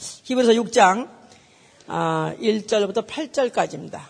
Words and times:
히브리서 0.00 0.52
6장 0.52 1.08
1절부터 1.86 2.98
아, 2.98 3.06
8절까지입니다. 3.06 4.00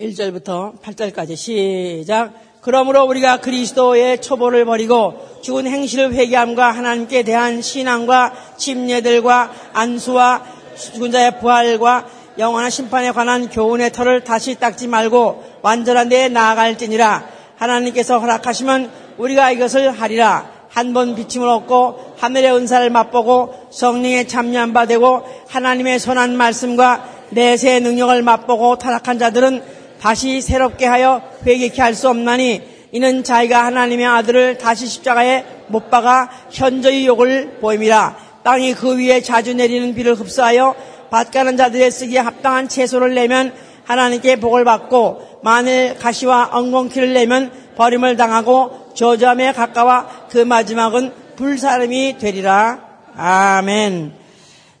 1절부터 0.00 0.80
8절까지 0.80 1.36
시작. 1.36 2.32
그러므로 2.62 3.04
우리가 3.04 3.40
그리스도의 3.40 4.20
초보를 4.20 4.64
버리고 4.64 5.40
죽은 5.42 5.66
행실을 5.66 6.12
회개함과 6.14 6.72
하나님께 6.72 7.22
대한 7.22 7.62
신앙과 7.62 8.34
침례들과 8.56 9.52
안수와 9.72 10.44
죽은 10.76 11.10
자의 11.10 11.38
부활과 11.38 12.06
영원한 12.38 12.70
심판에 12.70 13.12
관한 13.12 13.48
교훈의 13.48 13.92
털을 13.92 14.24
다시 14.24 14.54
닦지 14.54 14.88
말고 14.88 15.58
완전한 15.62 16.08
데에 16.08 16.28
나아갈지니라 16.28 17.28
하나님께서 17.56 18.18
허락하시면 18.18 18.90
우리가 19.18 19.50
이것을 19.52 19.90
하리라 19.90 20.59
한 20.72 20.94
번 20.94 21.14
비침을 21.14 21.46
얻고 21.48 22.14
하늘의 22.18 22.54
은사를 22.54 22.88
맛보고 22.90 23.54
성령의 23.70 24.28
참여한 24.28 24.72
바 24.72 24.86
되고 24.86 25.22
하나님의 25.48 25.98
선한 25.98 26.36
말씀과 26.36 27.04
내세의 27.30 27.80
능력을 27.80 28.22
맛보고 28.22 28.78
타락한 28.78 29.18
자들은 29.18 29.62
다시 30.00 30.40
새롭게 30.40 30.86
하여 30.86 31.22
회개케 31.46 31.82
할 31.82 31.94
수 31.94 32.08
없나니 32.08 32.62
이는 32.92 33.22
자기가 33.22 33.64
하나님의 33.66 34.06
아들을 34.06 34.58
다시 34.58 34.86
십자가에 34.86 35.44
못 35.68 35.90
박아 35.90 36.30
현저히 36.50 37.06
욕을 37.06 37.58
보임이라. 37.60 38.16
땅이 38.42 38.74
그 38.74 38.96
위에 38.96 39.20
자주 39.20 39.54
내리는 39.54 39.94
비를 39.94 40.14
흡수하여 40.14 40.74
밭가는 41.10 41.56
자들의 41.56 41.90
쓰기에 41.90 42.18
합당한 42.20 42.68
채소를 42.68 43.14
내면 43.14 43.52
하나님께 43.90 44.36
복을 44.36 44.64
받고 44.64 45.40
만일 45.42 45.96
가시와 45.96 46.50
엉겅퀴를 46.52 47.12
내면 47.12 47.50
버림을 47.74 48.16
당하고 48.16 48.92
저점에 48.94 49.52
가까워 49.52 50.06
그 50.28 50.38
마지막은 50.38 51.12
불사름이 51.34 52.18
되리라. 52.18 52.88
아멘. 53.16 54.12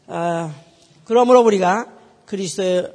어, 0.06 0.52
그러므로 1.02 1.40
우리가 1.40 1.86
그리스도의 2.24 2.92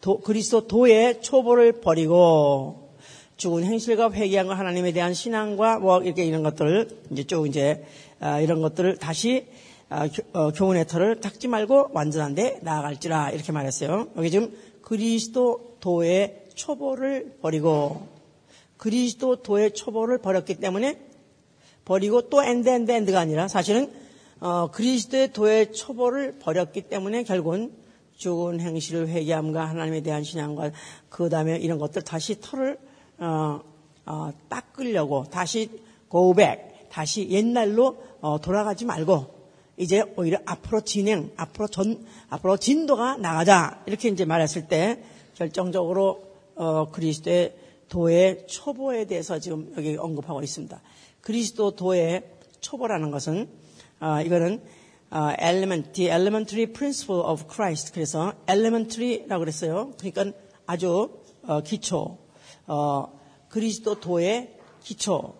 도, 0.00 0.20
그리스도 0.20 0.68
도의 0.68 1.22
초보를 1.22 1.80
버리고 1.80 2.92
죽은 3.36 3.64
행실과 3.64 4.12
회개한 4.12 4.46
것 4.46 4.56
하나님에 4.56 4.92
대한 4.92 5.12
신앙과 5.12 5.80
뭐 5.80 6.00
이렇게 6.02 6.24
이런 6.24 6.44
것들을 6.44 6.88
이제 7.10 7.24
쭉 7.24 7.48
이제 7.48 7.84
아, 8.20 8.38
이런 8.38 8.62
것들을 8.62 8.98
다시 8.98 9.48
아, 9.90 10.06
어, 10.34 10.52
교훈의 10.52 10.86
털을 10.86 11.20
닦지 11.20 11.48
말고 11.48 11.88
완전한데 11.94 12.60
나아갈지라 12.62 13.30
이렇게 13.30 13.50
말했어요. 13.50 14.06
여기 14.16 14.30
지금 14.30 14.52
그리스도 14.88 15.76
도의 15.80 16.46
초보를 16.54 17.36
버리고 17.42 18.08
그리스도 18.78 19.42
도의 19.42 19.74
초보를 19.74 20.16
버렸기 20.16 20.54
때문에 20.54 20.98
버리고 21.84 22.30
또 22.30 22.42
and 22.42 22.66
and 22.66 22.90
and가 22.90 23.20
아니라 23.20 23.48
사실은 23.48 23.92
어, 24.40 24.70
그리스도의 24.70 25.34
도의 25.34 25.72
초보를 25.74 26.38
버렸기 26.38 26.88
때문에 26.88 27.24
결국은 27.24 27.70
죽은 28.16 28.60
행실을 28.60 29.08
회개함과 29.08 29.66
하나님에 29.66 30.00
대한 30.00 30.24
신앙과 30.24 30.70
그 31.10 31.28
다음에 31.28 31.58
이런 31.58 31.78
것들 31.78 32.00
다시 32.00 32.40
터를 32.40 32.78
어, 33.18 33.60
어, 34.06 34.30
닦으려고 34.48 35.24
다시 35.30 35.68
back 36.34 36.88
다시 36.88 37.28
옛날로 37.28 38.02
어, 38.22 38.40
돌아가지 38.40 38.86
말고 38.86 39.37
이제 39.78 40.02
오히려 40.16 40.38
앞으로 40.44 40.80
진행 40.80 41.30
앞으로 41.36 41.68
전 41.68 42.04
앞으로 42.28 42.56
진도가 42.56 43.16
나가자 43.18 43.82
이렇게 43.86 44.08
이제 44.08 44.24
말했을 44.24 44.66
때 44.66 45.02
결정적으로 45.34 46.24
어, 46.56 46.90
그리스도의 46.90 47.54
도의 47.88 48.46
초보에 48.48 49.06
대해서 49.06 49.38
지금 49.38 49.72
여기 49.76 49.96
언급하고 49.96 50.42
있습니다. 50.42 50.80
그리스도 51.20 51.76
도의 51.76 52.24
초보라는 52.60 53.10
것은 53.10 53.48
어, 54.00 54.20
이거는 54.20 54.60
어, 55.10 55.32
element, 55.40 55.92
the 55.92 56.10
elementary 56.10 56.66
principle 56.70 57.22
of 57.22 57.44
Christ. 57.50 57.92
그래서 57.92 58.34
elementary라고 58.46 59.40
그랬어요. 59.40 59.92
그러니까 59.98 60.36
아주 60.66 61.10
어, 61.44 61.62
기초, 61.62 62.18
어, 62.66 63.18
그리스도 63.48 64.00
도의 64.00 64.54
기초, 64.82 65.34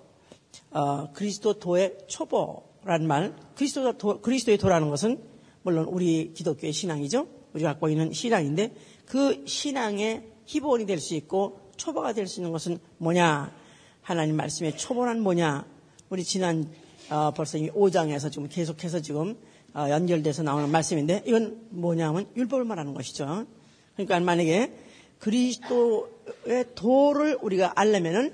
어, 0.70 1.12
그리스도 1.12 1.58
도의 1.58 1.98
초보 2.06 2.67
라는 2.88 3.06
말. 3.06 3.36
그리스도 3.54 3.98
도, 3.98 4.22
그리스도의 4.22 4.56
도라는 4.56 4.88
것은 4.88 5.20
물론 5.62 5.84
우리 5.84 6.32
기독교의 6.32 6.72
신앙이죠. 6.72 7.28
우리가 7.52 7.72
갖고 7.72 7.90
있는 7.90 8.14
신앙인데 8.14 8.74
그 9.04 9.44
신앙의 9.46 10.24
기본이 10.46 10.86
될 10.86 10.98
수 10.98 11.14
있고 11.14 11.60
초보가 11.76 12.14
될 12.14 12.26
수 12.26 12.40
있는 12.40 12.50
것은 12.50 12.78
뭐냐? 12.96 13.52
하나님 14.00 14.36
말씀의 14.36 14.78
초보란 14.78 15.20
뭐냐? 15.20 15.66
우리 16.08 16.24
지난 16.24 16.66
어, 17.10 17.30
벌써 17.32 17.58
5장에서 17.58 18.32
지금 18.32 18.48
계속해서 18.48 19.00
지금 19.00 19.36
어, 19.74 19.88
연결돼서 19.90 20.42
나오는 20.42 20.70
말씀인데 20.70 21.24
이건 21.26 21.66
뭐냐면 21.68 22.26
율법을 22.36 22.64
말하는 22.64 22.94
것이죠. 22.94 23.44
그러니까 23.96 24.18
만약에 24.20 24.72
그리스도의 25.18 26.64
도를 26.74 27.36
우리가 27.42 27.74
알려면은 27.76 28.32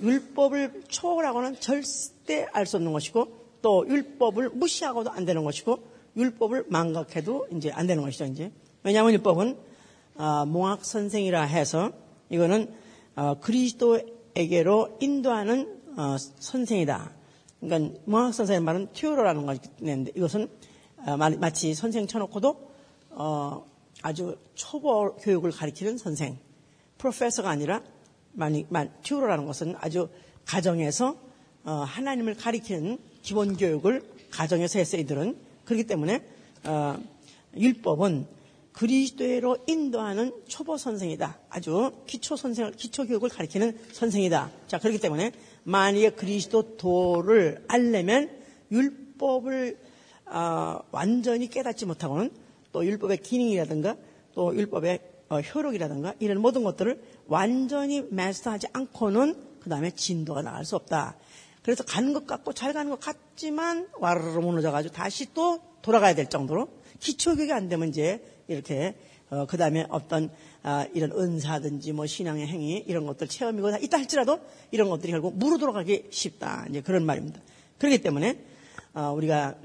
율법을 0.00 0.84
초월하고는 0.86 1.58
절대 1.58 2.46
알 2.52 2.64
수 2.64 2.76
없는 2.76 2.92
것이고 2.92 3.37
또 3.62 3.86
율법을 3.88 4.50
무시하고도 4.50 5.10
안 5.10 5.24
되는 5.24 5.44
것이고 5.44 5.78
율법을 6.16 6.66
망각해도 6.68 7.48
이제 7.54 7.70
안 7.70 7.86
되는 7.86 8.02
것이죠. 8.02 8.24
이제 8.26 8.52
왜냐하면 8.82 9.12
율법은 9.14 9.56
어, 10.16 10.46
몽학 10.46 10.84
선생이라 10.84 11.42
해서 11.42 11.92
이거는 12.30 12.74
어, 13.16 13.38
그리스도에게로 13.40 14.98
인도하는 15.00 15.78
선생이다. 16.38 17.12
그러니까 17.60 18.00
몽학 18.04 18.34
선생의 18.34 18.60
말은 18.60 18.88
튜어라는 18.92 19.46
것인데 19.46 20.12
이것은 20.14 20.48
어, 21.06 21.16
마치 21.16 21.74
선생 21.74 22.06
쳐놓고도 22.06 22.68
어, 23.10 23.64
아주 24.02 24.36
초보 24.54 25.16
교육을 25.16 25.50
가리키는 25.50 25.98
선생, 25.98 26.38
프로페서가 26.98 27.48
아니라 27.48 27.82
많이 28.32 28.66
튜어라는 29.02 29.46
것은 29.46 29.74
아주 29.78 30.08
가정에서 30.44 31.16
어, 31.64 31.72
하나님을 31.72 32.34
가리키는 32.34 32.98
기본 33.28 33.58
교육을 33.58 34.02
가정에서 34.30 34.78
했어요. 34.78 35.02
이들은 35.02 35.36
그렇기 35.66 35.84
때문에 35.84 36.22
어, 36.64 36.98
율법은 37.54 38.26
그리스도로 38.72 39.58
인도하는 39.66 40.32
초보 40.46 40.78
선생이다. 40.78 41.38
아주 41.50 41.92
기초 42.06 42.36
선생, 42.36 42.72
기초 42.74 43.06
교육을 43.06 43.28
가리키는 43.28 43.78
선생이다. 43.92 44.50
자 44.66 44.78
그렇기 44.78 44.98
때문에 44.98 45.32
만약에 45.64 46.12
그리스도 46.12 46.78
도를 46.78 47.62
알려면 47.68 48.30
율법을 48.72 49.76
어, 50.24 50.78
완전히 50.90 51.50
깨닫지 51.50 51.84
못하고는 51.84 52.30
또 52.72 52.86
율법의 52.86 53.18
기능이라든가 53.18 53.96
또 54.34 54.56
율법의 54.56 55.00
어, 55.28 55.40
효력이라든가 55.40 56.14
이런 56.18 56.40
모든 56.40 56.64
것들을 56.64 56.98
완전히 57.26 58.00
마스터하지 58.08 58.68
않고는 58.72 59.48
그 59.60 59.68
다음에 59.68 59.90
진도가 59.90 60.40
나갈 60.40 60.64
수 60.64 60.76
없다. 60.76 61.18
그래서 61.68 61.84
가는 61.84 62.14
것 62.14 62.26
같고 62.26 62.54
잘 62.54 62.72
가는 62.72 62.90
것 62.90 62.98
같지만 62.98 63.88
와르르 63.98 64.40
무너져가지고 64.40 64.94
다시 64.94 65.34
또 65.34 65.60
돌아가야 65.82 66.14
될 66.14 66.30
정도로 66.30 66.66
기초교육이 66.98 67.52
안 67.52 67.68
되면 67.68 67.90
이제 67.90 68.24
이렇게 68.46 68.96
어, 69.28 69.44
그 69.44 69.58
다음에 69.58 69.84
어떤 69.90 70.30
아, 70.62 70.86
이런 70.94 71.12
은사든지 71.12 71.92
뭐 71.92 72.06
신앙의 72.06 72.46
행위 72.46 72.82
이런 72.86 73.04
것들 73.04 73.28
체험이고 73.28 73.70
다 73.70 73.76
있다 73.76 73.98
할지라도 73.98 74.40
이런 74.70 74.88
것들이 74.88 75.12
결국 75.12 75.36
무로 75.36 75.58
돌아가기 75.58 76.06
쉽다 76.08 76.64
이제 76.70 76.80
그런 76.80 77.04
말입니다. 77.04 77.38
그렇기 77.76 77.98
때문에 78.00 78.42
어, 78.94 79.12
우리가 79.14 79.56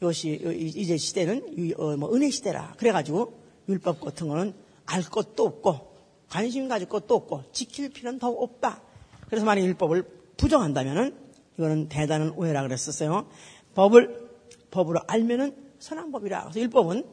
이것이 0.00 0.72
이제 0.74 0.96
시대는 0.96 1.74
어, 1.76 1.96
뭐 1.96 2.12
은혜 2.16 2.30
시대라. 2.30 2.74
그래가지고 2.78 3.32
율법 3.68 4.00
같은 4.00 4.26
거는 4.26 4.54
알 4.86 5.04
것도 5.04 5.44
없고 5.44 5.94
관심 6.28 6.66
가질 6.66 6.88
것도 6.88 7.14
없고 7.14 7.44
지킬 7.52 7.90
필요는 7.90 8.18
더 8.18 8.26
없다. 8.28 8.82
그래서 9.28 9.46
만약 9.46 9.62
율법을 9.62 10.02
부정한다면은 10.36 11.22
이거는 11.56 11.88
대단한 11.88 12.30
오해라 12.30 12.62
그랬었어요. 12.62 13.28
법을 13.74 14.28
법으로 14.70 15.00
알면은 15.06 15.56
선한 15.78 16.10
법이라. 16.10 16.42
그래서 16.44 16.60
율법은 16.60 17.04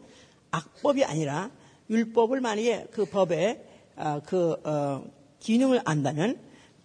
악법이 0.51 1.03
아니라 1.03 1.51
율법을 1.89 2.41
만약에 2.41 2.87
그 2.91 3.05
법의 3.05 3.65
어, 3.97 4.21
그 4.25 4.55
어, 4.63 5.03
기능을 5.39 5.81
안다면 5.85 6.39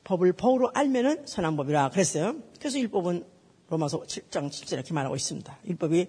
법을 0.05 0.33
법으로 0.35 0.71
알면은 0.75 1.27
선한 1.27 1.57
법이라 1.57 1.91
그랬어요. 1.91 2.37
그래서 2.59 2.79
율법은 2.79 3.25
로마서 3.69 4.03
7장 4.03 4.49
7절 4.49 4.75
이렇게 4.75 4.95
말하고 4.95 5.17
있습니다. 5.17 5.59
율법이 5.67 6.07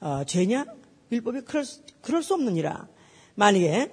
어, 0.00 0.24
죄냐? 0.24 0.66
율법이 1.10 1.42
그럴, 1.42 1.64
수, 1.64 1.82
그럴 2.00 2.22
수 2.22 2.34
없느니라. 2.34 2.88
만약에 3.34 3.90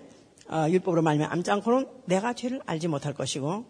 어, 0.50 0.68
율법으로 0.70 1.02
말하면 1.02 1.32
암지 1.32 1.52
않고는 1.52 1.88
내가 2.06 2.34
죄를 2.34 2.62
알지 2.66 2.88
못할 2.88 3.14
것이고 3.14 3.66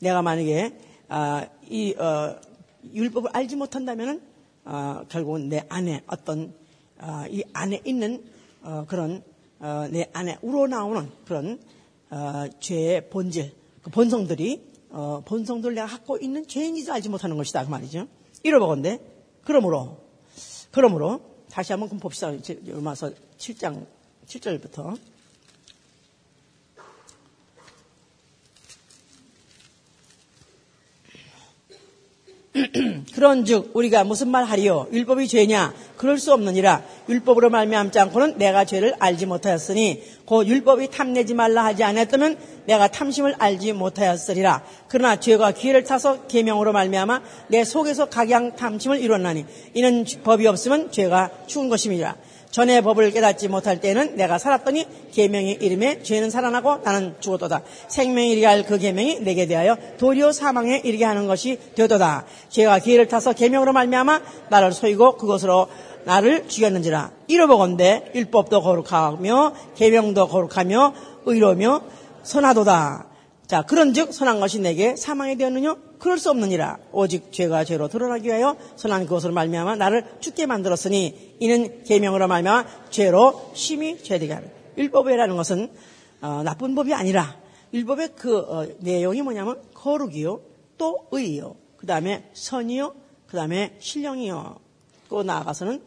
내가 0.00 0.22
만약에 0.22 0.78
어, 1.08 1.42
이 1.68 1.94
어, 1.98 2.36
율법을 2.92 3.30
알지 3.32 3.56
못한다면은 3.56 4.20
어, 4.64 5.02
결국은 5.08 5.48
내 5.48 5.64
안에 5.68 6.02
어떤 6.06 6.54
어, 7.00 7.24
이 7.28 7.42
안에 7.52 7.80
있는 7.84 8.24
그런 8.86 9.24
내 9.90 10.08
안에 10.12 10.38
우러나오는 10.40 11.10
그런 11.24 11.58
죄의 12.60 13.10
본질, 13.10 13.52
그 13.82 13.90
본성들이 13.90 14.62
본성들 15.24 15.74
내가 15.74 15.88
갖고 15.88 16.16
있는 16.16 16.46
죄인지도 16.46 16.92
알지 16.92 17.08
못하는 17.08 17.36
것이다 17.36 17.64
그 17.64 17.70
말이죠. 17.70 18.06
잃어먹었는데 18.44 19.00
그러므로 19.42 19.98
그러므로 20.70 21.20
다시 21.50 21.72
한번 21.72 21.98
봅시다. 21.98 22.32
로마서 22.66 23.10
7장 23.36 23.84
7절부터 24.26 24.96
그런즉 33.14 33.70
우리가 33.72 34.04
무슨 34.04 34.28
말 34.28 34.44
하리요? 34.44 34.86
율법이 34.92 35.26
죄냐? 35.26 35.72
그럴 35.96 36.18
수 36.18 36.32
없느니라. 36.34 36.82
율법으로 37.08 37.48
말미암지 37.48 37.98
않고는 37.98 38.36
내가 38.36 38.66
죄를 38.66 38.94
알지 38.98 39.24
못하였으니 39.24 40.02
곧 40.26 40.46
율법이 40.46 40.90
탐내지 40.90 41.32
말라 41.32 41.64
하지 41.64 41.82
않았다면 41.82 42.36
내가 42.66 42.88
탐심을 42.88 43.36
알지 43.38 43.72
못하였으리라. 43.72 44.62
그러나 44.88 45.18
죄가 45.18 45.52
기회를 45.52 45.84
타서 45.84 46.26
계명으로 46.26 46.72
말미암아 46.72 47.22
내 47.48 47.64
속에서 47.64 48.10
각양 48.10 48.54
탐심을 48.54 49.00
이뤘나니 49.00 49.46
이는 49.72 50.04
법이 50.22 50.46
없으면 50.46 50.92
죄가 50.92 51.30
죽은 51.46 51.70
것임이라 51.70 52.16
전에 52.52 52.82
법을 52.82 53.10
깨닫지 53.12 53.48
못할 53.48 53.80
때는 53.80 54.14
내가 54.14 54.38
살았더니 54.38 54.86
계명의 55.10 55.58
이름에 55.60 56.02
죄는 56.02 56.30
살아나고 56.30 56.78
나는 56.84 57.16
죽었도다. 57.18 57.62
생명이 57.88 58.30
이르게 58.30 58.46
할 58.46 58.62
그 58.62 58.78
계명이 58.78 59.20
내게 59.20 59.46
대하여 59.46 59.76
도리어 59.98 60.32
사망에 60.32 60.82
이르게 60.84 61.04
하는 61.04 61.26
것이 61.26 61.58
되도다. 61.74 62.26
죄가 62.50 62.78
기회를 62.78 63.08
타서 63.08 63.32
계명으로 63.32 63.72
말미암아 63.72 64.20
나를 64.50 64.72
소이고 64.72 65.16
그것으로 65.16 65.66
나를 66.04 66.46
죽였는지라. 66.46 67.10
이러보건대 67.26 68.12
율법도 68.14 68.60
거룩하며 68.60 69.54
계명도 69.74 70.28
거룩하며 70.28 70.94
의로며 71.24 71.80
선하도다. 72.22 73.06
자, 73.46 73.62
그런즉 73.62 74.12
선한 74.12 74.40
것이 74.40 74.60
내게 74.60 74.94
사망이 74.96 75.36
되었느냐? 75.36 75.74
그럴 76.02 76.18
수 76.18 76.30
없느니라. 76.30 76.78
오직 76.90 77.32
죄가 77.32 77.62
죄로 77.62 77.86
드러나기 77.86 78.26
위하여 78.26 78.56
선한 78.74 79.04
그것으로 79.04 79.32
말미암아 79.34 79.76
나를 79.76 80.04
죽게 80.18 80.46
만들었으니 80.46 81.36
이는 81.38 81.84
계명으로 81.84 82.26
말미암아 82.26 82.90
죄로 82.90 83.52
심히 83.54 84.02
죄되게 84.02 84.32
하는. 84.32 84.50
율법이라는 84.76 85.36
것은 85.36 85.70
어, 86.20 86.42
나쁜 86.44 86.74
법이 86.74 86.92
아니라 86.92 87.36
율법의 87.72 88.08
그 88.16 88.38
어, 88.38 88.66
내용이 88.80 89.22
뭐냐면 89.22 89.62
거룩이요, 89.74 90.40
또 90.76 91.06
의요, 91.12 91.54
그 91.76 91.86
다음에 91.86 92.28
선이요, 92.32 92.94
그 93.28 93.36
다음에 93.36 93.76
신령이요. 93.78 94.56
또 95.08 95.22
나아가서는 95.22 95.82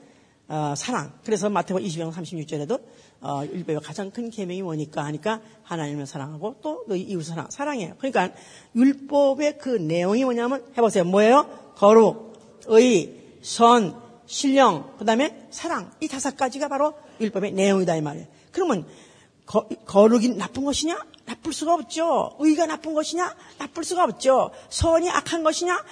어, 0.48 0.76
사랑. 0.78 1.12
그래서 1.26 1.50
마태복음 1.50 1.86
20장 1.86 2.14
36절에도 2.14 2.80
어, 3.26 3.44
율법의 3.44 3.82
가장 3.82 4.12
큰 4.12 4.30
계명이 4.30 4.62
뭐니까 4.62 5.04
하니까 5.06 5.42
하나님을 5.64 6.06
사랑하고 6.06 6.58
또 6.62 6.86
너희 6.88 7.02
이웃을 7.02 7.34
사랑, 7.34 7.50
사랑해요. 7.50 7.96
그러니까 7.98 8.30
율법의 8.76 9.58
그 9.58 9.70
내용이 9.70 10.24
뭐냐면 10.24 10.64
해보세요. 10.78 11.04
뭐예요? 11.06 11.74
거룩, 11.76 12.34
의, 12.68 13.40
선, 13.42 14.00
신령, 14.28 14.96
그 15.00 15.06
다음에 15.06 15.48
사랑. 15.50 15.92
이 16.02 16.08
다섯 16.08 16.38
가지가 16.38 16.68
바로 16.68 16.94
율법의 17.20 17.54
내용이다 17.54 17.96
이 17.96 18.02
말이에요. 18.02 18.28
그러면 18.52 18.86
거, 19.48 19.68
거룩이 19.86 20.36
나쁜 20.38 20.64
것이냐? 20.64 21.04
나쁠 21.26 21.52
수가 21.52 21.74
없죠. 21.74 22.36
의가 22.40 22.68
나쁜 22.68 22.94
것이냐? 22.94 23.36
나쁠 23.58 23.84
수가 23.84 24.04
없죠. 24.04 24.52
선이 24.70 25.10
악한 25.10 25.44
것이냐? 25.44 25.84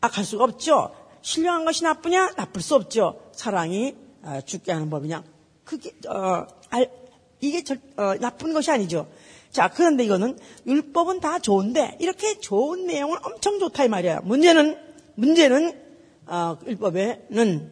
악할 0.00 0.24
수가 0.24 0.44
없죠. 0.44 0.92
신령한 1.22 1.64
것이 1.64 1.84
나쁘냐? 1.84 2.32
나쁠 2.36 2.60
수 2.60 2.74
없죠. 2.74 3.30
사랑이 3.32 3.94
아, 4.22 4.40
죽게 4.40 4.72
하는 4.72 4.90
법이냐? 4.90 5.22
그게 5.70 5.92
어, 6.08 6.46
알, 6.70 6.90
이게 7.38 7.62
절, 7.62 7.80
어, 7.96 8.16
나쁜 8.18 8.52
것이 8.52 8.72
아니죠. 8.72 9.08
자, 9.52 9.68
그런데 9.68 10.04
이거는 10.04 10.36
율법은 10.66 11.20
다 11.20 11.38
좋은데 11.38 11.96
이렇게 12.00 12.40
좋은 12.40 12.86
내용은 12.86 13.18
엄청 13.22 13.60
좋다 13.60 13.84
이 13.84 13.88
말이야. 13.88 14.22
문제는 14.24 14.76
문제는 15.14 15.80
어, 16.26 16.58
율법에는 16.66 17.70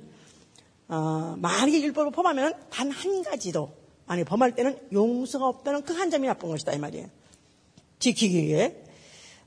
어, 0.88 1.34
만약에 1.38 1.82
율법을 1.82 2.12
범하면 2.12 2.54
단 2.70 2.92
한 2.92 3.22
가지도 3.24 3.72
아니 4.06 4.22
범할 4.22 4.54
때는 4.54 4.78
용서가 4.92 5.46
없다는 5.48 5.82
그 5.82 5.92
한 5.92 6.10
점이 6.10 6.28
나쁜 6.28 6.50
것이다 6.50 6.72
이 6.74 6.78
말이에요. 6.78 7.08
지키기 7.98 8.44
위해 8.44 8.76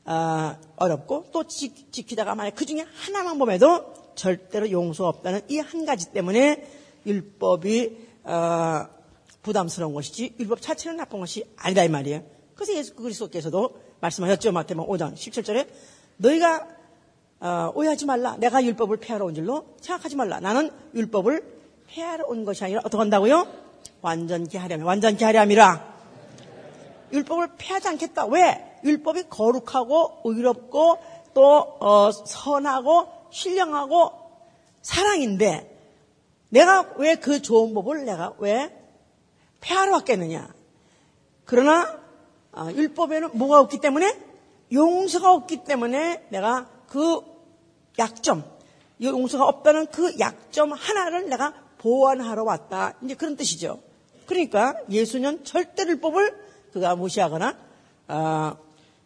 어, 0.03 0.57
어렵고 0.75 1.27
또 1.31 1.45
지, 1.47 1.69
키다가 1.69 2.35
만약 2.35 2.53
그 2.55 2.65
중에 2.65 2.85
하나만 2.95 3.37
범해도 3.39 4.13
절대로 4.15 4.69
용서가 4.69 5.07
없다는 5.07 5.41
이 5.47 5.57
한 5.59 5.85
가지 5.85 6.11
때문에 6.11 6.67
율법이 7.05 8.10
어, 8.23 8.85
부담스러운 9.41 9.93
것이지 9.93 10.35
율법 10.39 10.61
자체는 10.61 10.97
나쁜 10.97 11.19
것이 11.19 11.43
아니다 11.57 11.83
이 11.83 11.89
말이에요. 11.89 12.23
그래서 12.55 12.73
예수 12.75 12.95
그리스도께서도 12.95 13.79
말씀하셨죠. 13.99 14.51
마태복 14.51 14.87
5장 14.89 15.13
17절에 15.13 15.67
너희가 16.17 16.67
어, 17.39 17.71
오해하지 17.73 18.05
말라. 18.05 18.37
내가 18.37 18.63
율법을 18.63 18.97
폐하러 18.97 19.25
온 19.25 19.33
줄로 19.33 19.65
생각하지 19.81 20.15
말라. 20.15 20.39
나는 20.39 20.69
율법을 20.93 21.43
폐하러 21.87 22.25
온 22.27 22.45
것이 22.45 22.63
아니라 22.63 22.81
어떻게 22.85 22.97
한다고요? 22.97 23.47
완전케 24.01 24.57
하려면 24.59 24.85
완전케 24.85 25.25
하려함이라. 25.25 25.91
율법을 27.13 27.49
폐하지 27.57 27.87
않겠다. 27.87 28.27
왜? 28.27 28.77
율법이 28.83 29.23
거룩하고 29.29 30.21
의롭고 30.23 30.99
또 31.33 31.77
어, 31.79 32.11
선하고 32.11 33.07
신령하고 33.31 34.11
사랑인데 34.81 35.70
내가 36.51 36.93
왜 36.97 37.15
그 37.15 37.41
좋은 37.41 37.73
법을 37.73 38.05
내가 38.05 38.33
왜 38.39 38.75
폐하러 39.61 39.93
왔겠느냐? 39.93 40.53
그러나 41.45 41.99
어, 42.51 42.67
율법에는 42.71 43.37
뭐가 43.37 43.59
없기 43.61 43.79
때문에 43.79 44.17
용서가 44.71 45.33
없기 45.33 45.63
때문에 45.63 46.27
내가 46.29 46.69
그 46.87 47.21
약점, 47.99 48.43
용서가 49.01 49.45
없다는 49.45 49.87
그 49.87 50.17
약점 50.19 50.73
하나를 50.73 51.29
내가 51.29 51.53
보완하러 51.77 52.43
왔다. 52.43 52.93
이제 53.01 53.15
그런 53.15 53.35
뜻이죠. 53.35 53.79
그러니까 54.25 54.75
예수는 54.89 55.43
절대 55.45 55.83
율법을 55.83 56.35
그가 56.73 56.95
무시하거나 56.95 57.57
어, 58.09 58.57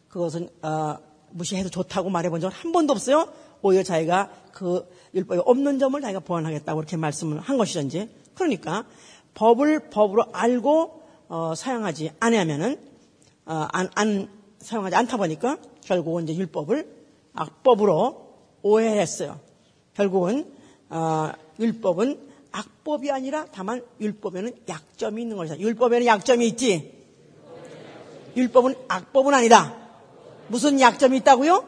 그것은 0.10 0.50
어, 0.62 0.98
무시해도 1.30 1.70
좋다고 1.70 2.10
말해본 2.10 2.42
적은 2.42 2.56
한 2.56 2.72
번도 2.72 2.94
없어요. 2.94 3.32
오히려 3.66 3.82
자기가 3.82 4.30
그 4.52 4.88
율법이 5.16 5.42
없는 5.44 5.80
점을 5.80 6.00
자기가 6.00 6.20
보완하겠다고 6.20 6.80
이렇게 6.80 6.98
말씀을 6.98 7.40
한 7.40 7.58
것이죠, 7.58 7.80
이제. 7.82 8.10
그러니까 8.36 8.86
법을 9.34 9.90
법으로 9.90 10.26
알고 10.34 11.02
어, 11.30 11.56
사용하지 11.56 12.12
않으면은 12.20 12.80
어, 13.48 13.68
안, 13.72 13.90
안 13.96 14.30
사용하지 14.60 14.96
않다 14.98 15.18
보니까 15.18 15.58
결국은 15.84 16.26
이제 16.26 16.36
율법을 16.36 16.88
악법으로 17.34 18.36
오해했어요. 18.62 19.40
결국은 19.96 20.54
어, 20.92 21.32
율법은 21.60 22.20
악법이 22.52 23.10
아니라 23.10 23.48
다만 23.52 23.84
율법에는 24.00 24.60
약점이 24.70 25.24
있는 25.24 25.38
것이다. 25.38 25.60
율법에는 25.60 26.06
약점이 26.06 26.48
있지. 26.50 26.94
율법은 28.38 28.76
악법은 28.90 29.34
아니다. 29.34 29.76
무슨 30.50 30.80
약점이 30.80 31.18
있다고요? 31.18 31.66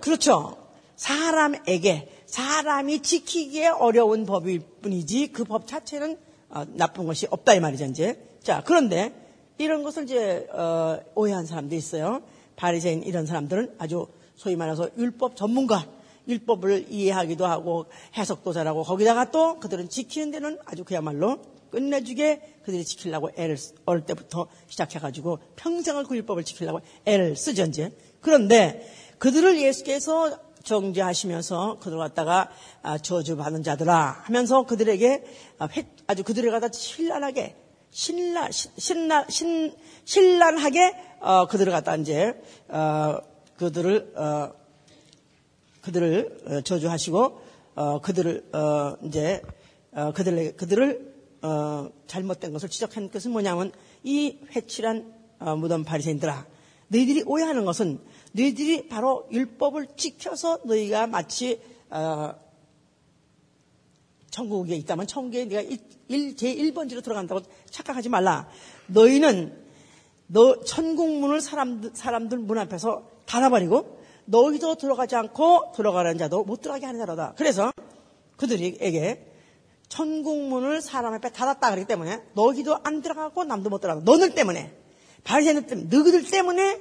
그렇죠. 0.00 0.67
사람에게 0.98 2.08
사람이 2.26 3.00
지키기에 3.02 3.68
어려운 3.68 4.26
법일 4.26 4.60
뿐이지 4.82 5.28
그 5.28 5.44
법 5.44 5.66
자체는 5.66 6.18
어, 6.50 6.64
나쁜 6.74 7.06
것이 7.06 7.26
없다 7.30 7.54
이 7.54 7.60
말이죠 7.60 7.86
이제. 7.86 8.20
자 8.42 8.62
그런데 8.66 9.14
이런 9.58 9.82
것을 9.82 10.04
이제 10.04 10.46
어, 10.52 10.98
오해한 11.14 11.46
사람도 11.46 11.74
있어요. 11.74 12.22
바리새인 12.56 13.04
이런 13.04 13.26
사람들은 13.26 13.76
아주 13.78 14.08
소위 14.34 14.56
말해서 14.56 14.90
율법 14.98 15.36
전문가, 15.36 15.86
율법을 16.26 16.86
이해하기도 16.90 17.46
하고 17.46 17.86
해석도 18.16 18.52
잘하고 18.52 18.82
거기다가 18.82 19.30
또 19.30 19.58
그들은 19.60 19.88
지키는 19.88 20.30
데는 20.32 20.58
아주 20.64 20.84
그야말로 20.84 21.38
끝내주게 21.70 22.40
그들이 22.64 22.84
지키려고 22.84 23.30
애를 23.36 23.56
어릴 23.84 24.04
때부터 24.04 24.48
시작해가지고 24.66 25.38
평생을 25.56 26.04
그 26.04 26.16
율법을 26.16 26.44
지키려고 26.44 26.80
애를 27.04 27.36
쓰죠 27.36 27.64
이제. 27.64 27.92
그런데 28.20 28.86
그들을 29.18 29.60
예수께서 29.60 30.47
정죄하시면서 30.64 31.78
그들 31.80 31.98
갖다가 31.98 32.50
아, 32.82 32.98
저주받은 32.98 33.62
자들아 33.62 34.22
하면서 34.24 34.64
그들에게 34.64 35.24
아, 35.58 35.68
아주 36.06 36.24
그들을 36.24 36.50
갖다 36.50 36.68
신랄하게 36.70 37.56
신랄 37.90 38.50
신랄 38.52 39.26
신 39.30 39.74
신랄하게 40.04 40.96
어, 41.20 41.46
그들을 41.46 41.72
갖다 41.72 41.96
이제 41.96 42.40
어, 42.68 43.18
그들을 43.56 44.12
어, 44.16 44.52
그들을 45.82 46.38
어, 46.46 46.60
저주하시고 46.60 47.40
어, 47.74 48.00
그들을 48.00 48.50
어, 48.54 48.96
이제 49.02 49.42
그들 50.14 50.56
그들을 50.56 51.14
잘못된 52.06 52.52
것을 52.52 52.68
지적한 52.68 53.10
것은 53.10 53.32
뭐냐면 53.32 53.72
이 54.04 54.38
회칠한 54.54 55.12
무덤 55.56 55.82
바리새인들아 55.82 56.46
너희들이 56.88 57.22
오해하는 57.26 57.64
것은 57.64 57.98
너희들이 58.38 58.88
바로 58.88 59.26
율법을 59.32 59.88
지켜서 59.96 60.58
너희가 60.64 61.06
마치 61.06 61.60
어, 61.90 62.34
천국에 64.30 64.76
있다면 64.76 65.06
천국에 65.06 65.46
네가 65.46 65.62
일, 66.08 66.36
제1번지로 66.36 67.02
들어간다고 67.02 67.42
착각하지 67.70 68.08
말라. 68.08 68.48
너희는 68.86 69.66
너 70.28 70.60
천국문을 70.60 71.40
사람들, 71.40 71.90
사람들 71.94 72.38
문 72.38 72.58
앞에서 72.58 73.08
닫아버리고 73.26 73.98
너희도 74.26 74.76
들어가지 74.76 75.16
않고 75.16 75.72
들어가는 75.74 76.18
자도 76.18 76.44
못 76.44 76.60
들어가게 76.60 76.86
하는 76.86 77.00
자로다. 77.00 77.34
그래서 77.36 77.72
그들에게 78.36 79.24
천국문을 79.88 80.82
사람 80.82 81.14
앞에 81.14 81.30
닫았다 81.32 81.70
그러기 81.70 81.86
때문에 81.86 82.22
너희도 82.34 82.78
안 82.84 83.00
들어가고 83.00 83.44
남도 83.44 83.70
못 83.70 83.80
들어가고 83.80 84.04
너들 84.04 84.34
때문에 84.34 84.72
바리새인들 85.24 85.66
때문에 85.66 85.88
너희들 85.88 86.30
때문에 86.30 86.80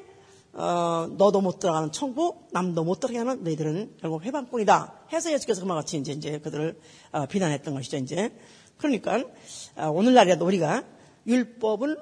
어, 0.54 1.08
너도 1.18 1.42
못 1.42 1.60
들어가는 1.60 1.92
천국, 1.92 2.48
남도 2.52 2.84
못 2.84 3.00
들어가게 3.00 3.18
하는 3.20 3.44
너희들은 3.44 3.98
결국 4.02 4.24
회방꾼이다. 4.24 4.94
해서 5.14 5.32
예수께서 5.32 5.62
그만 5.62 5.78
같이 5.78 5.98
이제, 5.98 6.12
이제 6.14 6.40
그들을 6.40 6.80
어, 7.12 7.26
비난했던 7.28 7.74
것이죠, 7.76 7.98
이제. 7.98 8.32
그러니까, 8.78 9.24
어, 9.76 9.90
오늘날이라도 9.90 10.46
우리가 10.46 10.84
율법을, 11.28 11.98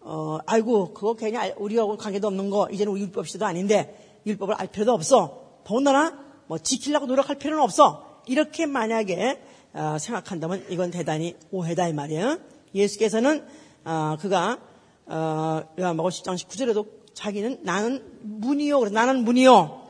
어, 0.00 0.38
아이고, 0.46 0.92
그거 0.94 1.14
괜히 1.14 1.36
알- 1.36 1.54
우리하고 1.58 1.96
관계도 1.96 2.26
없는 2.26 2.50
거, 2.50 2.68
이제는 2.70 2.96
율법 2.96 3.26
시대도 3.28 3.46
아닌데, 3.46 4.18
율법을 4.26 4.54
알 4.58 4.66
필요도 4.66 4.92
없어. 4.92 5.60
더군다나, 5.64 6.18
뭐, 6.46 6.58
지키려고 6.58 7.06
노력할 7.06 7.36
필요는 7.36 7.62
없어. 7.62 8.22
이렇게 8.26 8.66
만약에, 8.66 9.40
어, 9.74 9.96
생각한다면 10.00 10.64
이건 10.68 10.90
대단히 10.90 11.36
오해다, 11.52 11.86
이 11.88 11.92
말이에요. 11.92 12.38
예수께서는, 12.74 13.44
어, 13.84 14.16
그가, 14.20 14.58
어, 15.06 15.62
요한복음 15.78 16.10
10장 16.10 16.34
19절에도 16.36 16.86
자기는 17.20 17.58
나는 17.62 18.02
문이요. 18.22 18.78
그래서 18.78 18.94
나는 18.94 19.24
문이요. 19.24 19.88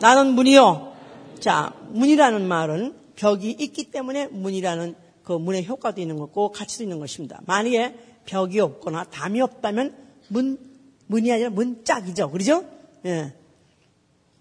나는 0.00 0.34
문이요. 0.34 0.94
자, 1.40 1.72
문이라는 1.88 2.46
말은 2.46 2.94
벽이 3.16 3.50
있기 3.52 3.90
때문에 3.90 4.26
문이라는 4.26 4.94
그 5.24 5.32
문의 5.32 5.66
효과도 5.66 6.02
있는 6.02 6.18
거고 6.18 6.52
가치도 6.52 6.84
있는 6.84 6.98
것입니다. 6.98 7.40
만약에 7.46 7.94
벽이 8.26 8.60
없거나 8.60 9.04
담이 9.04 9.40
없다면 9.40 9.96
문, 10.28 10.58
문이 11.06 11.32
아니라 11.32 11.48
문짝이죠. 11.50 12.30
그러죠? 12.30 12.64
예. 13.06 13.32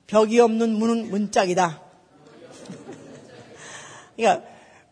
벽이 0.07 0.37
없는 0.41 0.73
문은 0.73 1.09
문짝이다. 1.11 1.81
그러니까, 4.17 4.45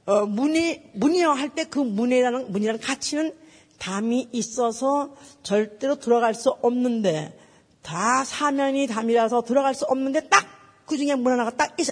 어, 0.06 0.26
문이, 0.26 0.84
문이요 0.94 1.32
할 1.32 1.50
때 1.50 1.66
그 1.66 1.80
문이라는, 1.80 2.52
문이라는 2.54 2.80
가치는 2.80 3.34
담이 3.80 4.30
있어서 4.32 5.16
절대로 5.42 5.96
들어갈 5.96 6.34
수 6.36 6.50
없는데, 6.50 7.38
다 7.82 8.24
사면이 8.24 8.88
담이라서 8.88 9.42
들어갈 9.42 9.74
수 9.74 9.86
없는데 9.86 10.28
딱 10.30 10.60
그 10.90 10.98
중에 10.98 11.14
문 11.14 11.32
하나가 11.32 11.52
딱 11.52 11.80
있, 11.80 11.88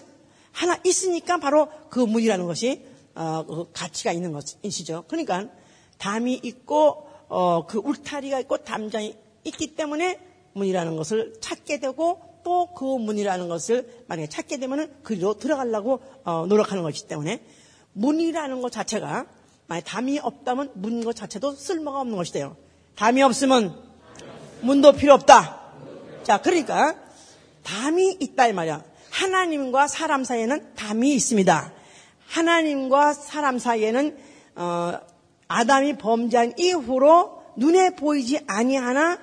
하나 0.51 0.75
있으니까 0.83 1.37
바로 1.37 1.69
그 1.89 1.99
문이라는 1.99 2.47
것이, 2.47 2.83
어, 3.13 3.45
그 3.45 3.71
가치가 3.71 4.11
있는 4.11 4.31
것이죠. 4.31 5.05
그러니까 5.07 5.45
담이 5.99 6.33
있고, 6.43 7.07
어, 7.29 7.67
그 7.67 7.77
울타리가 7.77 8.39
있고 8.41 8.57
담장이 8.57 9.15
있기 9.43 9.75
때문에 9.75 10.19
문이라는 10.53 10.95
것을 10.95 11.35
찾게 11.39 11.79
되고 11.79 12.21
또 12.43 12.73
그 12.73 12.85
문이라는 12.85 13.49
것을 13.49 14.03
만약에 14.07 14.29
찾게 14.29 14.57
되면은 14.57 15.03
그리로 15.03 15.35
들어가려고 15.35 15.99
어, 16.23 16.45
노력하는 16.47 16.81
것이기 16.81 17.07
때문에 17.07 17.43
문이라는 17.93 18.61
것 18.61 18.71
자체가 18.71 19.27
만약 19.67 19.81
담이 19.81 20.19
없다면 20.19 20.71
문 20.75 21.03
것 21.03 21.15
자체도 21.15 21.53
쓸모가 21.53 22.01
없는 22.01 22.15
것이 22.17 22.31
돼요. 22.33 22.55
담이 22.95 23.21
없으면 23.21 23.75
문도 24.61 24.93
필요 24.93 25.13
없다. 25.13 25.61
자, 26.23 26.41
그러니까 26.41 26.95
담이 27.63 28.17
있다 28.19 28.47
이 28.47 28.53
말이야. 28.53 28.83
하나님과 29.11 29.87
사람 29.87 30.23
사이에는 30.23 30.73
담이 30.75 31.13
있습니다. 31.13 31.73
하나님과 32.27 33.13
사람 33.13 33.59
사이에는 33.59 34.17
어, 34.55 34.99
아담이 35.47 35.97
범죄한 35.97 36.53
이후로 36.57 37.43
눈에 37.57 37.91
보이지 37.91 38.39
아니하나 38.47 39.19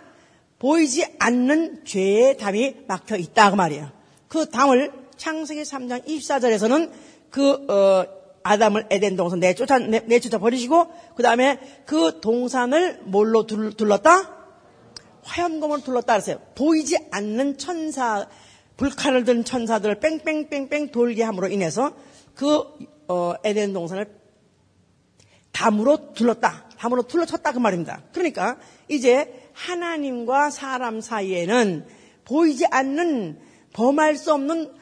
보이지 0.58 1.16
않는 1.18 1.84
죄의 1.84 2.38
담이 2.38 2.76
막혀 2.86 3.16
있다 3.16 3.50
그 3.50 3.56
말이에요. 3.56 3.90
그 4.28 4.48
담을 4.48 4.92
창세기 5.16 5.62
3장 5.62 6.06
24절에서는 6.06 6.90
그 7.30 7.66
어, 7.70 8.06
아담을 8.44 8.86
에덴 8.90 9.16
동산 9.16 9.40
내쫓아 9.40 9.78
내, 9.78 10.00
내쫓아 10.00 10.38
버리시고 10.38 10.86
그 11.16 11.22
다음에 11.22 11.58
그 11.86 12.20
동산을 12.20 13.00
뭘로 13.04 13.46
둘, 13.46 13.72
둘렀다? 13.72 14.32
화염검을 15.22 15.80
둘렀다 15.80 16.12
그랬어요. 16.12 16.38
보이지 16.54 16.98
않는 17.10 17.56
천사 17.56 18.28
불칼을 18.76 19.24
든 19.24 19.44
천사들을 19.44 19.98
뺑뺑뺑뺑 19.98 20.90
돌게 20.90 21.22
함으로 21.22 21.48
인해서 21.48 21.94
그 22.34 22.64
어, 23.08 23.34
에덴 23.44 23.72
동산을 23.72 24.06
담으로 25.52 26.12
둘렀다. 26.12 26.68
담으로 26.76 27.04
둘러쳤다 27.04 27.52
그 27.52 27.58
말입니다. 27.58 28.02
그러니까 28.12 28.58
이제 28.88 29.48
하나님과 29.54 30.50
사람 30.50 31.00
사이에는 31.00 31.86
보이지 32.24 32.66
않는 32.66 33.38
범할 33.72 34.16
수 34.16 34.32
없는 34.34 34.72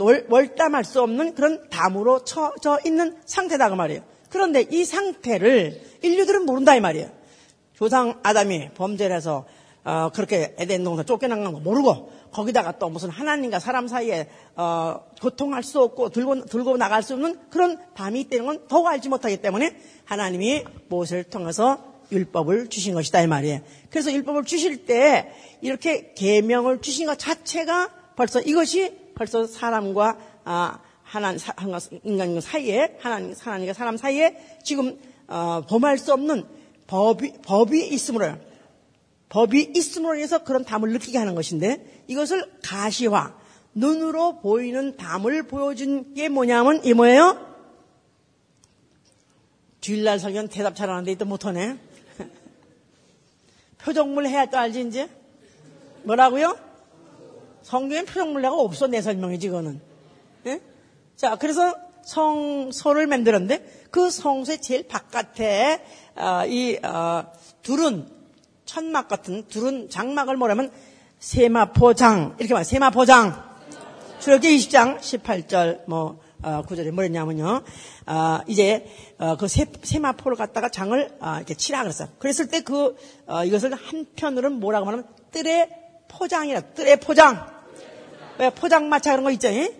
월, 0.00 0.26
월담할 0.28 0.84
수 0.84 1.02
없는 1.02 1.34
그런 1.34 1.68
담으로 1.68 2.24
쳐져 2.24 2.78
있는 2.84 3.16
상태다 3.24 3.68
그 3.68 3.74
말이에요. 3.74 4.02
그런데 4.30 4.62
이 4.70 4.84
상태를 4.84 5.80
인류들은 6.02 6.46
모른다 6.46 6.74
이 6.74 6.80
말이에요. 6.80 7.10
조상 7.74 8.18
아담이 8.22 8.70
범죄를 8.74 9.14
해서 9.14 9.46
어, 9.84 10.10
그렇게 10.12 10.56
에덴 10.58 10.82
동산 10.82 11.06
쫓겨난 11.06 11.44
거 11.44 11.60
모르고 11.60 12.10
거기다가 12.32 12.78
또 12.78 12.88
무슨 12.88 13.08
하나님과 13.08 13.60
사람 13.60 13.86
사이에 13.86 14.28
어, 14.56 15.00
고통할 15.20 15.62
수 15.62 15.80
없고 15.80 16.08
들고 16.08 16.46
들고 16.46 16.76
나갈 16.76 17.02
수 17.02 17.14
없는 17.14 17.38
그런 17.50 17.78
담이 17.94 18.22
있다는 18.22 18.46
건 18.46 18.66
더욱 18.66 18.88
알지 18.88 19.08
못하기 19.08 19.36
때문에 19.36 19.76
하나님이 20.04 20.64
모세를 20.88 21.24
통해서 21.24 21.94
율법을 22.10 22.68
주신 22.68 22.94
것이다 22.94 23.22
이 23.22 23.26
말이에요. 23.26 23.60
그래서 23.90 24.12
율법을 24.12 24.44
주실 24.44 24.86
때 24.86 25.32
이렇게 25.60 26.12
계명을 26.14 26.80
주신 26.80 27.06
것 27.06 27.18
자체가 27.18 27.90
벌써 28.16 28.40
이것이 28.40 29.05
벌써 29.16 29.46
사람과 29.46 30.18
아, 30.44 30.78
하나님 31.02 31.40
인간 32.04 32.40
사이에 32.40 32.98
하나님 33.00 33.34
하나님과 33.38 33.72
사람 33.72 33.96
사이에 33.96 34.36
지금 34.62 34.98
어, 35.26 35.62
범할 35.68 35.98
수 35.98 36.12
없는 36.12 36.44
법이 36.86 37.32
법이 37.42 37.88
있으므로 37.88 38.34
법이 39.30 39.72
있음으로 39.74 40.16
인해서 40.16 40.44
그런 40.44 40.64
담을 40.64 40.92
느끼게 40.92 41.18
하는 41.18 41.34
것인데 41.34 42.04
이것을 42.06 42.44
가시화 42.62 43.34
눈으로 43.74 44.40
보이는 44.40 44.96
담을 44.96 45.44
보여준 45.44 46.14
게 46.14 46.28
뭐냐면 46.28 46.84
이 46.84 46.92
뭐예요? 46.92 47.44
주일날 49.80 50.18
설교는 50.18 50.48
대답 50.48 50.76
잘하는데 50.76 51.12
이또 51.12 51.24
못하네. 51.24 51.78
표정물 53.78 54.26
해야 54.26 54.46
또 54.46 54.58
알지 54.58 54.82
이제? 54.82 55.08
뭐라고요? 56.04 56.65
성경에 57.66 58.04
표정물레가 58.04 58.54
없어 58.54 58.86
내 58.86 59.02
설명이지 59.02 59.48
그거는. 59.48 59.80
예? 60.46 60.60
자 61.16 61.34
그래서 61.34 61.74
성소를 62.04 63.08
만들었는데 63.08 63.88
그 63.90 64.08
성소의 64.08 64.62
제일 64.62 64.86
바깥에 64.86 65.84
어, 66.14 66.46
이 66.46 66.78
어, 66.84 67.24
둘은 67.62 68.08
천막 68.66 69.08
같은 69.08 69.48
둘은 69.48 69.90
장막을 69.90 70.36
뭐라면 70.36 70.70
세마포장 71.18 72.36
이렇게 72.38 72.54
말해요. 72.54 72.62
세마포장 72.62 73.44
출애굽기 74.20 74.56
20장 74.58 75.00
18절 75.00 75.88
뭐 75.88 76.20
어, 76.44 76.62
9절에 76.68 76.92
뭐랬냐면요. 76.92 77.62
어, 78.06 78.38
이제 78.46 78.86
어, 79.18 79.36
그 79.36 79.48
세, 79.48 79.66
세마포를 79.82 80.38
갖다가 80.38 80.68
장을 80.68 81.16
어, 81.18 81.34
이렇게 81.38 81.54
치라 81.54 81.82
그랬어요. 81.82 82.10
그랬을 82.20 82.46
때 82.46 82.60
그 82.60 82.94
이것을 83.44 83.74
한편으로는 83.74 84.60
뭐라고 84.60 84.84
말하면 84.84 85.08
뜰의 85.32 85.68
포장이라 86.06 86.60
뜰의 86.60 87.00
포장. 87.00 87.55
왜 88.38 88.50
포장마차 88.50 89.10
그런 89.12 89.24
거 89.24 89.30
있죠? 89.32 89.48
이? 89.48 89.70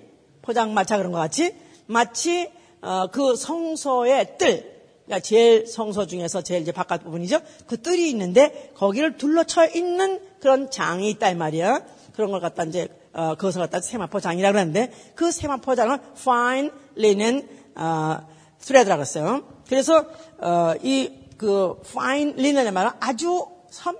포장마차 0.42 0.96
그런 0.96 1.12
거 1.12 1.18
같이 1.18 1.54
마치 1.86 2.50
어, 2.82 3.08
그 3.10 3.36
성소의 3.36 4.38
뜰, 4.38 4.76
그러니까 5.06 5.20
제일 5.20 5.66
성소 5.66 6.06
중에서 6.06 6.42
제일 6.42 6.62
이제 6.62 6.72
바깥 6.72 7.04
부분이죠. 7.04 7.40
그 7.66 7.80
뜰이 7.80 8.10
있는데 8.10 8.72
거기를 8.76 9.16
둘러쳐 9.16 9.68
있는 9.68 10.20
그런 10.40 10.70
장이 10.70 11.10
있다 11.10 11.30
이 11.30 11.34
말이야. 11.34 11.80
그런 12.12 12.30
걸 12.30 12.40
갖다 12.40 12.64
이제 12.64 12.88
어, 13.12 13.34
그것을 13.34 13.60
갖다 13.60 13.80
세마포 13.80 14.20
장이라고 14.20 14.52
그러는데 14.52 14.92
그 15.14 15.30
세마포장은 15.30 15.98
fine 16.16 16.70
linen 16.98 17.48
어, 17.76 18.18
thread라고 18.60 19.02
했어요. 19.02 19.44
그래서 19.68 20.04
어, 20.38 20.74
이그 20.82 21.82
fine 21.84 22.32
linen의 22.32 22.72
말은 22.72 22.90
아주 23.00 23.46
섬 23.70 23.96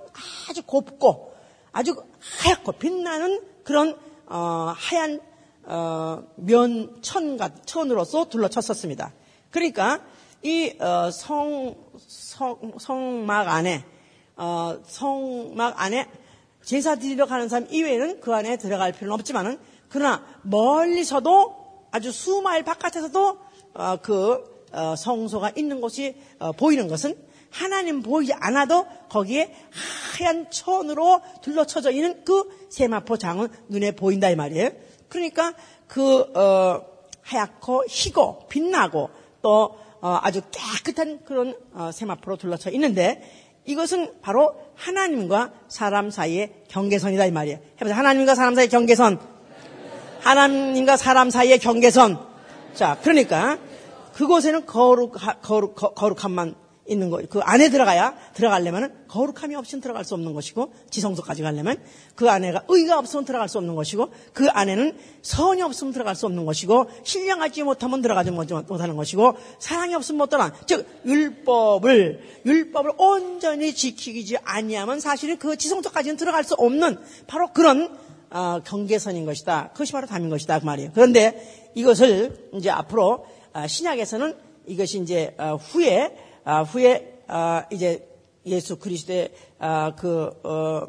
아주 0.49 0.63
곱고 0.63 1.33
아주 1.71 1.95
하얗고 2.19 2.73
빛나는 2.73 3.41
그런 3.63 3.97
어, 4.27 4.73
하얀 4.75 5.19
어, 5.63 6.23
면천 6.35 7.37
같 7.37 7.65
천으로서 7.65 8.29
둘러쳤었습니다. 8.29 9.13
그러니까 9.51 10.01
이 10.43 10.73
어, 10.79 11.09
성, 11.11 11.75
성, 11.97 12.73
성막 12.79 13.47
안에 13.47 13.83
어, 14.35 14.77
성막 14.85 15.81
안에 15.81 16.07
제사 16.63 16.95
드리러 16.95 17.25
가는 17.25 17.49
사람 17.49 17.67
이외에는 17.71 18.21
그 18.21 18.33
안에 18.33 18.57
들어갈 18.57 18.91
필요는 18.91 19.13
없지만은 19.13 19.57
그러나 19.89 20.23
멀리서도 20.43 21.87
아주 21.91 22.11
수마일 22.11 22.63
바깥에서도 22.63 23.37
어, 23.73 23.97
그 24.01 24.65
어, 24.71 24.95
성소가 24.95 25.53
있는 25.55 25.81
곳이 25.81 26.15
어, 26.39 26.51
보이는 26.51 26.87
것은 26.87 27.17
하나님 27.57 28.03
보이지 28.03 28.33
않아도 28.33 28.85
거기에 29.09 29.51
하얀 30.19 30.49
천으로 30.51 31.21
둘러쳐져 31.41 31.91
있는 31.91 32.23
그 32.23 32.67
세마포 32.69 33.17
장은 33.17 33.47
눈에 33.69 33.91
보인다 33.91 34.29
이 34.29 34.35
말이에요. 34.35 34.69
그러니까 35.09 35.53
그 35.87 36.19
어, 36.37 36.85
하얗고 37.23 37.85
희고 37.89 38.47
빛나고 38.47 39.09
또 39.41 39.75
어, 40.01 40.19
아주 40.21 40.41
깨끗한 40.51 41.23
그런 41.25 41.55
어, 41.73 41.91
세마포로 41.91 42.37
둘러쳐 42.37 42.69
있는데 42.71 43.23
이것은 43.65 44.21
바로 44.21 44.55
하나님과 44.75 45.51
사람 45.67 46.11
사이의 46.11 46.63
경계선이다 46.67 47.25
이 47.25 47.31
말이에요. 47.31 47.59
해보세요. 47.75 47.95
하나님과 47.95 48.35
사람 48.35 48.53
사이의 48.53 48.69
경계선. 48.69 49.19
하나님과 50.21 50.95
사람 50.95 51.29
사이의 51.29 51.57
경계선. 51.59 52.19
자, 52.75 52.97
그러니까 53.01 53.57
그곳에는 54.13 54.65
거룩, 54.65 55.15
거룩, 55.41 55.75
거룩함만 55.75 56.55
있는 56.87 57.09
거, 57.09 57.21
그 57.29 57.39
안에 57.39 57.69
들어가야 57.69 58.15
들어가려면 58.33 58.93
거룩함이 59.07 59.55
없이는 59.55 59.81
들어갈 59.81 60.05
수 60.05 60.13
없는 60.13 60.33
것이고 60.33 60.73
지성소까지 60.89 61.43
가려면 61.43 61.77
그 62.15 62.29
안에가 62.29 62.63
의가 62.67 62.97
없으면 62.99 63.25
들어갈 63.25 63.49
수 63.49 63.57
없는 63.57 63.75
것이고 63.75 64.09
그 64.33 64.47
안에는 64.49 64.97
선이 65.21 65.61
없으면 65.61 65.93
들어갈 65.93 66.15
수 66.15 66.25
없는 66.25 66.45
것이고 66.45 66.89
신령하지 67.03 67.63
못하면 67.63 68.01
들어가지 68.01 68.31
못하는 68.31 68.95
것이고 68.95 69.33
사랑이 69.59 69.95
없으면 69.95 70.17
못 70.17 70.29
들어가. 70.29 70.53
즉 70.65 70.87
율법을 71.05 72.41
율법을 72.45 72.91
온전히 72.97 73.73
지키지 73.73 74.37
아니하면 74.43 74.99
사실은 74.99 75.37
그 75.37 75.57
지성소까지는 75.57 76.17
들어갈 76.17 76.43
수 76.43 76.53
없는 76.55 76.97
바로 77.27 77.51
그런 77.53 77.97
어, 78.29 78.59
경계선인 78.65 79.25
것이다. 79.25 79.69
그것이 79.71 79.93
바로 79.93 80.05
담인 80.05 80.29
것이다 80.29 80.59
그 80.59 80.65
말이에요. 80.65 80.91
그런데 80.93 81.71
이것을 81.75 82.49
이제 82.53 82.69
앞으로 82.69 83.25
어, 83.53 83.67
신약에서는 83.67 84.35
이것이 84.67 84.99
이제 84.99 85.33
어, 85.37 85.55
후에 85.55 86.26
아, 86.49 86.61
후에 86.61 87.23
아, 87.27 87.65
이제 87.73 88.07
예수 88.45 88.79
그리스도의 88.79 89.33
아, 89.59 89.93
그 89.97 90.31
어, 90.43 90.87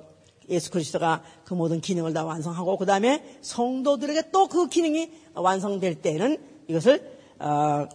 예수 0.49 0.71
그리스도가 0.71 1.25
그 1.45 1.55
모든 1.55 1.81
기능을 1.81 2.12
다 2.12 2.25
완성하고 2.25 2.79
그 2.79 2.87
다음에 2.87 3.25
성도들에게 3.43 4.31
또 4.31 4.47
그 4.47 4.69
기능이 4.69 5.11
완성될 5.35 5.97
때는 5.97 6.38
이것을 6.69 7.11
어, 7.41 7.88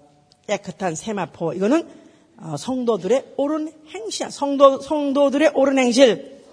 깨끗한 0.45 0.95
세마포 0.95 1.53
이거는 1.53 1.87
어, 2.35 2.57
성도들의 2.57 3.35
옳은 3.37 3.71
행실 3.87 4.29
성도 4.29 4.81
성도들의 4.81 5.53
옳은 5.55 5.79
행실. 5.79 6.43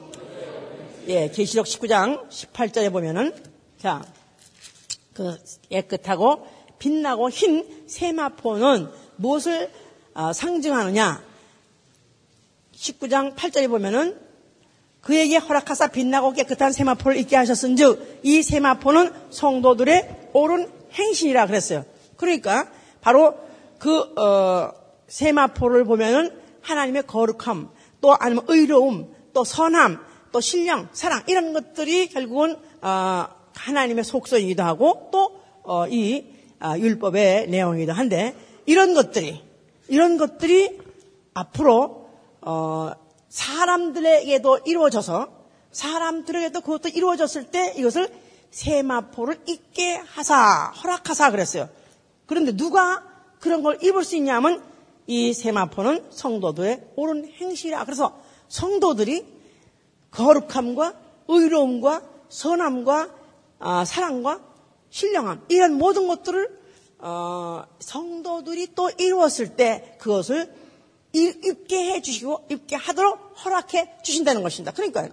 예 1.08 1.28
계시록 1.28 1.66
19장 1.66 2.28
18절에 2.28 2.92
보면은 2.92 3.34
자그 3.78 5.38
깨끗하고 5.70 6.46
빛나고 6.78 7.30
흰 7.30 7.66
세마포는 7.88 8.88
무엇을 9.16 9.64
어, 9.64 9.89
상징하느냐? 10.32 11.22
19장 12.74 13.34
8절에 13.36 13.68
보면은 13.68 14.18
그에게 15.00 15.36
허락하사 15.36 15.88
빛나고 15.88 16.32
깨끗한 16.32 16.72
세마포를 16.72 17.16
있게 17.18 17.36
하셨은즉 17.36 18.20
이 18.22 18.42
세마포는 18.42 19.12
성도들의 19.30 20.30
옳은 20.32 20.70
행실이라 20.92 21.46
그랬어요. 21.46 21.84
그러니까 22.16 22.70
바로 23.00 23.38
그 23.78 23.98
어, 24.18 24.72
세마포를 25.08 25.84
보면은 25.84 26.38
하나님의 26.60 27.04
거룩함, 27.06 27.70
또 28.00 28.14
아니면 28.14 28.44
의로움, 28.48 29.14
또 29.32 29.44
선함, 29.44 30.00
또 30.32 30.40
신령, 30.40 30.88
사랑 30.92 31.22
이런 31.26 31.52
것들이 31.52 32.08
결국은 32.08 32.56
어, 32.82 33.26
하나님의 33.54 34.04
속성이기도 34.04 34.62
하고 34.62 35.10
또이 35.10 36.26
어, 36.60 36.68
아, 36.68 36.78
율법의 36.78 37.48
내용이기도 37.48 37.92
한데 37.92 38.34
이런 38.66 38.94
것들이 38.94 39.42
이런 39.90 40.18
것들이 40.18 40.78
앞으로 41.34 42.08
어, 42.40 42.92
사람들에게도 43.28 44.60
이루어져서 44.64 45.28
사람들에게도 45.72 46.60
그것도 46.60 46.88
이루어졌을 46.90 47.50
때 47.50 47.74
이것을 47.76 48.08
세마포를 48.50 49.40
잊게 49.46 49.96
하사 49.96 50.70
허락하사 50.70 51.32
그랬어요. 51.32 51.68
그런데 52.26 52.56
누가 52.56 53.04
그런 53.40 53.64
걸 53.64 53.78
입을 53.82 54.04
수 54.04 54.14
있냐면 54.16 54.62
이 55.08 55.32
세마포는 55.32 56.06
성도들의 56.10 56.92
옳은 56.94 57.32
행실이라. 57.40 57.84
그래서 57.84 58.16
성도들이 58.46 59.26
거룩함과 60.12 60.94
의로움과 61.26 62.02
선함과 62.28 63.08
아, 63.58 63.84
사랑과 63.84 64.40
신령함 64.90 65.42
이런 65.48 65.74
모든 65.74 66.06
것들을 66.06 66.59
어, 67.02 67.64
성도들이 67.78 68.74
또 68.74 68.90
이루었을 68.90 69.56
때 69.56 69.96
그것을 69.98 70.52
입게 71.12 71.92
해 71.92 72.02
주시고 72.02 72.46
입게 72.50 72.76
하도록 72.76 73.18
허락해 73.44 73.96
주신다는 74.02 74.42
것입니다. 74.42 74.72
그러니까 74.72 75.08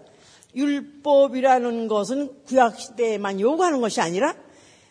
율법이라는 0.55 1.87
것은 1.87 2.43
구약 2.45 2.79
시대에만 2.79 3.39
요구하는 3.39 3.81
것이 3.81 4.01
아니라 4.01 4.35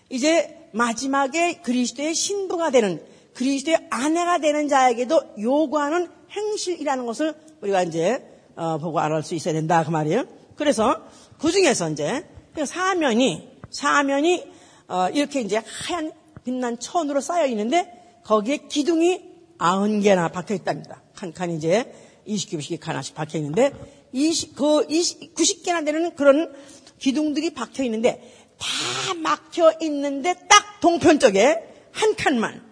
이제 0.08 0.68
마지막에 0.72 1.60
그리스도의 1.62 2.14
신부가 2.14 2.70
되는 2.70 3.02
그리스도의 3.34 3.86
아내가 3.90 4.38
되는 4.38 4.68
자에게도 4.68 5.34
요구하는 5.40 6.08
행실이라는 6.30 7.06
것을 7.06 7.34
우리가 7.60 7.82
이제 7.82 8.24
어, 8.56 8.78
보고 8.78 8.98
알을 9.00 9.22
수 9.22 9.34
있어야 9.34 9.54
된다 9.54 9.84
그 9.84 9.90
말이에요. 9.90 10.24
그래서 10.56 11.02
그 11.38 11.52
중에서 11.52 11.90
이제 11.90 12.26
사면이 12.64 13.48
사면이 13.70 14.44
어, 14.88 15.08
이렇게 15.10 15.40
이제 15.40 15.62
하얀 15.64 16.12
빛난 16.46 16.78
천으로 16.78 17.20
쌓여 17.20 17.44
있는데 17.46 18.20
거기에 18.22 18.58
기둥이 18.68 19.20
아흔 19.58 20.00
개나 20.00 20.28
박혀 20.28 20.54
있답니다. 20.54 21.02
칸칸 21.16 21.50
이제 21.50 21.92
20개씩 22.28 22.80
하나씩 22.80 23.16
박혀 23.16 23.38
있는데 23.38 23.72
20, 24.12 24.54
그 24.54 24.86
20, 24.88 25.34
90개나 25.34 25.84
되는 25.84 26.14
그런 26.14 26.54
기둥들이 27.00 27.52
박혀 27.52 27.82
있는데 27.82 28.22
다 28.58 29.14
막혀 29.14 29.74
있는데 29.82 30.34
딱 30.48 30.80
동편 30.80 31.18
쪽에 31.18 31.58
한 31.90 32.14
칸만 32.14 32.62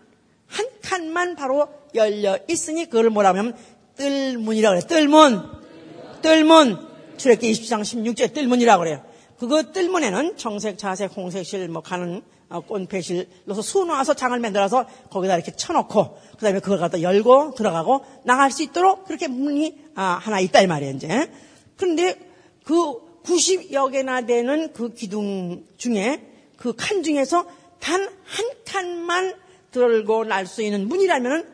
한 0.46 0.66
칸만 0.80 1.34
바로 1.34 1.68
열려 1.96 2.38
있으니 2.48 2.84
그걸 2.84 3.10
뭐라고 3.10 3.38
하면 3.38 3.56
뜰문이라고 3.96 4.80
그래요. 4.80 4.88
뜰문. 4.88 5.42
뜰문. 6.22 6.94
출애기 7.16 7.50
20장 7.50 7.80
16절 7.80 8.34
뜰문이라고 8.34 8.84
그래요. 8.84 9.04
그거 9.36 9.72
뜰문에는 9.72 10.36
청색, 10.36 10.78
자색, 10.78 11.16
홍색, 11.16 11.44
실, 11.44 11.68
뭐 11.68 11.82
가는 11.82 12.22
어, 12.56 12.60
꽃배실 12.60 13.28
넣어서 13.44 13.62
수놓아서 13.62 14.14
장을 14.14 14.38
만들어서 14.38 14.86
거기다 15.10 15.34
이렇게 15.36 15.54
쳐놓고 15.56 16.18
그 16.38 16.44
다음에 16.44 16.60
그걸 16.60 16.78
갖다 16.78 17.00
열고 17.02 17.54
들어가고 17.54 18.04
나갈 18.24 18.50
수 18.50 18.62
있도록 18.62 19.04
그렇게 19.06 19.28
문이 19.28 19.78
아, 19.94 20.18
하나 20.22 20.40
있다 20.40 20.60
이 20.62 20.66
말이에요 20.66 20.94
이제. 20.94 21.30
그런데 21.76 22.18
그 22.64 22.74
90여 23.24 23.90
개나 23.92 24.26
되는 24.26 24.72
그 24.72 24.92
기둥 24.94 25.64
중에 25.76 26.22
그 26.56 26.72
칸 26.74 27.02
중에서 27.02 27.46
단 27.80 28.08
한 28.24 28.46
칸만 28.64 29.34
들고 29.70 30.24
날 30.24 30.46
수 30.46 30.62
있는 30.62 30.88
문이라면 30.88 31.52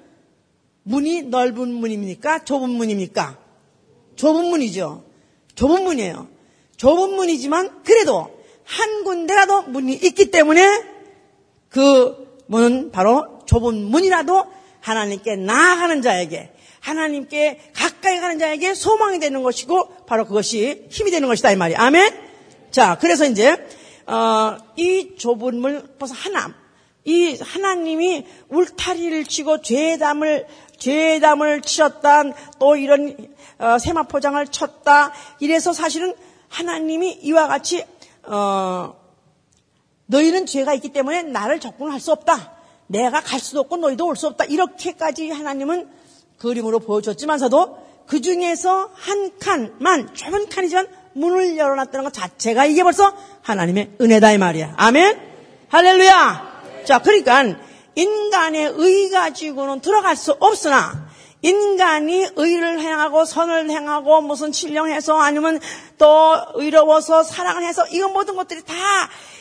문이 0.84 1.22
넓은 1.24 1.72
문입니까? 1.72 2.44
좁은 2.44 2.70
문입니까? 2.70 3.38
좁은 4.16 4.46
문이죠. 4.50 5.04
좁은 5.54 5.84
문이에요. 5.84 6.28
좁은 6.76 7.14
문이지만 7.14 7.82
그래도 7.82 8.30
한 8.64 9.04
군데라도 9.04 9.62
문이 9.62 9.94
있기 9.94 10.30
때문에 10.30 10.84
그 11.70 12.42
문은 12.46 12.90
바로 12.90 13.40
좁은 13.46 13.85
문이라도 13.85 14.44
하나님께 14.80 15.37
나아가는 15.37 16.02
자에게 16.02 16.52
하나님께 16.80 17.72
가까이 17.74 18.20
가는 18.20 18.38
자에게 18.38 18.74
소망이 18.74 19.18
되는 19.18 19.42
것이고 19.42 20.04
바로 20.06 20.26
그것이 20.26 20.87
힘이 20.90 21.11
되는 21.11 21.28
것이다 21.28 21.52
이 21.52 21.56
말이 21.56 21.76
아멘. 21.76 22.12
자 22.70 22.98
그래서 23.00 23.24
이제 23.24 23.56
어, 24.06 24.56
이 24.76 25.14
좁은 25.16 25.61
문 25.61 25.88
벌써 25.98 26.14
하나 26.14 26.54
이 27.04 27.38
하나님이 27.40 28.26
울타리를 28.48 29.24
치고 29.24 29.62
죄담을 29.62 30.46
죄담을 30.78 31.61
치셨다 31.61 32.24
또 32.59 32.76
이런 32.76 33.16
어, 33.59 33.78
세마포장을 33.78 34.44
쳤다 34.48 35.12
이래서 35.38 35.72
사실은 35.72 36.14
하나님이 36.48 37.20
이와 37.22 37.46
같이 37.46 37.85
어, 38.24 38.99
너희는 40.11 40.46
죄가 40.46 40.75
있기 40.75 40.90
때문에 40.90 41.23
나를 41.23 41.61
접근할 41.61 42.01
수 42.01 42.11
없다. 42.12 42.53
내가 42.88 43.20
갈 43.20 43.38
수도 43.38 43.61
없고 43.61 43.77
너희도 43.77 44.07
올 44.07 44.16
수 44.16 44.27
없다. 44.27 44.44
이렇게까지 44.44 45.31
하나님은 45.31 45.88
그림으로 46.38 46.81
보여줬지만서도 46.81 47.79
그 48.07 48.20
중에서 48.20 48.90
한 48.94 49.38
칸만, 49.38 50.14
좁은 50.14 50.49
칸이지만 50.49 50.88
문을 51.12 51.57
열어놨다는 51.57 52.05
것 52.05 52.12
자체가 52.12 52.66
이게 52.66 52.83
벌써 52.83 53.14
하나님의 53.42 53.92
은혜다 54.01 54.33
이 54.33 54.38
말이야. 54.38 54.75
아멘? 54.77 55.18
할렐루야! 55.68 56.51
자, 56.87 56.99
그러니까 56.99 57.44
인간의 57.94 58.75
의 58.77 59.11
가지고는 59.11 59.81
들어갈 59.81 60.16
수 60.16 60.37
없으나 60.40 61.09
인간이 61.42 62.26
의를 62.37 62.81
행하고 62.81 63.24
선을 63.24 63.70
행하고 63.70 64.20
무슨 64.20 64.53
신령해서 64.53 65.18
아니면 65.18 65.59
또 65.98 66.37
의로워서 66.55 67.22
사랑을 67.22 67.64
해서 67.64 67.87
이런 67.88 68.12
모든 68.12 68.37
것들이 68.37 68.62
다 68.62 68.74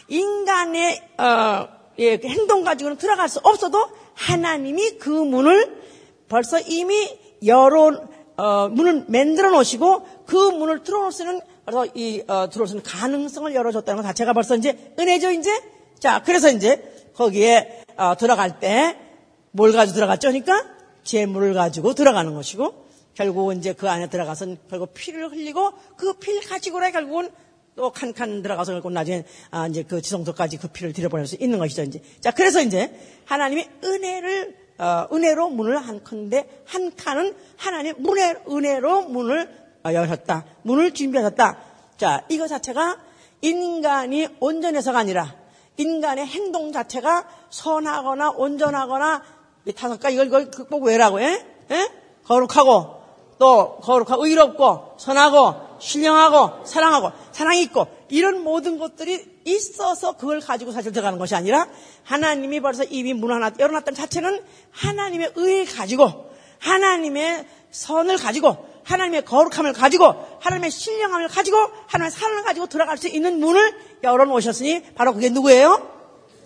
인간의 0.07 1.01
어, 1.17 1.67
예, 1.99 2.17
그 2.17 2.27
행동 2.27 2.63
가지고는 2.63 2.97
들어갈 2.97 3.27
수 3.27 3.39
없어도 3.43 3.89
하나님이 4.13 4.97
그 4.99 5.09
문을 5.09 5.81
벌써 6.29 6.59
이미 6.59 7.17
열어 7.45 8.01
어, 8.37 8.69
문을 8.69 9.05
만들어 9.07 9.51
놓으시고 9.51 10.25
그 10.25 10.35
문을 10.35 10.83
들어올 10.83 11.11
수 11.11 11.23
있는 11.23 11.41
그래서 11.65 11.85
이 11.93 12.23
어, 12.27 12.49
들어올 12.49 12.67
수 12.67 12.75
있는 12.75 12.83
가능성을 12.83 13.53
열어줬다는 13.53 14.01
것 14.01 14.07
자체가 14.07 14.33
벌써 14.33 14.55
이제 14.55 14.93
은혜죠 14.97 15.31
이제? 15.31 15.51
자 15.99 16.21
그래서 16.23 16.49
이제 16.49 17.11
거기에 17.15 17.83
어, 17.97 18.15
들어갈 18.17 18.59
때 18.59 19.09
뭘 19.51 19.71
가지고 19.71 19.95
들어갔죠 19.95 20.29
그러니까 20.29 20.63
재물을 21.09 21.55
가지고 21.55 21.95
들어가는 21.95 22.35
것이고 22.35 22.85
결국은 23.15 23.57
이제 23.57 23.73
그 23.73 23.89
안에 23.89 24.09
들어가서 24.09 24.45
결국 24.69 24.93
피를 24.93 25.31
흘리고 25.31 25.71
그 25.97 26.13
피를 26.13 26.41
가지고라 26.41 26.91
결국은 26.91 27.31
또 27.75 27.89
칸칸 27.89 28.43
들어가서 28.43 28.73
결국 28.73 28.91
나중에 28.91 29.23
아 29.49 29.65
이제 29.65 29.81
그 29.81 30.03
지성소까지 30.03 30.57
그 30.57 30.67
피를 30.67 30.93
들여보낼 30.93 31.25
수 31.25 31.35
있는 31.39 31.57
것이죠 31.57 31.81
이제. 31.81 31.99
자 32.19 32.29
그래서 32.29 32.61
이제 32.61 32.93
하나님이 33.25 33.67
은혜를 33.83 34.55
어, 34.77 35.07
은혜로 35.11 35.49
문을 35.49 35.77
한 35.79 36.03
칸인데 36.03 36.63
한 36.65 36.95
칸은 36.95 37.35
하나님 37.57 37.95
문의 37.97 38.35
은혜로 38.47 39.05
문을 39.05 39.49
어, 39.85 39.93
여셨다. 39.93 40.45
문을 40.61 40.93
준비하셨다. 40.93 41.57
자 41.97 42.23
이거 42.29 42.47
자체가 42.47 42.99
인간이 43.41 44.27
온전해서가 44.39 44.99
아니라 44.99 45.35
인간의 45.77 46.27
행동 46.27 46.71
자체가 46.71 47.27
선하거나 47.49 48.29
온전하거나 48.31 49.38
이 49.65 49.73
다섯 49.73 49.99
가지 49.99 50.15
이걸, 50.15 50.27
이걸 50.27 50.51
극복 50.51 50.83
왜라고 50.83 51.19
해? 51.19 51.43
예? 51.71 51.89
거룩하고 52.25 52.99
또 53.39 53.77
거룩하고 53.77 54.25
의롭고 54.25 54.97
선하고 54.99 55.79
신령하고 55.79 56.65
사랑하고 56.65 57.11
사랑이 57.31 57.61
있고 57.63 57.87
이런 58.09 58.43
모든 58.43 58.77
것들이 58.77 59.39
있어서 59.45 60.13
그걸 60.13 60.39
가지고 60.41 60.71
사실 60.71 60.91
들어가는 60.91 61.17
것이 61.17 61.35
아니라 61.35 61.67
하나님이 62.03 62.59
벌써 62.59 62.83
이미 62.83 63.13
문 63.13 63.31
하나 63.31 63.51
열어놨던 63.57 63.95
자체는 63.95 64.43
하나님의 64.71 65.33
의를 65.35 65.65
가지고 65.65 66.29
하나님의 66.59 67.45
선을 67.71 68.17
가지고 68.17 68.67
하나님의 68.83 69.23
거룩함을 69.23 69.73
가지고 69.73 70.15
하나님의 70.41 70.71
신령함을 70.71 71.27
가지고 71.27 71.57
하나님의 71.87 72.11
사랑을 72.11 72.43
가지고 72.43 72.67
들어갈 72.67 72.97
수 72.97 73.07
있는 73.07 73.39
문을 73.39 73.73
열어 74.03 74.25
놓으셨으니 74.25 74.83
바로 74.95 75.13
그게 75.13 75.29
누구예요? 75.29 75.87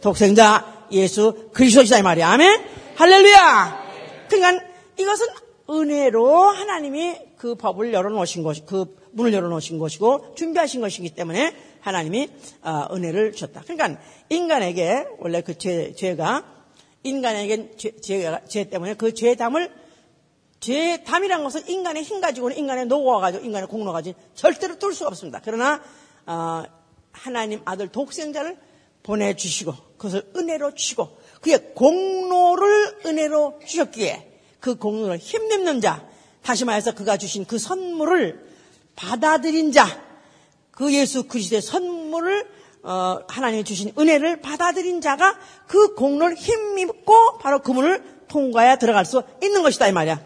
독생자 0.02 0.83
예수 0.92 1.50
그리스도시다 1.54 2.00
이 2.00 2.02
말이야. 2.02 2.30
아멘. 2.30 2.64
할렐루야. 2.96 3.84
그러니까 4.30 4.66
이것은 4.98 5.28
은혜로 5.70 6.50
하나님이 6.50 7.18
그 7.38 7.56
법을 7.56 7.94
열어놓으신 7.94 8.44
것이 8.44 8.64
그 8.66 8.98
문을 9.12 9.34
열어놓으신 9.34 9.80
것이고 9.80 10.36
준비하신 10.36 10.82
것이기 10.82 11.12
때문에 11.12 11.56
하나님이 11.82 12.30
어, 12.62 12.88
은혜를 12.92 13.34
주셨다. 13.34 13.62
그러니까 13.62 14.02
인간에게 14.30 15.06
원래 15.20 15.42
그 15.42 15.58
죄, 15.58 15.94
죄가 15.94 16.46
인간에게 17.04 17.76
죄, 17.78 17.96
죄, 18.00 18.40
죄 18.48 18.64
때문에 18.70 18.96
그 18.96 19.14
죄담을 19.14 19.72
죄의 20.64 21.04
담이란 21.04 21.44
것은 21.44 21.68
인간의 21.68 22.04
힘 22.04 22.22
가지고는 22.22 22.56
인간의 22.56 22.86
노고가 22.86 23.20
가지고 23.20 23.44
인간의 23.44 23.68
공로 23.68 23.92
가지고 23.92 24.18
절대로 24.34 24.80
뚫을 24.80 24.94
수가 24.94 25.10
없습니다. 25.10 25.42
그러나 25.44 25.82
어, 26.26 26.64
하나님 27.12 27.62
아들 27.66 27.90
독생자를 27.90 28.58
보내주시고 29.04 29.74
그것을 29.98 30.32
은혜로 30.36 30.74
주시고 30.74 31.18
그의 31.42 31.74
공로를 31.76 33.00
은혜로 33.06 33.60
주셨기에 33.66 34.32
그 34.60 34.76
공로를 34.76 35.18
힘내는 35.18 35.82
자 35.82 36.08
다시 36.42 36.66
말해서 36.66 36.94
그가 36.94 37.18
주신 37.18 37.46
그 37.46 37.58
선물을 37.58 38.54
받아들인 38.96 39.72
자 39.72 40.14
그 40.74 40.94
예수 40.94 41.28
그리스도의 41.28 41.62
선물을 41.62 42.48
어, 42.84 43.20
하나님이 43.30 43.64
주신 43.64 43.94
은혜를 43.98 44.42
받아들인 44.42 45.00
자가 45.00 45.38
그 45.68 45.96
공로를 45.96 46.36
힘입고 46.36 47.38
바로 47.38 47.60
그 47.60 47.72
문을 47.72 48.04
통과해 48.28 48.78
들어갈 48.78 49.06
수 49.06 49.24
있는 49.42 49.62
것이다 49.64 49.88
이 49.88 49.92
말이야. 49.94 50.20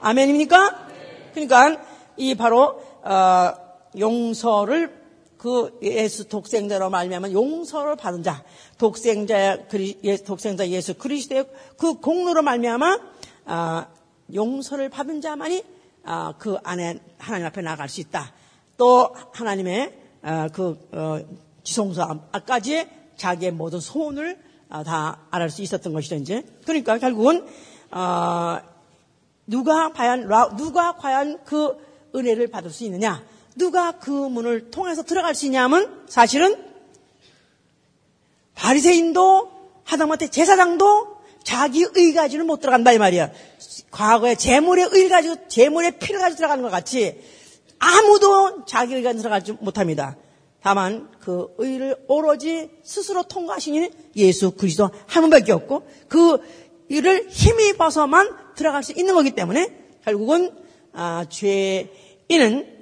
아멘입니까? 0.00 0.88
그러니까 1.32 1.82
이 2.16 2.34
바로 2.34 2.80
어, 3.02 3.54
용서를 3.98 5.05
그 5.38 5.78
예수 5.82 6.28
독생자로 6.28 6.90
말미암아 6.90 7.32
용서를 7.32 7.96
받은 7.96 8.22
자, 8.22 8.42
독생자 8.78 9.66
그리, 9.68 9.98
예, 10.04 10.16
독생자 10.16 10.66
예수 10.68 10.94
그리스도의 10.94 11.46
그 11.76 11.94
공로로 11.94 12.42
말미암아 12.42 12.98
아, 13.46 13.86
용서를 14.34 14.88
받은 14.88 15.20
자만이 15.20 15.62
아, 16.04 16.34
그 16.38 16.56
안에 16.62 17.00
하나님 17.18 17.46
앞에 17.46 17.62
나갈 17.62 17.88
수 17.88 18.00
있다. 18.00 18.32
또 18.76 19.14
하나님의 19.32 19.92
아, 20.22 20.48
그 20.48 20.78
어, 20.92 21.20
지성소 21.62 22.02
앞까지 22.32 22.88
자기의 23.16 23.52
모든 23.52 23.80
소원을 23.80 24.38
아, 24.68 24.82
다 24.82 25.20
알을 25.30 25.50
수 25.50 25.62
있었던 25.62 25.92
것이죠 25.92 26.16
이제. 26.16 26.44
그러니까 26.64 26.98
결국은 26.98 27.46
어, 27.90 28.58
누가 29.46 29.92
과연 29.92 30.28
누가 30.56 30.96
과연 30.96 31.44
그 31.44 31.76
은혜를 32.14 32.48
받을 32.48 32.70
수 32.70 32.84
있느냐? 32.84 33.22
누가 33.56 33.92
그 33.92 34.10
문을 34.10 34.70
통해서 34.70 35.02
들어갈 35.02 35.34
수 35.34 35.46
있냐면 35.46 36.04
사실은 36.08 36.56
바리새인도 38.54 39.50
하다못해 39.84 40.30
제사장도 40.30 41.16
자기 41.42 41.86
의 41.94 42.12
가지는 42.12 42.46
못 42.46 42.60
들어간다 42.60 42.92
이 42.92 42.98
말이야. 42.98 43.30
과거에 43.90 44.34
재물의 44.34 44.88
의 44.92 45.08
가지고 45.08 45.48
재물의 45.48 45.98
피를 45.98 46.20
가지고 46.20 46.36
들어가는 46.38 46.62
것 46.62 46.70
같이 46.70 47.20
아무도 47.78 48.64
자기 48.66 48.94
의가 48.94 49.12
들어가지 49.12 49.52
못합니다. 49.52 50.16
다만 50.62 51.08
그 51.20 51.54
의를 51.58 51.96
오로지 52.08 52.70
스스로 52.82 53.22
통과하신 53.22 53.90
예수 54.16 54.50
그리스도 54.52 54.90
한 55.06 55.22
분밖에 55.22 55.52
없고 55.52 55.86
그 56.08 56.40
이를 56.88 57.28
힘입어서만 57.28 58.54
들어갈 58.56 58.82
수 58.82 58.92
있는 58.92 59.14
거기 59.14 59.30
때문에 59.30 59.72
결국은 60.04 60.50
아, 60.92 61.26
죄인은 61.28 62.75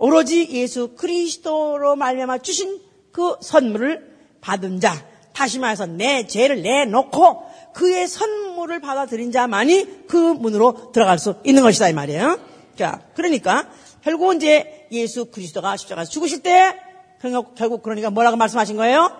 오로지 0.00 0.48
예수 0.50 0.94
그리스도로 0.96 1.94
말미암아 1.94 2.38
주신 2.38 2.80
그 3.12 3.36
선물을 3.42 4.10
받은 4.40 4.80
자 4.80 4.94
다시 5.34 5.58
말해서 5.58 5.84
내 5.84 6.26
죄를 6.26 6.62
내놓고 6.62 7.42
그의 7.74 8.08
선물을 8.08 8.80
받아들인 8.80 9.30
자만이 9.30 10.06
그 10.08 10.16
문으로 10.16 10.90
들어갈 10.92 11.18
수 11.18 11.36
있는 11.44 11.62
것이다 11.62 11.90
이 11.90 11.92
말이에요. 11.92 12.40
자 12.76 13.02
그러니까 13.14 13.68
결국은 14.02 14.36
이제 14.36 14.88
예수 14.90 15.26
그리스도가 15.26 15.76
십자가에서 15.76 16.10
죽으실 16.10 16.42
때 16.42 16.80
결국 17.20 17.82
그러니까 17.82 18.08
뭐라고 18.08 18.38
말씀하신 18.38 18.76
거예요? 18.76 19.14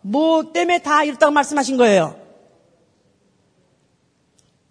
뭐 0.00 0.52
때문에 0.52 0.82
다 0.82 1.04
이렇다고 1.04 1.30
말씀하신 1.30 1.76
거예요? 1.76 2.20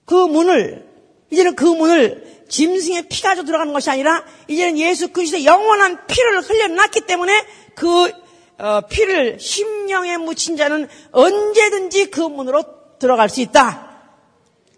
그 0.03 0.15
문을 0.15 0.85
이제는 1.31 1.55
그 1.55 1.63
문을 1.63 2.38
짐승의 2.49 3.07
피가 3.09 3.35
져 3.35 3.43
들어가는 3.43 3.71
것이 3.71 3.89
아니라 3.89 4.23
이제는 4.47 4.77
예수 4.77 5.09
그리스도의 5.09 5.45
영원한 5.45 6.05
피를 6.07 6.41
흘려놨기 6.41 7.01
때문에 7.01 7.45
그 7.75 8.11
어, 8.57 8.81
피를 8.89 9.39
심령에 9.39 10.17
묻힌 10.17 10.57
자는 10.57 10.89
언제든지 11.11 12.11
그 12.11 12.21
문으로 12.21 12.63
들어갈 12.99 13.29
수 13.29 13.39
있다. 13.39 13.87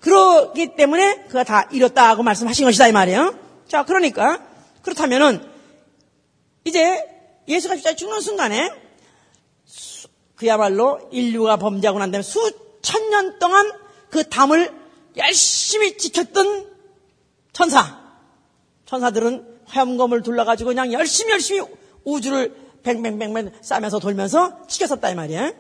그러기 0.02 0.76
때문에 0.76 1.24
그가 1.28 1.44
다 1.44 1.68
이뤘다고 1.72 2.22
말씀하신 2.22 2.66
것이다 2.66 2.88
이 2.88 2.92
말이에요. 2.92 3.36
자 3.68 3.84
그러니까 3.84 4.40
그렇다면은 4.84 5.44
이제 6.66 7.04
예수가 7.48 7.76
십자에 7.76 7.96
죽는 7.96 8.22
순간에 8.22 8.72
그야말로 10.36 11.08
인류가 11.12 11.58
범죄하고 11.58 12.00
난 12.00 12.12
다음에 12.12 12.24
수천 12.24 13.10
년 13.10 13.40
동안 13.40 13.72
그 14.10 14.28
담을 14.28 14.72
열심히 15.18 15.98
지켰던 15.98 16.71
천사. 17.62 18.02
천사들은 18.88 19.60
화염검을 19.68 20.24
둘러가지고 20.24 20.70
그냥 20.70 20.92
열심히 20.94 21.32
열심히 21.32 21.62
우주를 22.04 22.56
뱅뱅뱅뱅 22.82 23.52
싸면서 23.62 24.00
돌면서 24.00 24.66
지켰었다 24.68 25.12
이 25.12 25.16
말이야. 25.16 25.54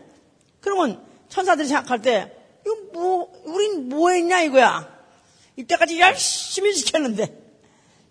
그러면 0.61 1.05
천사들이 1.29 1.67
생각할 1.67 2.01
때 2.01 2.35
이거 2.65 2.75
뭐 2.93 3.31
우린 3.45 3.87
뭐 3.87 4.09
했냐 4.09 4.41
이거야. 4.41 4.89
이때까지 5.57 5.99
열심히 5.99 6.73
지켰는데 6.73 7.39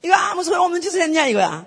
이거 0.04 0.14
아무 0.14 0.44
소용 0.44 0.66
없는 0.66 0.80
짓을 0.80 1.02
했냐 1.02 1.26
이거야. 1.26 1.66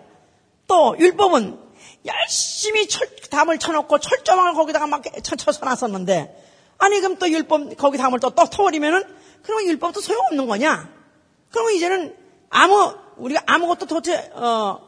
또 0.68 0.96
율법은 0.98 1.60
열심히 2.06 2.88
철, 2.88 3.14
담을 3.32 3.60
쳐놓고 3.60 4.00
철조망을 4.00 4.54
거기다가 4.54 4.88
막 4.88 5.04
쳐서 5.22 5.66
놨었는데 5.66 6.42
아니 6.78 7.02
그럼 7.02 7.18
또 7.18 7.30
율법 7.30 7.76
거기 7.76 7.98
담을 7.98 8.22
또, 8.22 8.30
또 8.30 8.46
터버리면은 8.46 9.04
그러면 9.42 9.68
율법도 9.68 10.00
소용없는 10.00 10.48
거냐? 10.48 11.03
그러면 11.54 11.74
이제는 11.76 12.16
아무 12.50 12.96
우리가 13.18 13.44
아무것도 13.46 13.86
도대체 13.86 14.32
어, 14.34 14.80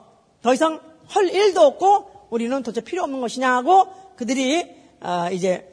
더 0.41 0.53
이상 0.53 0.81
할 1.07 1.29
일도 1.29 1.61
없고 1.61 2.27
우리는 2.31 2.63
도대체 2.63 2.83
필요 2.83 3.03
없는 3.03 3.21
것이냐 3.21 3.55
하고 3.55 3.87
그들이 4.15 4.75
어, 4.99 5.29
이제 5.31 5.71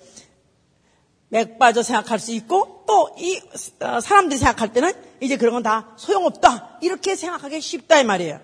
맥 1.28 1.58
빠져 1.58 1.82
생각할 1.82 2.18
수 2.18 2.32
있고 2.32 2.84
또이 2.86 3.40
어, 3.80 4.00
사람들이 4.00 4.38
생각할 4.38 4.74
때는 4.74 4.92
이제 5.20 5.38
그런 5.38 5.54
건 5.54 5.62
다 5.62 5.94
소용없다 5.96 6.78
이렇게 6.82 7.16
생각하기 7.16 7.58
쉽다 7.62 8.00
이 8.00 8.04
말이에요. 8.04 8.38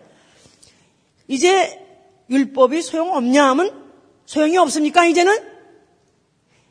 이제 1.26 1.84
율법이 2.30 2.80
소용없냐 2.80 3.44
하면 3.50 3.92
소용이 4.24 4.56
없습니까 4.56 5.04
이제는? 5.04 5.57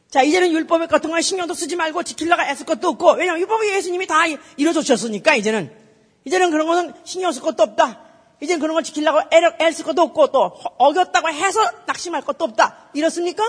자, 0.10 0.24
이제는 0.24 0.52
율법 0.52 0.88
같은 0.88 1.10
거 1.10 1.20
신경도 1.20 1.54
쓰지 1.54 1.76
말고 1.76 2.04
지키려고 2.04 2.42
애쓸 2.42 2.66
것도 2.66 2.90
없고, 2.90 3.16
왜냐면 3.16 3.42
율법이 3.42 3.70
예수님이 3.70 4.08
다 4.08 4.24
이뤄주셨으니까, 4.56 5.36
이제는. 5.36 5.76
이제는 6.24 6.52
그런 6.52 6.68
거는 6.68 6.94
신경 7.04 7.32
쓸 7.32 7.42
것도 7.42 7.64
없다. 7.64 8.04
이제는 8.42 8.62
그런 8.62 8.76
걸 8.76 8.84
지키려고 8.84 9.20
애를, 9.32 9.58
애쓸 9.60 9.84
것도 9.84 10.02
없고, 10.04 10.28
또 10.28 10.54
어겼다고 10.78 11.30
해서 11.30 11.62
낙심할 11.88 12.22
것도 12.22 12.46
없다. 12.46 12.90
이렇습니까? 12.94 13.44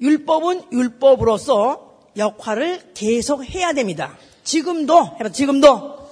율법은 0.00 0.72
율법으로서 0.72 2.10
역할을 2.16 2.92
계속 2.92 3.44
해야 3.44 3.72
됩니다. 3.72 4.18
지금도, 4.44 5.16
지금도 5.32 6.10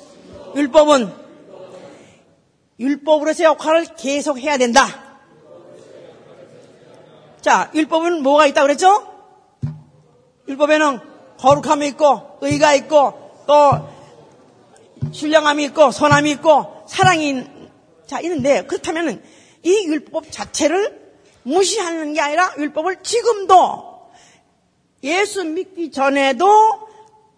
율법은 0.57 1.13
율법으로서 2.79 3.45
역할을 3.45 3.97
계속 3.97 4.39
해야 4.39 4.57
된다. 4.57 5.10
자, 7.41 7.71
율법은 7.75 8.23
뭐가 8.23 8.47
있다고 8.47 8.67
그랬죠? 8.67 9.07
율법에는 10.49 11.01
거룩함이 11.39 11.89
있고, 11.89 12.39
의가 12.43 12.75
있고, 12.75 13.45
또, 13.47 15.13
신령함이 15.13 15.65
있고, 15.65 15.91
선함이 15.91 16.31
있고, 16.33 16.85
사랑이, 16.87 17.45
자, 18.07 18.21
있는데, 18.21 18.67
그렇다면은, 18.67 19.23
이 19.63 19.87
율법 19.87 20.31
자체를 20.31 21.01
무시하는 21.43 22.13
게 22.13 22.21
아니라 22.21 22.55
율법을 22.59 23.03
지금도 23.03 24.11
예수 25.03 25.45
믿기 25.45 25.91
전에도 25.91 26.47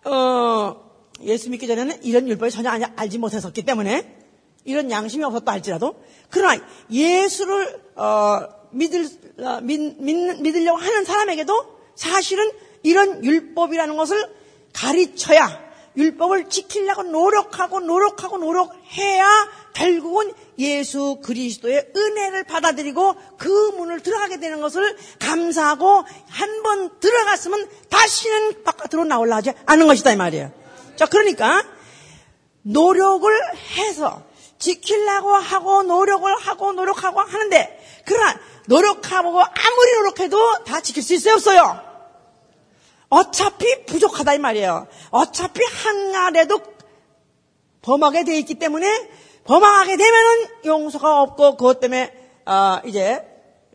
어, 0.04 0.76
예수 1.22 1.50
믿기 1.50 1.66
전에는 1.66 2.02
이런 2.02 2.28
율법을 2.28 2.50
전혀 2.50 2.70
알지 2.96 3.18
못했었기 3.18 3.62
때문에 3.62 4.16
이런 4.64 4.90
양심이 4.90 5.24
없었다 5.24 5.52
할지라도 5.52 5.96
그러나 6.30 6.60
예수를 6.90 7.80
어, 7.96 8.61
믿을 8.72 9.06
어, 9.38 9.60
믿, 9.62 9.78
믿, 10.00 10.56
으려고 10.56 10.78
하는 10.78 11.04
사람에게도 11.04 11.78
사실은 11.94 12.50
이런 12.82 13.24
율법이라는 13.24 13.96
것을 13.96 14.28
가르쳐야 14.72 15.62
율법을 15.96 16.48
지키려고 16.48 17.02
노력하고 17.02 17.80
노력하고 17.80 18.38
노력해야 18.38 19.28
결국은 19.74 20.32
예수 20.58 21.18
그리스도의 21.22 21.92
은혜를 21.94 22.44
받아들이고 22.44 23.14
그 23.38 23.48
문을 23.76 24.00
들어가게 24.00 24.38
되는 24.40 24.60
것을 24.60 24.96
감사하고 25.18 26.04
한 26.28 26.62
번 26.62 27.00
들어갔으면 27.00 27.68
다시는 27.90 28.62
바깥으로 28.62 29.04
나올라 29.04 29.36
하지 29.36 29.52
않는 29.66 29.86
것이다 29.86 30.12
이 30.12 30.16
말이에요. 30.16 30.52
자 30.96 31.06
그러니까 31.06 31.64
노력을 32.62 33.30
해서 33.76 34.22
지키려고 34.58 35.30
하고 35.34 35.82
노력을 35.82 36.32
하고 36.38 36.72
노력하고 36.72 37.20
하는데 37.20 38.02
그러나 38.06 38.38
노력하고 38.66 39.40
아무리 39.40 39.92
노력해도 39.98 40.64
다 40.64 40.80
지킬 40.80 41.02
수 41.02 41.14
있어요 41.14 41.34
없어요? 41.34 41.92
어차피 43.08 43.84
부족하다 43.84 44.34
이 44.34 44.38
말이에요. 44.38 44.86
어차피 45.10 45.60
한날에도 45.64 46.60
범하게 47.82 48.24
돼 48.24 48.38
있기 48.38 48.54
때문에 48.54 48.86
범하게 49.44 49.96
되면은 49.96 50.46
용서가 50.64 51.20
없고 51.20 51.56
그것 51.56 51.80
때문에 51.80 52.10
어, 52.46 52.80
이제 52.86 53.22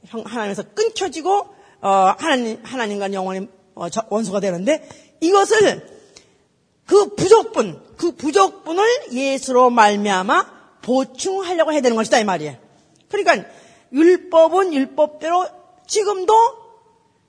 하나님에서 0.10 0.64
끊겨지고 0.74 1.48
어, 1.82 2.16
하나님 2.18 2.60
하나님과 2.64 3.14
영원히 3.14 3.48
어, 3.76 3.88
원수가 4.10 4.40
되는데 4.40 4.88
이것을 5.20 5.88
그 6.88 7.14
부족분 7.16 7.80
그 7.98 8.16
부족분을 8.16 9.12
예수로 9.12 9.70
말미암아 9.70 10.58
보충하려고 10.82 11.74
해야 11.74 11.82
되는 11.82 11.96
것이다 11.96 12.18
이 12.20 12.24
말이에요. 12.24 12.56
그러니까 13.10 13.48
율법은 13.94 14.74
율법대로 14.74 15.48
지금도 15.88 16.34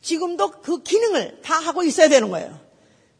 지금도 0.00 0.50
그 0.62 0.82
기능을 0.82 1.42
다 1.42 1.54
하고 1.54 1.82
있어야 1.82 2.08
되는 2.08 2.30
거예요. 2.30 2.58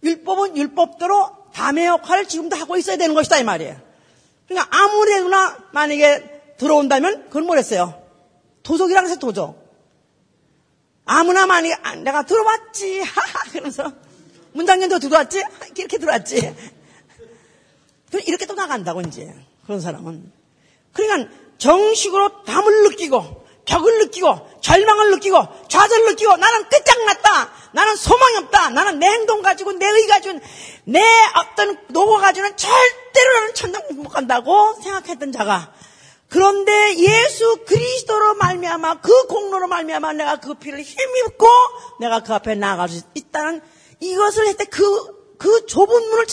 율법은 0.03 0.57
율법대로 0.57 1.39
담의 1.53 1.87
역할을 1.87 2.27
지금도 2.27 2.57
하고 2.57 2.77
있어야 2.77 2.97
되는 2.97 3.15
것이다 3.15 3.39
이 3.39 3.45
말이에요. 3.45 3.81
그러니까 4.47 4.77
아무래나 4.77 5.59
만약에 5.73 6.55
들어온다면 6.57 7.25
그건 7.27 7.45
뭐랬어요? 7.45 8.03
도적이라고 8.63 9.07
해서 9.07 9.19
도적. 9.19 9.67
아무나 11.05 11.47
만약에 11.47 11.75
아, 11.83 11.95
내가 11.97 12.23
들어왔지 12.23 13.01
하하 13.01 13.51
그러면서 13.51 13.93
문장년도 14.53 14.99
들어왔지 14.99 15.43
이렇게 15.77 15.99
들어왔지. 15.99 16.55
이렇게 18.27 18.47
또 18.47 18.55
나간다고 18.55 19.01
이제 19.03 19.35
그런 19.65 19.81
사람은. 19.81 20.33
그러니까 20.93 21.31
정식으로 21.59 22.45
담을 22.45 22.85
느끼고 22.85 23.47
벽을 23.65 23.99
느끼고 23.99 24.49
절망을 24.63 25.11
느끼고 25.11 25.47
좌절을 25.69 26.07
느끼고 26.07 26.37
나는 26.37 26.69
끝장났다. 26.69 27.51
나는 27.73 27.97
소망이 27.97 28.37
없다. 28.39 28.71
나는 28.71 28.99
내 28.99 29.07
행동 29.07 29.43
가지고 29.43 29.73
내의 29.73 30.07
가지고 30.07 30.41
내 30.85 31.01
어떤 31.37 31.79
노고 31.89 32.17
가지고는 32.17 32.57
절대로 32.57 33.35
나는 33.35 33.55
천당 33.55 33.83
못 33.97 34.09
간다고 34.09 34.75
생각했던 34.83 35.33
자가 35.33 35.73
그런데 36.29 36.97
예수 36.97 37.65
그리스도로 37.67 38.35
말미암아 38.35 39.01
그 39.01 39.27
공로로 39.27 39.67
말미암아 39.69 40.13
내가 40.15 40.37
그 40.37 40.55
피를 40.55 40.83
힘입고 40.83 41.47
내가 42.01 42.21
그 42.21 42.35
앞에 42.35 42.55
나아갈 42.55 42.89
수 42.89 43.03
있다는 43.15 43.63
이것을 44.01 44.45
했을 44.47 44.57
때 44.57 44.65
그그 44.65 45.37
그 45.39 45.67
좁은 45.67 46.09
문을 46.11 46.27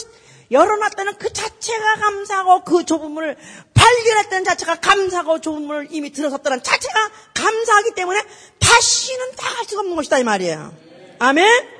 열어놨다는 0.52 1.18
그 1.18 1.32
자체가 1.34 1.96
감사하고 1.96 2.64
그 2.64 2.86
좁은 2.86 3.12
문을 3.12 3.36
발견했다는 3.74 4.44
자체가 4.46 4.76
감사하고 4.76 5.42
좁은 5.42 5.64
문을 5.64 5.88
이미 5.92 6.12
들어섰다는 6.12 6.64
자체가 6.64 7.12
감사하기 7.34 7.92
때문에 7.96 8.22
다시는 8.60 9.32
다할 9.36 9.66
수가 9.66 9.82
없는 9.82 9.96
것이다 9.96 10.20
이 10.20 10.24
말이에요. 10.24 10.74
아멘? 11.20 11.76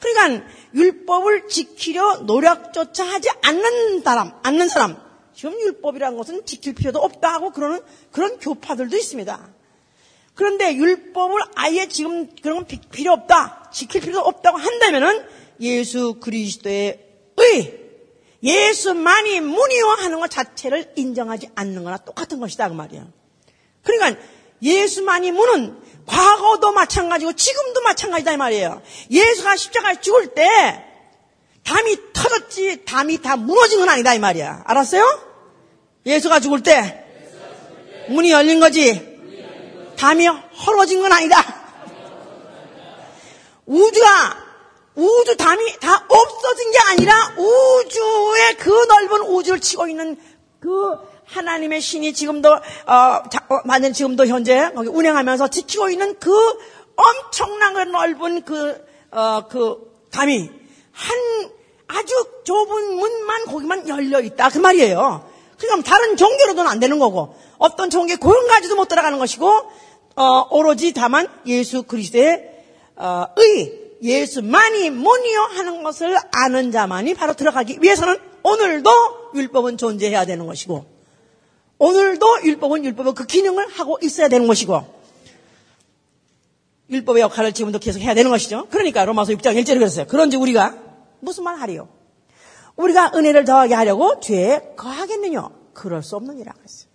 그러니까 0.00 0.46
율법을 0.74 1.48
지키려 1.48 2.18
노력조차 2.26 3.04
하지 3.04 3.30
않는 3.42 4.02
사람, 4.02 4.32
않는 4.42 4.68
사람. 4.68 4.96
지금 5.34 5.58
율법이라는 5.60 6.16
것은 6.16 6.46
지킬 6.46 6.74
필요도 6.74 6.98
없다 6.98 7.32
하고 7.32 7.52
그러는 7.52 7.80
그런 8.10 8.38
교파들도 8.38 8.96
있습니다. 8.96 9.48
그런데 10.34 10.74
율법을 10.74 11.40
아예 11.54 11.88
지금 11.88 12.28
그런 12.42 12.66
건 12.66 12.80
필요 12.90 13.12
없다, 13.12 13.70
지킬 13.72 14.02
필요도 14.02 14.20
없다고 14.20 14.58
한다면은 14.58 15.26
예수 15.60 16.14
그리스도의 16.20 17.05
의, 17.56 17.86
예수만이 18.42 19.40
문의화하는 19.40 20.20
것 20.20 20.30
자체를 20.30 20.92
인정하지 20.96 21.50
않는 21.54 21.84
거나 21.84 21.96
똑같은 21.98 22.38
것이다 22.38 22.68
그 22.68 22.74
말이에요. 22.74 23.06
그러니까 23.82 24.20
예수만이 24.62 25.32
문은 25.32 25.82
과거도 26.06 26.72
마찬가지고 26.72 27.32
지금도 27.34 27.82
마찬가지다 27.82 28.32
이 28.32 28.36
말이에요. 28.36 28.82
예수가 29.10 29.56
십자가에 29.56 30.00
죽을 30.00 30.28
때 30.34 30.84
담이 31.64 31.96
터졌지 32.12 32.84
담이 32.84 33.22
다 33.22 33.36
무너진 33.36 33.80
건 33.80 33.88
아니다 33.88 34.14
이 34.14 34.18
말이야. 34.18 34.62
알았어요? 34.66 35.04
예수가 36.06 36.40
죽을 36.40 36.62
때 36.62 37.04
문이 38.08 38.30
열린 38.30 38.60
거지. 38.60 39.16
담이 39.96 40.26
헐어진 40.26 41.00
건 41.00 41.12
아니다. 41.12 41.42
우주가 43.66 44.45
우주 44.96 45.36
담이 45.36 45.78
다 45.78 46.04
없어진 46.08 46.72
게 46.72 46.78
아니라 46.88 47.14
우주의 47.36 48.56
그 48.58 48.70
넓은 48.70 49.22
우주를 49.22 49.60
치고 49.60 49.88
있는 49.88 50.16
그 50.58 50.96
하나님의 51.26 51.80
신이 51.80 52.12
지금도 52.14 52.50
어, 52.50 52.60
만약 53.64 53.88
어, 53.88 53.92
지금도 53.92 54.26
현재 54.26 54.70
운행하면서 54.74 55.48
지키고 55.48 55.90
있는 55.90 56.18
그 56.18 56.32
엄청난 56.96 57.74
그 57.74 57.80
넓은 57.80 58.42
그, 58.42 58.84
어, 59.10 59.46
그 59.48 59.92
담이 60.10 60.50
한 60.92 61.50
아주 61.88 62.26
좁은 62.44 62.96
문만 62.96 63.44
거기만 63.44 63.88
열려 63.88 64.20
있다 64.20 64.48
그 64.48 64.58
말이에요. 64.58 65.28
그럼 65.58 65.82
다른 65.82 66.16
종교로는 66.16 66.66
안 66.66 66.80
되는 66.80 66.98
거고 66.98 67.36
어떤 67.58 67.90
종교 67.90 68.16
고용가지도 68.16 68.76
못 68.76 68.88
들어가는 68.88 69.18
것이고 69.18 69.70
어, 70.16 70.48
오로지 70.50 70.94
다만 70.94 71.28
예수 71.46 71.82
그리스도의 71.82 72.50
어, 72.96 73.26
의 73.36 73.85
예수만이 74.02 74.90
뭐니요 74.90 75.40
하는 75.40 75.82
것을 75.82 76.16
아는 76.32 76.70
자만이 76.70 77.14
바로 77.14 77.34
들어가기 77.34 77.78
위해서는 77.80 78.18
오늘도 78.42 78.90
율법은 79.34 79.76
존재해야 79.76 80.24
되는 80.24 80.46
것이고 80.46 80.84
오늘도 81.78 82.44
율법은 82.44 82.84
율법의 82.84 83.14
그 83.14 83.26
기능을 83.26 83.68
하고 83.68 83.98
있어야 84.02 84.28
되는 84.28 84.46
것이고 84.46 84.96
율법의 86.90 87.22
역할을 87.22 87.52
지금도 87.52 87.78
계속 87.78 88.00
해야 88.00 88.14
되는 88.14 88.30
것이죠. 88.30 88.68
그러니까 88.70 89.04
로마서 89.04 89.32
6장 89.32 89.60
1절에 89.60 89.74
그랬어요. 89.78 90.06
그런지 90.06 90.36
우리가 90.36 90.76
무슨 91.20 91.44
말 91.44 91.56
하리요? 91.56 91.88
우리가 92.76 93.12
은혜를 93.14 93.44
더하게 93.44 93.74
하려고 93.74 94.20
죄에 94.20 94.74
거하겠느냐? 94.76 95.48
그럴 95.72 96.02
수 96.02 96.16
없느니라 96.16 96.52
그랬어요. 96.52 96.88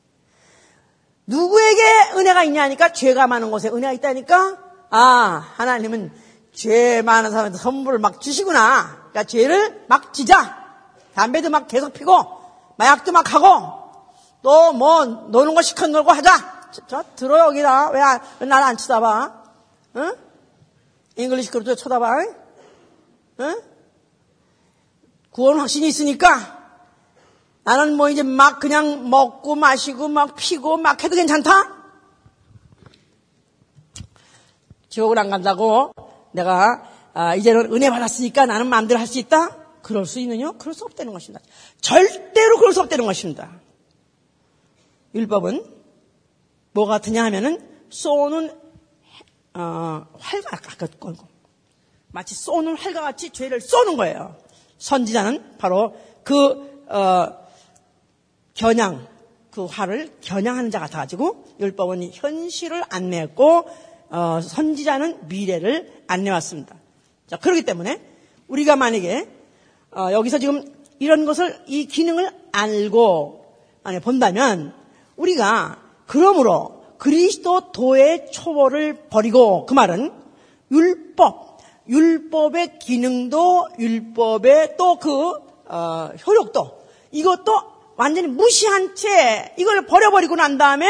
누구에게 1.28 1.82
은혜가 2.16 2.44
있냐니까 2.46 2.94
죄가 2.94 3.28
많은 3.28 3.52
곳에 3.52 3.70
은혜가 3.70 3.92
있다니까 3.94 4.58
아 4.90 5.54
하나님은 5.56 6.12
죄 6.54 7.02
많은 7.02 7.32
사람한테 7.32 7.58
선물을 7.58 8.00
막 8.00 8.20
주시구나. 8.22 8.98
그러니까 9.10 9.24
죄를 9.24 9.86
막 9.88 10.14
지자. 10.14 10.60
담배도 11.16 11.50
막 11.50 11.68
계속 11.68 11.94
피고, 11.94 12.14
마약도 12.78 13.12
막 13.12 13.34
하고, 13.34 13.82
또 14.42 14.74
뭐, 14.74 15.06
노는 15.06 15.56
거 15.56 15.62
실컷 15.62 15.90
놀고 15.90 16.12
하자. 16.12 16.70
저, 16.72 16.82
저 16.88 17.04
들어, 17.16 17.40
여기다. 17.48 17.90
왜, 17.90 18.02
왜 18.40 18.48
나를 18.48 18.66
안 18.66 18.78
쳐다봐? 18.78 19.44
응? 19.98 20.16
English 21.18 21.52
그룹도 21.52 21.76
쳐다봐. 21.76 22.10
응? 23.42 23.62
구원 25.32 25.60
확신이 25.60 25.88
있으니까, 25.88 26.60
나는 27.64 27.96
뭐 27.96 28.10
이제 28.10 28.24
막 28.24 28.60
그냥 28.60 29.10
먹고 29.10 29.56
마시고 29.56 30.08
막 30.08 30.36
피고 30.36 30.78
막 30.78 31.04
해도 31.04 31.16
괜찮다? 31.16 31.82
지옥을 34.90 35.20
안 35.20 35.30
간다고 35.30 35.94
내가 36.32 36.84
아, 37.14 37.36
이제는 37.36 37.74
은혜 37.74 37.90
받았으니까 37.90 38.46
나는 38.46 38.68
마음대로 38.68 39.00
할 39.00 39.08
수 39.08 39.20
있다? 39.20 39.58
그럴 39.82 40.06
수 40.06 40.20
있느냐? 40.20 40.52
그럴 40.54 40.74
수 40.74 40.86
없다는 40.86 41.12
것입니다. 41.12 41.44
절대로 41.82 42.58
그럴 42.58 42.74
수 42.74 42.82
없다는 42.82 43.06
것입니다. 43.06 43.60
율법은 45.14 45.66
뭐 46.74 46.86
같으냐 46.86 47.24
하면은 47.26 47.68
쏘는 47.90 48.56
어, 49.54 50.06
활과 50.18 50.58
같고 50.58 51.14
마치 52.10 52.36
쏘는 52.36 52.78
활과 52.78 53.02
같이 53.02 53.32
죄를 53.32 53.60
쏘는 53.60 53.98
거예요. 53.98 54.38
선지자는 54.78 55.58
바로 55.58 55.96
그 56.24 56.86
어, 56.88 57.42
겨냥 58.54 59.08
그 59.50 59.66
화를 59.66 60.16
겨냥하는 60.22 60.72
자 60.72 60.80
같아가지고 60.80 61.46
율법은 61.60 62.12
현실을 62.14 62.84
안내했고 62.90 63.68
어, 64.12 64.42
선지자는 64.42 65.28
미래를 65.28 66.01
안내왔습니다. 66.12 66.76
자 67.28 67.38
그렇기 67.38 67.64
때문에 67.64 68.02
우리가 68.48 68.76
만약에 68.76 69.28
어, 69.96 70.10
여기서 70.12 70.40
지금 70.40 70.64
이런 71.00 71.26
것을 71.26 71.58
이 71.68 71.86
기능을 71.86 72.30
알고 72.52 73.46
아니, 73.84 74.00
본다면 74.00 74.74
우리가 75.16 75.80
그러므로 76.06 76.84
그리스도 76.98 77.72
도의 77.72 78.32
초보를 78.32 79.08
버리고 79.10 79.66
그 79.66 79.74
말은 79.74 80.12
율법 80.72 81.60
율법의 81.88 82.80
기능도 82.80 83.70
율법의 83.80 84.78
또그 84.78 85.34
어, 85.68 86.10
효력도 86.26 86.82
이것도 87.12 87.54
완전히 87.96 88.28
무시한 88.28 88.96
채 88.96 89.54
이걸 89.58 89.86
버려버리고 89.86 90.36
난 90.36 90.58
다음에 90.58 90.88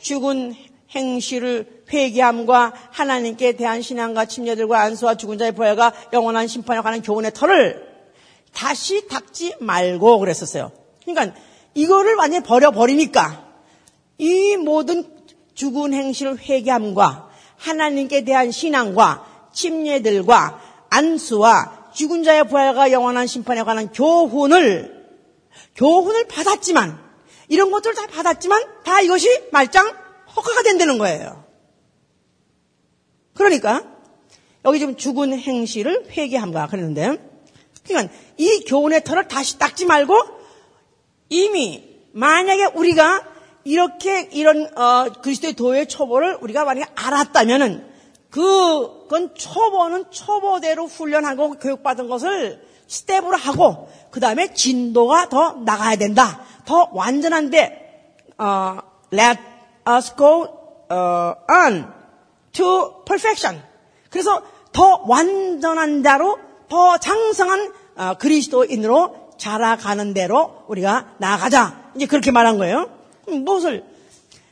죽은 0.00 0.54
행실을 0.94 1.73
회개함과 1.92 2.72
하나님께 2.90 3.52
대한 3.52 3.82
신앙과 3.82 4.24
침례들과 4.26 4.80
안수와 4.80 5.16
죽은 5.16 5.38
자의 5.38 5.52
부활과 5.52 5.92
영원한 6.12 6.46
심판에 6.46 6.80
관한 6.80 7.02
교훈의 7.02 7.32
털을 7.34 7.94
다시 8.52 9.06
닦지 9.08 9.56
말고 9.60 10.18
그랬었어요. 10.18 10.72
그러니까 11.04 11.38
이거를 11.74 12.14
완전히 12.14 12.44
버려버리니까 12.44 13.44
이 14.18 14.56
모든 14.56 15.04
죽은 15.54 15.92
행실을 15.92 16.38
회개함과 16.38 17.30
하나님께 17.56 18.24
대한 18.24 18.50
신앙과 18.50 19.50
침례들과 19.52 20.60
안수와 20.90 21.90
죽은 21.92 22.24
자의 22.24 22.46
부활과 22.46 22.92
영원한 22.92 23.26
심판에 23.26 23.62
관한 23.62 23.92
교훈을 23.92 25.04
교훈을 25.76 26.26
받았지만 26.26 26.98
이런 27.48 27.70
것들을 27.70 27.94
다 27.94 28.06
받았지만 28.06 28.62
다 28.84 29.00
이것이 29.00 29.48
말짱 29.52 29.94
허사가 30.36 30.62
된다는 30.62 30.98
거예요. 30.98 31.43
그러니까 33.34 33.82
여기 34.64 34.78
지금 34.78 34.96
죽은 34.96 35.38
행실을 35.38 36.06
회개함과 36.10 36.68
그랬는데 36.68 37.18
그러니까 37.86 38.12
이 38.36 38.64
교훈의 38.66 39.04
터를 39.04 39.28
다시 39.28 39.58
닦지 39.58 39.86
말고 39.86 40.14
이미 41.28 41.84
만약에 42.12 42.66
우리가 42.74 43.26
이렇게 43.64 44.28
이런 44.32 44.70
어, 44.76 45.12
그리스도의 45.22 45.54
도의 45.54 45.88
초보를 45.88 46.38
우리가 46.40 46.64
만약에 46.64 46.90
알았다면은 46.94 47.92
그 48.30 48.94
건 49.14 49.34
초보는 49.34 50.10
초보대로 50.10 50.86
훈련하고 50.86 51.52
교육받은 51.54 52.08
것을 52.08 52.66
스텝으로 52.86 53.36
하고 53.36 53.88
그 54.10 54.20
다음에 54.20 54.52
진도가 54.52 55.28
더 55.28 55.52
나가야 55.52 55.96
된다. 55.96 56.40
더 56.64 56.90
완전한데 56.92 58.24
어, 58.38 58.78
let 59.12 59.40
us 59.88 60.16
go 60.16 60.48
uh, 60.90 61.34
on 61.48 61.92
to 62.54 63.04
perfection. 63.04 63.62
그래서 64.10 64.42
더 64.72 65.02
완전한 65.06 66.02
대로 66.02 66.38
더 66.68 66.98
장성한 66.98 67.72
어, 67.96 68.14
그리스도인으로 68.18 69.24
자라가는 69.36 70.14
대로 70.14 70.64
우리가 70.68 71.14
나아가자. 71.18 71.92
이제 71.94 72.06
그렇게 72.06 72.30
말한 72.30 72.58
거예요. 72.58 72.90
무엇을? 73.26 73.84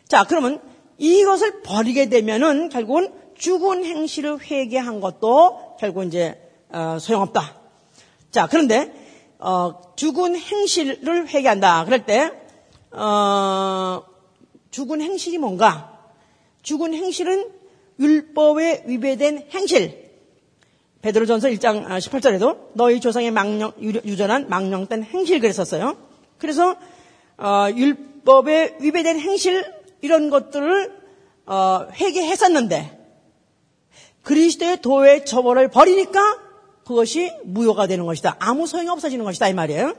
자, 0.07 0.25
그러면 0.25 0.61
이것을 0.99 1.63
버리게 1.63 2.09
되면은 2.09 2.69
결국은 2.69 3.13
죽은 3.37 3.85
행실을 3.85 4.41
회개한 4.41 5.01
것도 5.01 5.77
결국 5.81 6.05
이제 6.05 6.39
어, 6.71 6.99
소용없다. 7.01 7.55
자, 8.31 8.47
그런데 8.47 8.93
어, 9.39 9.81
죽은 9.97 10.37
행실을 10.37 11.29
회개한다. 11.29 11.85
그럴 11.85 12.07
때 12.07 12.31
어, 12.93 14.03
죽은 14.71 15.01
행실이 15.01 15.39
뭔가? 15.39 15.99
죽은 16.63 16.95
행실은 16.95 17.51
율법에 18.03 18.85
위배된 18.87 19.49
행실. 19.53 20.11
베드로전서 21.03 21.49
1장 21.49 21.87
18절에도 21.87 22.71
너희 22.75 23.01
조상의 23.01 23.31
망령, 23.31 23.73
유전한 23.81 24.49
망령된 24.49 25.05
행실 25.05 25.41
그랬었어요. 25.41 25.97
그래서 26.39 26.77
어, 27.39 27.67
율법에 27.75 28.79
위배된 28.81 29.19
행실 29.19 29.65
이런 30.01 30.31
것들을 30.31 30.93
어, 31.47 31.87
회개했었는데 31.93 32.99
그리스도의 34.23 34.81
도의 34.81 35.25
처벌을 35.25 35.69
버리니까 35.69 36.39
그것이 36.85 37.33
무효가 37.45 37.87
되는 37.87 38.07
것이다. 38.07 38.37
아무 38.39 38.67
소용이 38.67 38.89
없어지는 38.89 39.25
것이다 39.25 39.49
이 39.49 39.55
말이에요. 39.55 39.95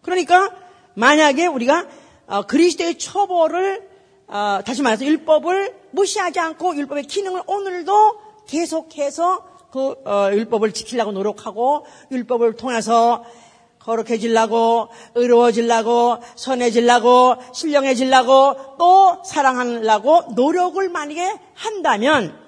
그러니까 0.00 0.54
만약에 0.94 1.46
우리가 1.46 1.86
어, 2.26 2.42
그리스도의 2.42 2.96
처벌을 2.96 3.88
어, 4.26 4.60
다시 4.64 4.82
말해서 4.82 5.04
율법을 5.04 5.77
무시하지 5.90 6.40
않고 6.40 6.76
율법의 6.76 7.04
기능을 7.04 7.42
오늘도 7.46 8.20
계속해서 8.46 9.44
그 9.70 9.90
어, 10.04 10.30
율법을 10.32 10.72
지키려고 10.72 11.12
노력하고 11.12 11.86
율법을 12.10 12.54
통해서 12.54 13.24
거룩해지려고 13.80 14.88
의로워지려고 15.14 16.18
선해지려고 16.36 17.36
신령해지려고 17.54 18.76
또 18.78 19.22
사랑하려고 19.24 20.32
노력을 20.34 20.86
만약에 20.88 21.38
한다면 21.54 22.38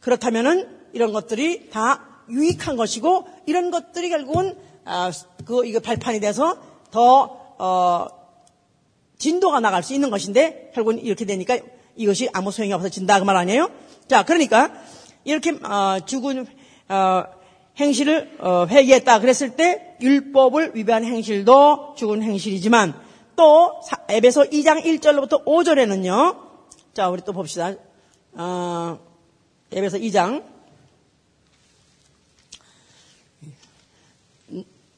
그렇다면은 0.00 0.68
이런 0.92 1.12
것들이 1.12 1.70
다 1.70 2.04
유익한 2.28 2.76
것이고 2.76 3.26
이런 3.46 3.70
것들이 3.70 4.08
결국은 4.10 4.58
아, 4.84 5.10
그 5.44 5.66
이거 5.66 5.80
발판이 5.80 6.20
돼서 6.20 6.56
더 6.90 7.54
어, 7.58 8.06
진도가 9.18 9.60
나갈 9.60 9.82
수 9.82 9.94
있는 9.94 10.10
것인데 10.10 10.72
결국은 10.74 10.98
이렇게 10.98 11.24
되니까 11.24 11.58
이것이 11.96 12.28
아무 12.32 12.50
소용이 12.50 12.72
없어진다 12.72 13.18
그 13.18 13.24
말 13.24 13.36
아니에요? 13.36 13.70
자 14.08 14.24
그러니까 14.24 14.72
이렇게 15.24 15.50
어, 15.50 15.98
죽은 16.04 16.46
어, 16.88 17.24
행실을 17.78 18.36
어, 18.40 18.66
회개했다 18.68 19.20
그랬을 19.20 19.56
때 19.56 19.96
율법을 20.00 20.72
위배한 20.74 21.04
행실도 21.04 21.94
죽은 21.96 22.22
행실이지만 22.22 22.94
또 23.34 23.80
에베소 24.08 24.44
2장 24.44 24.82
1절로부터 24.84 25.44
5절에는요. 25.44 26.38
자 26.94 27.10
우리 27.10 27.22
또 27.22 27.32
봅시다. 27.32 27.72
어, 28.32 28.98
에베소 29.72 29.98
2장 29.98 30.42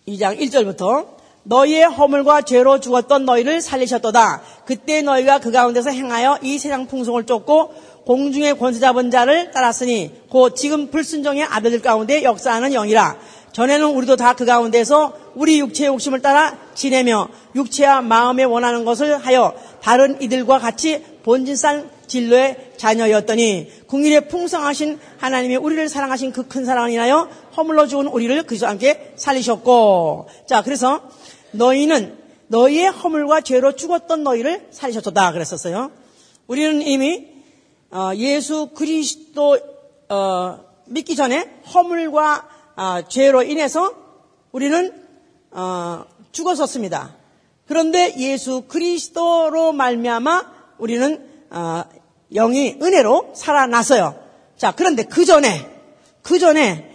2장 0.06 0.38
1절부터 0.40 1.17
너희의 1.48 1.84
허물과 1.84 2.42
죄로 2.42 2.78
죽었던 2.78 3.24
너희를 3.24 3.62
살리셨도다. 3.62 4.42
그때 4.66 5.00
너희가 5.00 5.38
그 5.38 5.50
가운데서 5.50 5.90
행하여 5.90 6.38
이 6.42 6.58
세상 6.58 6.86
풍속을 6.86 7.24
쫓고 7.24 7.72
공중의 8.04 8.58
권세 8.58 8.80
잡은 8.80 9.10
자를 9.10 9.50
따랐으니 9.50 10.12
곧 10.28 10.54
지금 10.54 10.90
불순종의 10.90 11.44
아들들 11.44 11.80
가운데 11.80 12.22
역사하는 12.22 12.72
영이라. 12.72 13.16
전에는 13.52 13.86
우리도 13.88 14.16
다 14.16 14.34
그 14.34 14.44
가운데서 14.44 15.14
우리 15.34 15.58
육체의 15.58 15.88
욕심을 15.88 16.20
따라 16.20 16.56
지내며 16.74 17.28
육체와 17.56 18.02
마음에 18.02 18.44
원하는 18.44 18.84
것을 18.84 19.16
하여 19.18 19.54
다른 19.82 20.20
이들과 20.20 20.58
같이 20.58 21.02
본질상 21.24 21.90
진로의 22.06 22.72
자녀였더니 22.76 23.70
궁일에 23.86 24.20
풍성하신 24.20 24.98
하나님이 25.18 25.56
우리를 25.56 25.88
사랑하신 25.88 26.32
그 26.32 26.48
큰 26.48 26.64
사랑을 26.64 26.90
인하여 26.90 27.28
허물러 27.56 27.86
죽은 27.86 28.06
우리를 28.06 28.42
그리스도와 28.44 28.70
함께 28.72 29.12
살리셨고 29.16 30.28
자 30.46 30.62
그래서 30.62 31.00
너희는 31.52 32.18
너희의 32.48 32.90
허물과 32.90 33.42
죄로 33.42 33.76
죽었던 33.76 34.22
너희를 34.22 34.68
살리셨다 34.70 35.32
그랬었어요. 35.32 35.90
우리는 36.46 36.82
이미 36.82 37.26
어, 37.90 38.10
예수 38.16 38.70
그리스도 38.74 39.58
어, 40.08 40.60
믿기 40.86 41.16
전에 41.16 41.60
허물과 41.74 42.48
아, 42.76 43.02
죄로 43.08 43.42
인해서 43.42 43.92
우리는 44.52 44.92
어, 45.50 46.04
죽었었습니다. 46.32 47.16
그런데 47.66 48.14
예수 48.18 48.62
그리스도로 48.62 49.72
말미암아 49.72 50.52
우리는 50.78 51.26
영이 52.32 52.78
은혜로 52.80 53.32
살아났어요. 53.34 54.18
자, 54.56 54.72
그런데 54.74 55.04
그 55.04 55.24
전에 55.24 55.68
그 56.22 56.38
전에 56.38 56.90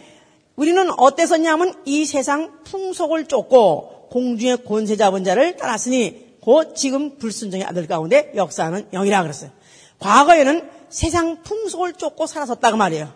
우리는 0.56 0.89
어땠었냐면 0.97 1.74
이 1.86 2.06
세상 2.06 2.64
풍속을 2.64 3.26
쫓고 3.26 3.93
공중의 4.14 4.64
권세 4.64 4.95
잡은 4.95 5.24
자를 5.24 5.57
따랐으니 5.57 6.38
곧 6.39 6.76
지금 6.76 7.18
불순종의 7.18 7.66
아들 7.66 7.88
가운데 7.88 8.32
역사하는 8.36 8.89
영이라 8.91 9.24
그랬어요. 9.24 9.49
과거에는 9.97 10.70
세상 10.89 11.41
풍속을 11.41 11.93
쫓고 11.93 12.28
살았었다고 12.28 12.78
말이에요. 12.78 13.11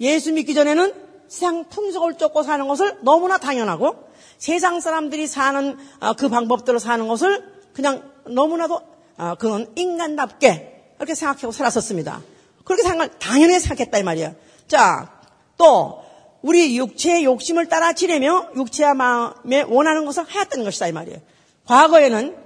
예수 0.00 0.32
믿기 0.32 0.52
전에는 0.54 0.94
세상 1.28 1.68
풍속을 1.68 2.18
쫓고 2.18 2.42
사는 2.42 2.66
것을 2.66 2.98
너무나 3.02 3.38
당연하고 3.38 3.94
세상 4.38 4.80
사람들이 4.80 5.28
사는 5.28 5.78
어, 6.00 6.14
그 6.14 6.28
방법대로 6.28 6.80
사는 6.80 7.06
것을 7.06 7.44
그냥 7.72 8.10
너무나도 8.26 8.80
어, 9.18 9.34
그건 9.38 9.70
인간답게 9.76 10.94
이렇게 10.98 11.14
생각하고 11.14 11.52
살았었습니다. 11.52 12.20
그렇게 12.64 12.82
생각을 12.82 13.10
당연히 13.20 13.60
생각했다 13.60 13.98
이 13.98 14.02
말이에요. 14.02 14.34
자, 14.66 15.20
또 15.56 16.01
우리 16.42 16.76
육체의 16.76 17.24
욕심을 17.24 17.68
따라 17.68 17.92
지내며 17.92 18.48
육체와 18.56 18.94
마음에 18.94 19.62
원하는 19.62 20.04
것을 20.04 20.24
하였던 20.24 20.64
것이다 20.64 20.88
이 20.88 20.92
말이에요. 20.92 21.18
과거에는 21.66 22.36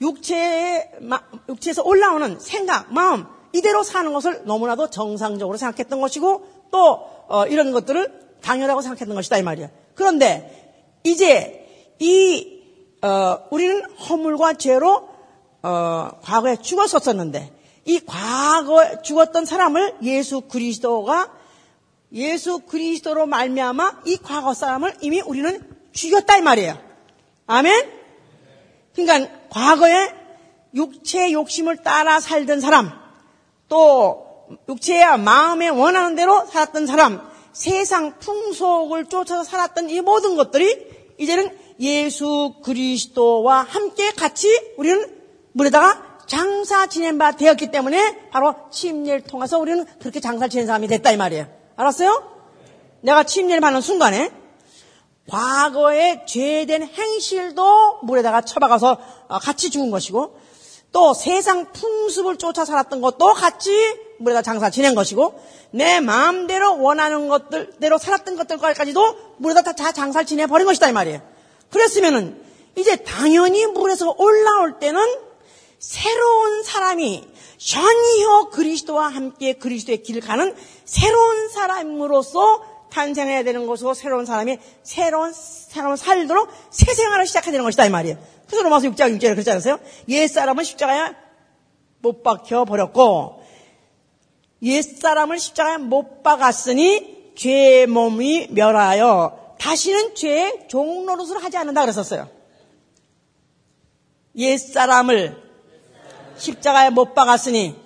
육체의 0.00 0.90
육체에서 1.48 1.82
올라오는 1.82 2.38
생각, 2.38 2.92
마음 2.92 3.26
이대로 3.52 3.82
사는 3.82 4.12
것을 4.12 4.42
너무나도 4.44 4.90
정상적으로 4.90 5.56
생각했던 5.56 6.00
것이고 6.00 6.46
또 6.70 7.00
어, 7.28 7.46
이런 7.46 7.72
것들을 7.72 8.26
당연하고 8.42 8.82
생각했던 8.82 9.14
것이다 9.14 9.38
이 9.38 9.42
말이에요. 9.42 9.70
그런데 9.94 10.98
이제 11.02 11.94
이 11.98 12.62
어, 13.02 13.38
우리는 13.50 13.82
허물과 13.94 14.54
죄로 14.54 15.08
어, 15.62 16.10
과거에 16.22 16.56
죽었었었는데 16.56 17.52
이 17.86 18.00
과거에 18.00 19.02
죽었던 19.02 19.44
사람을 19.44 19.96
예수 20.02 20.42
그리스도가 20.42 21.30
예수 22.12 22.60
그리스도로 22.60 23.26
말미암아 23.26 24.02
이 24.06 24.16
과거 24.16 24.54
사람을 24.54 24.96
이미 25.00 25.20
우리는 25.20 25.60
죽였다 25.92 26.38
이 26.38 26.42
말이에요. 26.42 26.78
아멘. 27.46 27.92
그러니까 28.94 29.30
과거에 29.50 30.12
육체의 30.74 31.32
욕심을 31.32 31.78
따라 31.78 32.20
살던 32.20 32.60
사람, 32.60 32.90
또 33.68 34.48
육체와 34.68 35.16
마음에 35.16 35.68
원하는 35.68 36.14
대로 36.14 36.46
살았던 36.46 36.86
사람, 36.86 37.28
세상 37.52 38.18
풍속을 38.18 39.06
쫓아서 39.06 39.44
살았던 39.44 39.90
이 39.90 40.00
모든 40.00 40.36
것들이 40.36 40.86
이제는 41.18 41.56
예수 41.80 42.54
그리스도와 42.62 43.62
함께 43.62 44.12
같이 44.12 44.48
우리는 44.76 45.10
물에다가 45.52 46.18
장사 46.26 46.86
지낸 46.86 47.18
바 47.18 47.32
되었기 47.32 47.70
때문에 47.70 48.28
바로 48.30 48.54
침례를 48.70 49.22
통해서 49.22 49.58
우리는 49.58 49.84
그렇게 50.00 50.20
장사 50.20 50.48
지낸 50.48 50.66
사람이 50.66 50.88
됐다 50.88 51.12
이 51.12 51.16
말이에요. 51.16 51.55
알았어요? 51.76 52.36
내가 53.02 53.22
침례를 53.22 53.60
받는 53.60 53.80
순간에 53.80 54.30
과거에 55.28 56.24
죄된 56.26 56.84
행실도 56.84 57.98
물에다가 58.02 58.42
쳐박아서 58.42 58.98
어, 59.28 59.38
같이 59.38 59.70
죽은 59.70 59.90
것이고 59.90 60.38
또 60.92 61.14
세상 61.14 61.72
풍습을 61.72 62.36
쫓아 62.36 62.64
살았던 62.64 63.00
것도 63.00 63.34
같이 63.34 63.70
물에다 64.18 64.42
장사 64.42 64.70
지낸 64.70 64.94
것이고 64.94 65.38
내 65.72 66.00
마음대로 66.00 66.80
원하는 66.80 67.28
것들대로 67.28 67.98
살았던 67.98 68.36
것들까지도 68.36 69.16
물에다 69.38 69.72
다 69.72 69.92
장사를 69.92 70.26
지내 70.26 70.46
버린 70.46 70.66
것이다 70.66 70.88
이 70.88 70.92
말이에요. 70.92 71.20
그랬으면은 71.70 72.40
이제 72.76 72.96
당연히 72.96 73.66
물에서 73.66 74.14
올라올 74.16 74.78
때는 74.78 75.25
새로운 75.78 76.62
사람이 76.62 77.28
전혀 77.58 78.50
그리스도와 78.50 79.08
함께 79.08 79.54
그리스도의 79.54 80.02
길을 80.02 80.20
가는 80.20 80.54
새로운 80.84 81.48
사람으로서 81.48 82.76
탄생해야 82.90 83.42
되는 83.42 83.66
것이고 83.66 83.94
새로운 83.94 84.24
사람이 84.24 84.58
새로운 84.82 85.32
새로운 85.32 85.96
살도록 85.96 86.48
새 86.70 86.94
생활을 86.94 87.26
시작해야 87.26 87.52
되는 87.52 87.64
것이다 87.64 87.86
이 87.86 87.90
말이에요. 87.90 88.18
그래서 88.46 88.62
로마서 88.62 88.88
6장 88.88 89.18
6절에 89.18 89.32
그렇지 89.32 89.50
않았어요? 89.50 89.78
옛사람은 90.08 90.64
십자가에 90.64 91.14
못 92.00 92.22
박혀 92.22 92.64
버렸고 92.64 93.42
옛사람을 94.62 95.38
십자가에 95.38 95.78
못 95.78 96.22
박았으니 96.22 97.34
죄의 97.36 97.86
몸이 97.86 98.48
멸하여 98.50 99.56
다시는 99.58 100.14
죄의 100.14 100.68
종로릇을 100.68 101.42
하지 101.42 101.56
않는다 101.56 101.82
그랬었어요. 101.82 102.28
옛사람을 104.36 105.45
십자가에 106.38 106.90
못 106.90 107.14
박았으니 107.14 107.76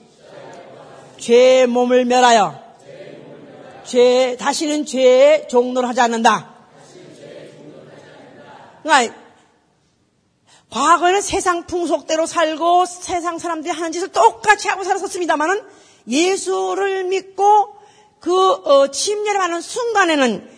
죄의 1.19 1.67
몸을 1.67 2.05
멸하여 2.05 2.61
죄 3.85 4.37
다시는 4.39 4.87
죄의 4.87 5.49
종로를 5.49 5.89
하지 5.89 6.01
않는다. 6.01 6.55
그러니까 8.83 9.15
과거에는 10.71 11.21
세상 11.21 11.67
풍속대로 11.67 12.27
살고 12.27 12.87
세상 12.87 13.39
사람들이 13.39 13.73
하는 13.73 13.91
짓을 13.93 14.09
똑같이 14.09 14.69
하고 14.69 14.85
살았었습니다만은 14.85 15.63
예수를 16.09 17.05
믿고 17.05 17.75
그 18.21 18.53
어, 18.53 18.91
침례를 18.91 19.41
하는 19.41 19.61
순간에는 19.61 20.49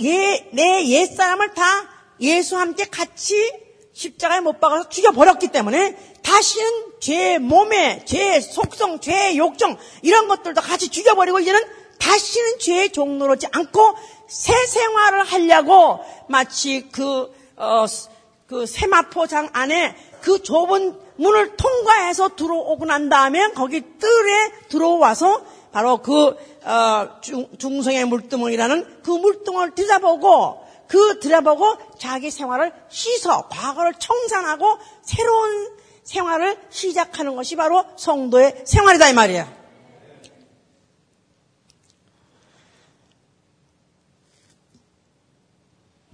예, 0.00 0.48
내 0.52 0.86
옛사람을 0.86 1.54
다 1.54 1.64
예수와 2.20 2.62
함께 2.62 2.84
같이 2.84 3.52
십자가에 3.92 4.40
못 4.40 4.60
박아서 4.60 4.88
죽여버렸기 4.88 5.48
때문에 5.48 5.96
다시는 6.22 6.87
죄 7.00 7.38
몸에, 7.38 8.04
죄 8.04 8.40
속성, 8.40 9.00
죄 9.00 9.36
욕정 9.36 9.76
이런 10.02 10.28
것들도 10.28 10.60
같이 10.60 10.88
죽여버리고 10.88 11.40
이제는 11.40 11.60
다시는 11.98 12.58
죄의 12.58 12.90
종로로지 12.92 13.46
않고 13.52 13.94
새 14.28 14.54
생활을 14.66 15.24
하려고 15.24 16.00
마치 16.28 16.88
그, 16.90 17.32
어, 17.56 17.86
그 18.46 18.66
세마포장 18.66 19.50
안에 19.52 19.94
그 20.20 20.42
좁은 20.42 20.98
문을 21.16 21.56
통과해서 21.56 22.36
들어오고 22.36 22.84
난 22.84 23.08
다음에 23.08 23.50
거기 23.52 23.80
뜰에 23.80 24.52
들어와서 24.68 25.44
바로 25.72 25.98
그 25.98 26.36
어, 26.64 27.20
중, 27.20 27.82
성의 27.82 28.04
물두멍이라는 28.04 29.02
그 29.02 29.10
물두멍을 29.10 29.74
들여다보고 29.74 30.66
그 30.86 31.20
들여다보고 31.20 31.98
자기 31.98 32.30
생활을 32.30 32.72
씻어 32.88 33.48
과거를 33.48 33.94
청산하고 33.98 34.78
새로운 35.02 35.76
생활을 36.08 36.56
시작하는 36.70 37.36
것이 37.36 37.54
바로 37.54 37.84
성도의 37.98 38.62
생활이다 38.64 39.10
이 39.10 39.12
말이에요. 39.12 39.46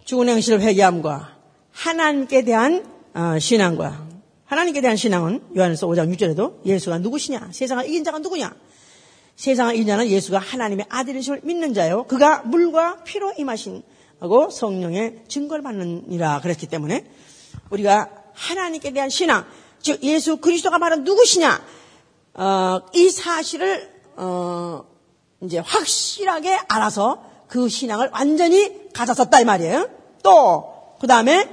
죽은 0.05 0.29
행실을 0.29 0.61
회개함과 0.61 1.37
하나님께 1.71 2.43
대한 2.43 2.85
어, 3.15 3.39
신앙과 3.39 4.09
하나님께 4.47 4.81
대한 4.81 4.97
신앙은 4.97 5.43
요한에서 5.57 5.87
5장 5.87 6.13
6절에도 6.13 6.67
예수가 6.67 6.99
누구시냐? 6.99 7.51
세상을 7.53 7.87
이긴 7.87 8.03
자가 8.03 8.19
누구냐? 8.19 8.53
세상을 9.37 9.75
이긴 9.75 9.87
자는 9.87 10.09
예수가 10.09 10.39
하나님의 10.41 10.87
아들이심을 10.89 11.43
믿는 11.45 11.73
자요. 11.73 12.03
그가 12.05 12.43
물과 12.43 13.05
피로 13.05 13.33
임하신 13.39 13.85
하고 14.19 14.51
성령의 14.51 15.23
증거를 15.29 15.63
받느니라 15.63 16.41
그랬기 16.41 16.67
때문에 16.67 17.05
우리가 17.71 18.11
하나님께 18.35 18.93
대한 18.93 19.09
신앙, 19.09 19.47
즉 19.85 20.03
예수 20.03 20.39
그리스도가 20.39 20.79
말은 20.79 21.05
누구시냐? 21.05 21.63
어, 22.35 22.81
이 22.93 23.11
사실을 23.11 23.89
어, 24.17 24.85
이제 25.43 25.59
확실하게 25.59 26.59
알아서 26.69 27.23
그 27.47 27.69
신앙을 27.69 28.11
완전히 28.13 28.91
가졌었다 28.93 29.41
이 29.41 29.45
말이에요. 29.45 29.89
또 30.25 30.75
그 31.05 31.07
다음에 31.07 31.47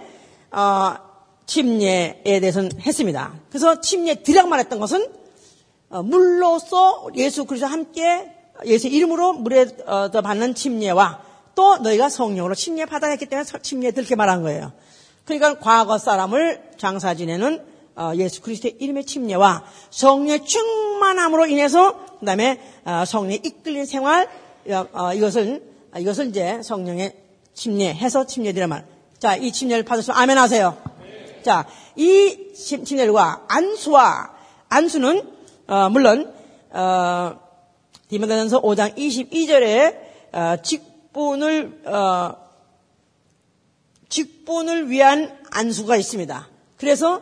어, 0.51 0.95
침례에 1.45 2.39
대해서는 2.39 2.71
했습니다. 2.79 3.33
그래서 3.49 3.81
침례 3.81 4.23
드락만 4.23 4.59
했던 4.61 4.79
것은 4.79 5.05
어, 5.89 6.03
물로서 6.03 7.09
예수 7.15 7.43
그리스도 7.43 7.67
함께 7.67 8.31
예수 8.65 8.87
이름으로 8.87 9.33
물에 9.33 9.65
어, 9.85 10.09
받는 10.09 10.55
침례와 10.55 11.21
또 11.53 11.77
너희가 11.79 12.07
성령으로 12.07 12.55
침례 12.55 12.85
받아냈기 12.85 13.25
때문에 13.25 13.45
침례 13.61 13.91
들게 13.91 14.15
말한 14.15 14.41
거예요. 14.43 14.71
그러니까 15.25 15.59
과거 15.59 15.97
사람을 15.97 16.71
장사 16.77 17.13
지내는 17.13 17.55
어, 17.55 17.70
예수 18.15 18.41
그리스도의 18.41 18.77
이름의 18.79 19.05
침례와 19.05 19.63
성령의 19.89 20.45
충만함으로 20.45 21.45
인해서 21.47 22.05
그다음에 22.19 22.59
성령의 23.05 23.41
이끌린 23.43 23.85
생활 23.85 24.29
이것을 25.15 25.63
이것을 25.97 26.27
이제 26.27 26.61
성령의 26.63 27.15
침례 27.53 27.93
해서 27.93 28.25
침례드려 28.25 28.67
말. 28.67 28.85
자, 29.19 29.35
이 29.35 29.51
침례를 29.51 29.83
받으시면 29.83 30.17
아멘 30.17 30.37
하세요. 30.37 30.77
자, 31.43 31.67
이 31.95 32.53
침례과 32.53 33.45
안수와 33.47 34.31
안수는 34.69 35.29
어, 35.67 35.89
물론 35.89 36.33
어, 36.71 37.39
디모데전서 38.07 38.61
5장 38.61 38.95
22절에 38.97 39.97
어, 40.33 40.55
직분을 40.61 41.81
어, 41.85 42.35
직분을 44.09 44.89
위한 44.89 45.37
안수가 45.51 45.95
있습니다. 45.97 46.47
그래서 46.77 47.21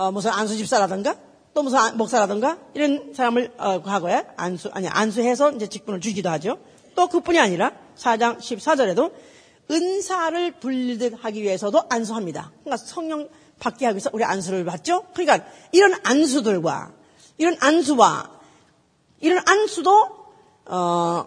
어, 0.00 0.10
무슨 0.10 0.30
안수 0.30 0.56
집사라든가 0.56 1.14
또 1.52 1.62
무슨 1.62 1.98
목사라든가 1.98 2.56
이런 2.72 3.12
사람을 3.14 3.52
어, 3.58 3.82
과거에 3.82 4.24
안수 4.34 4.70
아니 4.72 4.88
안수해서 4.88 5.52
이제 5.52 5.66
직분을 5.66 6.00
주기도 6.00 6.30
하죠. 6.30 6.56
또 6.94 7.08
그뿐이 7.08 7.38
아니라 7.38 7.72
4장 7.98 8.38
14절에도 8.38 9.12
은사를 9.70 10.52
분리하기 10.52 11.42
위해서도 11.42 11.82
안수합니다. 11.90 12.50
그러니까 12.64 12.78
성령 12.78 13.28
받게 13.58 13.84
하기 13.84 13.96
위해서 13.96 14.08
우리 14.14 14.24
안수를 14.24 14.64
받죠? 14.64 15.04
그러니까 15.12 15.46
이런 15.70 15.94
안수들과 16.02 16.92
이런 17.36 17.58
안수와 17.60 18.30
이런 19.20 19.42
안수도 19.44 20.08
어, 20.64 21.26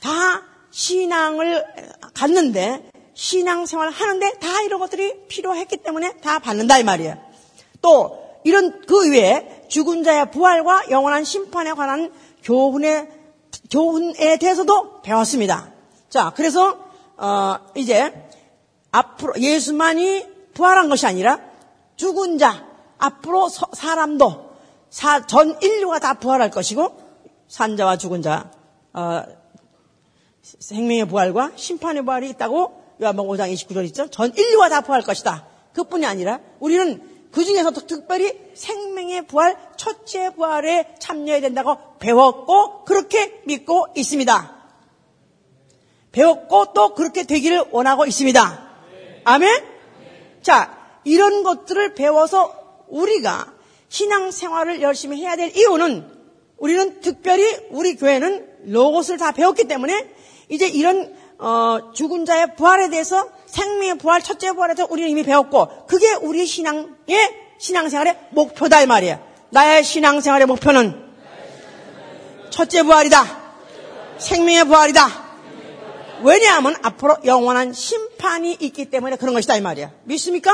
다 0.00 0.42
신앙을 0.72 1.64
갖는데 2.14 2.90
신앙생활을 3.14 3.92
하는데 3.92 4.32
다 4.40 4.62
이런 4.62 4.80
것들이 4.80 5.28
필요했기 5.28 5.76
때문에 5.76 6.16
다 6.16 6.40
받는다 6.40 6.78
이 6.78 6.82
말이에요. 6.82 7.27
또 7.88 8.22
이런 8.44 8.82
그 8.82 9.10
외에 9.10 9.64
죽은 9.68 10.04
자의 10.04 10.30
부활과 10.30 10.90
영원한 10.90 11.24
심판에 11.24 11.72
관한 11.72 12.12
교훈에 12.42 13.08
교훈에 13.70 14.36
대해서도 14.36 15.00
배웠습니다. 15.00 15.72
자, 16.10 16.32
그래서 16.36 16.78
어, 17.16 17.56
이제 17.74 18.12
앞으로 18.90 19.40
예수만이 19.40 20.26
부활한 20.52 20.90
것이 20.90 21.06
아니라 21.06 21.40
죽은 21.96 22.36
자 22.36 22.66
앞으로 22.98 23.48
서, 23.48 23.66
사람도 23.72 24.50
사, 24.90 25.26
전 25.26 25.58
인류가 25.62 25.98
다 25.98 26.14
부활할 26.14 26.50
것이고 26.50 26.94
산자와 27.48 27.96
죽은 27.96 28.20
자 28.20 28.50
어, 28.92 29.22
생명의 30.42 31.06
부활과 31.06 31.52
심판의 31.56 32.02
부활이 32.02 32.28
있다고 32.30 32.82
요한복음 33.00 33.34
5장 33.34 33.52
29절 33.52 33.86
있죠. 33.86 34.08
전 34.08 34.32
인류가 34.36 34.68
다 34.68 34.82
부활할 34.82 35.04
것이다. 35.04 35.46
그뿐이 35.72 36.04
아니라 36.04 36.40
우리는 36.60 37.17
그 37.30 37.44
중에서도 37.44 37.86
특별히 37.86 38.32
생명의 38.54 39.26
부활, 39.26 39.56
첫째 39.76 40.30
부활에 40.34 40.94
참여해야 40.98 41.40
된다고 41.40 41.76
배웠고 41.98 42.84
그렇게 42.84 43.40
믿고 43.44 43.86
있습니다. 43.94 44.56
배웠고 46.12 46.72
또 46.72 46.94
그렇게 46.94 47.24
되기를 47.24 47.66
원하고 47.70 48.06
있습니다. 48.06 48.68
아멘? 49.24 49.64
자, 50.42 50.76
이런 51.04 51.42
것들을 51.42 51.94
배워서 51.94 52.54
우리가 52.88 53.52
신앙 53.88 54.30
생활을 54.30 54.82
열심히 54.82 55.20
해야 55.20 55.36
될 55.36 55.54
이유는 55.56 56.18
우리는 56.56 57.00
특별히 57.00 57.44
우리 57.70 57.96
교회는 57.96 58.72
로봇을 58.72 59.16
다 59.18 59.32
배웠기 59.32 59.64
때문에 59.64 60.10
이제 60.48 60.66
이런 60.66 61.14
어, 61.38 61.92
죽은 61.92 62.24
자의 62.24 62.56
부활에 62.56 62.90
대해서 62.90 63.28
생명의 63.50 63.98
부활, 63.98 64.22
첫째 64.22 64.52
부활에 64.52 64.74
대해서 64.74 64.92
우리는 64.92 65.10
이미 65.10 65.22
배웠고 65.22 65.86
그게 65.86 66.12
우리 66.14 66.46
신앙의 66.46 66.88
신앙생활의 67.58 68.16
목표다 68.30 68.82
이 68.82 68.86
말이에요. 68.86 69.20
나의 69.50 69.82
신앙생활의 69.84 70.46
목표는 70.46 71.08
첫째 72.50 72.82
부활이다. 72.82 73.24
생명의 74.18 74.64
부활이다. 74.64 75.28
왜냐하면 76.22 76.74
앞으로 76.82 77.16
영원한 77.24 77.72
심판이 77.72 78.56
있기 78.60 78.86
때문에 78.86 79.16
그런 79.16 79.34
것이다 79.34 79.56
이 79.56 79.60
말이야. 79.60 79.92
믿습니까? 80.04 80.52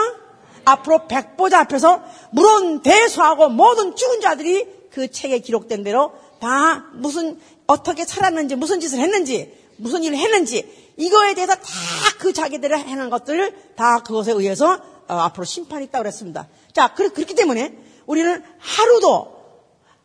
앞으로 0.64 1.06
백보자 1.06 1.60
앞에서 1.60 2.02
물론 2.30 2.82
대수하고 2.82 3.48
모든 3.48 3.96
죽은 3.96 4.20
자들이 4.20 4.66
그 4.90 5.10
책에 5.10 5.40
기록된 5.40 5.82
대로 5.82 6.12
다 6.40 6.84
무슨 6.92 7.38
어떻게 7.66 8.04
살았는지 8.04 8.56
무슨 8.56 8.80
짓을 8.80 8.98
했는지 8.98 9.52
무슨 9.76 10.02
일을 10.04 10.16
했는지 10.16 10.92
이거에 10.96 11.34
대해서 11.34 11.54
다 11.54 12.14
그 12.24 12.32
자기들이 12.32 12.72
해놓은 12.74 13.10
것들을 13.10 13.74
다 13.76 14.02
그것에 14.02 14.32
의해서 14.32 14.80
어, 15.08 15.14
앞으로 15.14 15.44
심판이 15.44 15.84
있다고 15.84 16.04
그랬습니다. 16.04 16.48
자, 16.72 16.94
그, 16.94 17.10
그렇기 17.10 17.34
때문에 17.34 17.76
우리는 18.06 18.42
하루도 18.58 19.34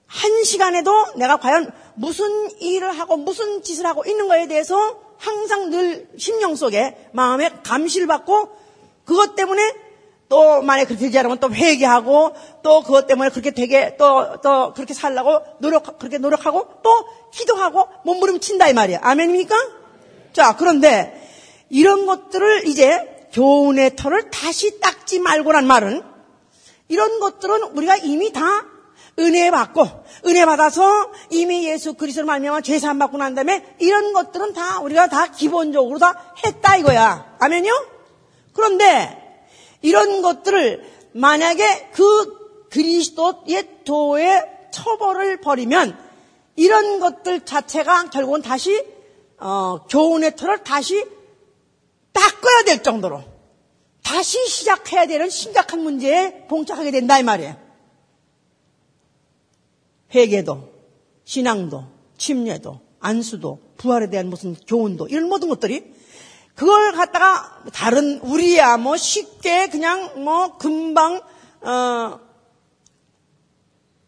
한 0.05 0.43
시간에도 0.43 0.91
내가 1.15 1.38
과연 1.38 1.72
무슨 1.95 2.51
일을 2.59 2.91
하고 2.99 3.15
무슨 3.15 3.63
짓을 3.63 3.86
하고 3.86 4.03
있는 4.05 4.28
거에 4.28 4.47
대해서 4.47 4.99
항상 5.17 5.70
늘 5.70 6.09
심령 6.17 6.55
속에 6.57 7.09
마음에 7.13 7.49
감시를 7.63 8.05
받고 8.07 8.49
그것 9.05 9.36
때문에 9.36 9.61
또 10.30 10.62
만약 10.62 10.86
그렇게 10.86 11.06
되지 11.06 11.18
않으면 11.20 11.40
또 11.40 11.52
회개하고 11.52 12.36
또 12.62 12.84
그것 12.84 13.08
때문에 13.08 13.30
그렇게 13.32 13.52
되게 13.52 13.98
또, 13.98 14.40
또 14.42 14.74
그렇게 14.74 14.94
살라고 14.94 15.42
노력, 15.60 15.98
그렇게 15.98 16.20
노력하고 16.20 16.68
또 16.84 17.06
기도하고 17.32 17.88
몸부림친다 18.06 18.70
이 18.70 18.74
말이야. 18.74 19.00
아멘입니까? 19.02 19.56
자, 20.32 20.56
그런데 20.56 21.20
이런 21.70 22.06
것들을 22.06 22.68
이제 22.68 23.28
교훈의 23.34 23.96
털을 23.96 24.30
다시 24.30 24.80
닦지 24.80 25.20
말고란 25.20 25.66
말은 25.66 26.04
이런 26.88 27.20
것들은 27.20 27.64
우리가 27.76 27.98
이미 27.98 28.32
다 28.32 28.66
은혜 29.18 29.52
받고 29.52 29.88
은혜 30.28 30.46
받아서 30.46 31.12
이미 31.30 31.68
예수 31.68 31.94
그리스도를 31.96 32.26
말미암아 32.26 32.62
죄 32.62 32.80
사함 32.80 33.00
받고 33.00 33.18
난 33.18 33.36
다음에 33.36 33.66
이런 33.80 34.14
것들은 34.14 34.54
다 34.54 34.80
우리가 34.80 35.08
다 35.08 35.28
기본적으로 35.28 35.98
다 36.00 36.34
했다 36.46 36.78
이거야. 36.78 37.36
아멘요? 37.40 37.72
그런데 38.54 39.29
이런 39.82 40.22
것들을 40.22 40.84
만약에 41.14 41.90
그 41.94 42.68
그리스도의 42.70 43.84
도의 43.84 44.46
처벌을 44.72 45.42
버리면 45.42 45.98
이런 46.56 47.00
것들 47.00 47.46
자체가 47.46 48.10
결국은 48.10 48.42
다시 48.42 48.86
어, 49.38 49.86
교훈의 49.90 50.36
틀을 50.36 50.64
다시 50.64 51.06
닦아야 52.12 52.64
될 52.66 52.84
정도로 52.84 53.24
다시 54.04 54.46
시작해야 54.48 55.06
되는 55.06 55.30
심각한 55.30 55.82
문제에 55.82 56.48
봉착하게 56.48 56.92
된다 56.92 57.20
이 57.20 57.24
말이에요. 57.24 57.56
회개도, 60.14 60.70
신앙도, 61.24 61.86
침례도, 62.18 62.80
안수도, 63.00 63.60
부활에 63.78 64.10
대한 64.10 64.28
무슨 64.28 64.56
교훈도 64.56 65.08
이런 65.08 65.30
모든 65.30 65.48
것들이 65.48 65.94
그걸 66.60 66.91
갖다가 66.91 67.62
다른 67.72 68.20
우리야 68.20 68.76
뭐 68.76 68.97
쉽게 68.97 69.70
그냥 69.70 70.22
뭐 70.26 70.57
금방 70.57 71.22
어, 71.62 72.20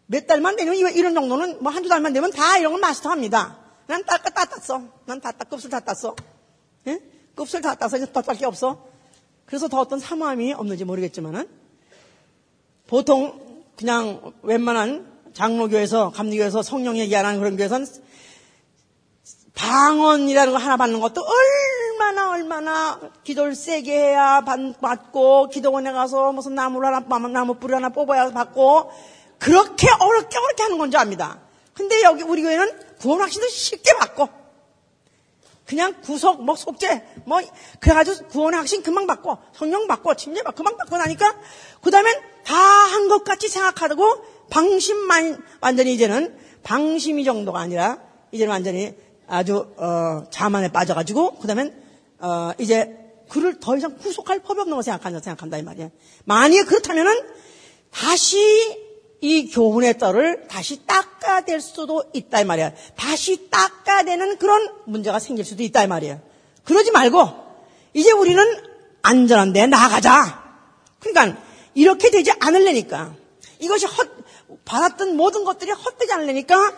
몇 0.05 0.27
달만 0.27 0.57
되면 0.57 0.75
이런 0.75 1.13
정도는 1.13 1.63
뭐 1.63 1.71
한두 1.71 1.87
달만 1.87 2.11
되면 2.11 2.29
다 2.29 2.57
이런 2.57 2.73
걸 2.73 2.81
마스터합니다. 2.81 3.57
난 3.87 4.03
땄다 4.03 4.31
다 4.31 4.43
땄어. 4.43 4.81
난 5.05 5.21
다 5.21 5.31
땄, 5.31 5.49
급술 5.49 5.69
다 5.69 5.79
땄어. 5.79 6.13
예? 6.87 6.99
급술 7.35 7.61
다 7.61 7.73
따서 7.75 7.95
이제 7.95 8.11
더딸게 8.11 8.45
없어. 8.45 8.85
그래서 9.45 9.69
더 9.69 9.79
어떤 9.79 10.01
사모함이 10.01 10.51
없는지 10.51 10.83
모르겠지만은 10.83 11.47
보통 12.85 13.63
그냥 13.77 14.33
웬만한 14.41 15.09
장로교에서 15.33 16.11
감리교에서 16.11 16.63
성령 16.63 16.97
얘기 16.97 17.15
안 17.15 17.25
하는 17.25 17.39
그런 17.39 17.55
교회에서는 17.55 17.87
방언이라는 19.53 20.51
거 20.51 20.59
하나 20.59 20.75
받는 20.75 20.99
것도 20.99 21.21
얼 21.21 21.90
마나 22.11 22.31
얼마나 22.31 22.99
기도를 23.23 23.55
세게 23.55 23.89
해야 23.89 24.41
받고 24.41 25.47
기도원에 25.47 25.93
가서 25.93 26.33
무슨 26.33 26.55
나무를 26.55 26.93
하나 26.93 26.99
나무 27.29 27.53
뿌리 27.55 27.73
하나 27.73 27.87
뽑아야 27.87 28.31
받고 28.31 28.91
그렇게 29.39 29.87
어렵게 29.89 30.37
어렵게 30.37 30.63
하는 30.63 30.77
건지 30.77 30.97
압니다. 30.97 31.39
근데 31.73 32.03
여기 32.03 32.23
우리 32.23 32.41
교회는 32.41 32.97
구원 32.99 33.21
확신도 33.21 33.47
쉽게 33.47 33.93
받고 33.97 34.27
그냥 35.65 36.01
구속 36.01 36.43
뭐 36.43 36.55
속죄 36.57 37.01
뭐 37.25 37.39
그래가지고 37.79 38.27
구원 38.27 38.55
확신 38.55 38.83
금방 38.83 39.07
받고 39.07 39.37
성령 39.53 39.87
받고 39.87 40.15
침례 40.15 40.43
받고 40.43 40.57
금방 40.57 40.75
받고 40.75 40.97
나니까 40.97 41.33
그 41.81 41.91
다음엔 41.91 42.13
다 42.43 42.55
한 42.91 43.07
것 43.07 43.23
같이 43.23 43.47
생각하고 43.47 44.25
방심만 44.49 45.41
완전히 45.61 45.93
이제는 45.93 46.37
방심이 46.63 47.23
정도가 47.23 47.59
아니라 47.61 47.99
이제는 48.33 48.51
완전히 48.51 48.93
아주 49.29 49.73
어, 49.77 50.25
자만에 50.29 50.73
빠져가지고 50.73 51.35
그다음엔 51.39 51.80
어, 52.21 52.51
이제 52.57 52.97
그를 53.29 53.59
더 53.59 53.75
이상 53.77 53.97
구속할 53.97 54.39
법이 54.39 54.61
없는 54.61 54.75
거 54.75 54.81
생각한다 54.81 55.19
생각한다 55.19 55.57
이 55.57 55.63
말이야. 55.63 55.89
만약에 56.25 56.63
그렇다면은 56.63 57.13
다시 57.91 58.37
이 59.21 59.49
교훈의 59.51 59.97
떨을 59.97 60.47
다시 60.47 60.85
닦아야 60.85 61.41
될 61.41 61.61
수도 61.61 62.03
있다 62.13 62.41
이 62.41 62.45
말이야. 62.45 62.73
다시 62.95 63.49
닦아야 63.49 64.03
되는 64.03 64.37
그런 64.37 64.69
문제가 64.85 65.19
생길 65.19 65.45
수도 65.45 65.63
있다 65.63 65.83
이 65.83 65.87
말이야. 65.87 66.19
그러지 66.63 66.91
말고 66.91 67.29
이제 67.93 68.11
우리는 68.11 68.43
안전한 69.01 69.53
데 69.53 69.65
나가자. 69.67 70.41
그러니까 70.99 71.41
이렇게 71.73 72.11
되지 72.11 72.31
않을래니까 72.39 73.15
이것이 73.59 73.85
헛 73.85 74.09
받았던 74.65 75.15
모든 75.15 75.43
것들이 75.43 75.71
헛되지 75.71 76.11
않으려니까 76.13 76.73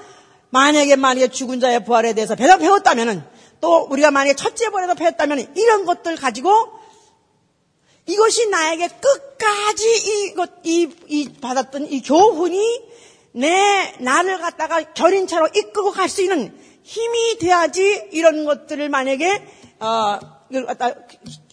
만약에 0.50 0.96
만약에 0.96 1.30
죽은 1.30 1.60
자의 1.60 1.84
부활에 1.84 2.14
대해서 2.14 2.36
배워 2.36 2.58
배웠다면은 2.58 3.24
또 3.64 3.88
우리가 3.90 4.12
만약에 4.12 4.36
첫째 4.36 4.70
부활에서 4.70 4.94
배웠다면 4.94 5.56
이런 5.56 5.86
것들 5.86 6.18
가지고 6.18 6.52
이것이 8.06 8.50
나에게 8.50 8.90
끝까지 8.90 9.86
이것 10.28 10.52
이, 10.66 10.90
이 11.08 11.32
받았던 11.40 11.88
이 11.90 12.02
교훈이 12.02 12.60
내 13.32 13.96
나를 14.02 14.40
갖다가 14.40 14.82
결인차로 14.94 15.48
이끌고 15.48 15.92
갈 15.92 16.10
수 16.10 16.22
있는 16.22 16.54
힘이 16.84 17.38
돼야지 17.40 18.10
이런 18.12 18.44
것들을 18.44 18.90
만약에 18.90 19.48
어, 19.80 20.20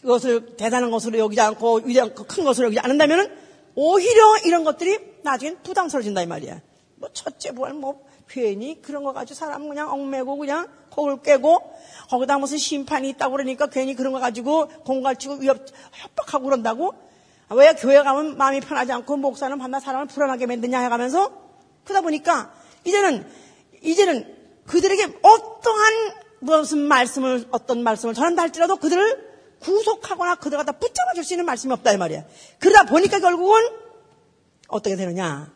이것을 0.02 0.56
대단한 0.56 0.90
것으로 0.90 1.16
여기지 1.16 1.40
않고 1.40 1.82
위대한 1.84 2.12
큰 2.12 2.42
것으로 2.42 2.66
여기지 2.66 2.80
않는다면은 2.80 3.32
오히려 3.76 4.36
이런 4.44 4.64
것들이 4.64 4.98
나중엔 5.22 5.62
부담스러워진다 5.62 6.22
이 6.22 6.26
말이야. 6.26 6.60
뭐 6.96 7.08
첫째 7.12 7.52
부활 7.52 7.74
뭐 7.74 8.04
괜히 8.28 8.82
그런 8.82 9.04
거 9.04 9.12
가지고 9.12 9.38
사람 9.38 9.68
그냥 9.68 9.92
얽매고 9.92 10.36
그냥 10.36 10.79
코를 10.90 11.22
깨고 11.22 11.72
거기다 12.08 12.38
무슨 12.38 12.58
심판이 12.58 13.08
있다고 13.10 13.32
그러니까 13.32 13.66
괜히 13.66 13.94
그런 13.94 14.12
거 14.12 14.18
가지고 14.18 14.66
공갈치고 14.84 15.36
위협 15.36 15.66
협박하고 15.92 16.44
그런다고 16.44 16.94
왜 17.50 17.72
교회 17.74 18.02
가면 18.02 18.36
마음이 18.36 18.60
편하지 18.60 18.92
않고 18.92 19.16
목사는 19.16 19.56
밤낮 19.58 19.80
사람을 19.80 20.06
불안하게 20.06 20.46
만드냐 20.46 20.80
해가면서 20.80 21.32
그러다 21.84 22.02
보니까 22.02 22.52
이제는 22.84 23.26
이제는 23.82 24.36
그들에게 24.66 25.18
어떠한 25.22 25.94
무슨 26.40 26.78
말씀을 26.78 27.46
어떤 27.50 27.82
말씀을 27.82 28.14
전한다 28.14 28.42
할지라도 28.42 28.76
그들을 28.76 29.30
구속하거나 29.60 30.36
그들 30.36 30.56
갖다 30.58 30.72
붙잡아 30.72 31.12
줄 31.14 31.24
수 31.24 31.34
있는 31.34 31.44
말씀이 31.44 31.72
없다 31.72 31.92
이 31.92 31.96
말이야. 31.98 32.24
그러다 32.58 32.84
보니까 32.84 33.18
결국은 33.20 33.60
어떻게 34.68 34.96
되느냐? 34.96 35.52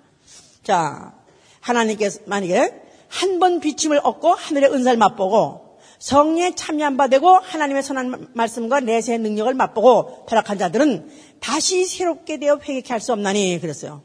자, 0.63 1.15
하나님께서 1.61 2.21
만약에 2.27 2.84
한 3.15 3.39
번 3.39 3.61
비침을 3.61 4.01
얻고 4.03 4.33
하늘의 4.35 4.73
은사를 4.73 4.99
맛보고 4.99 5.79
성령에 6.01 6.55
참여한 6.57 6.97
바 6.97 7.07
되고 7.09 7.29
하나님의 7.37 7.83
선한 7.83 8.31
말씀과 8.35 8.81
내세의 8.81 9.19
능력을 9.21 9.55
맛보고 9.55 10.27
타락한 10.29 10.59
자들은 10.59 11.11
다시 11.41 11.85
새롭게 11.87 12.39
되어 12.39 12.59
회개케 12.63 12.93
할 12.93 13.01
수 13.01 13.13
없나니 13.13 13.61
그랬어요. 13.61 14.03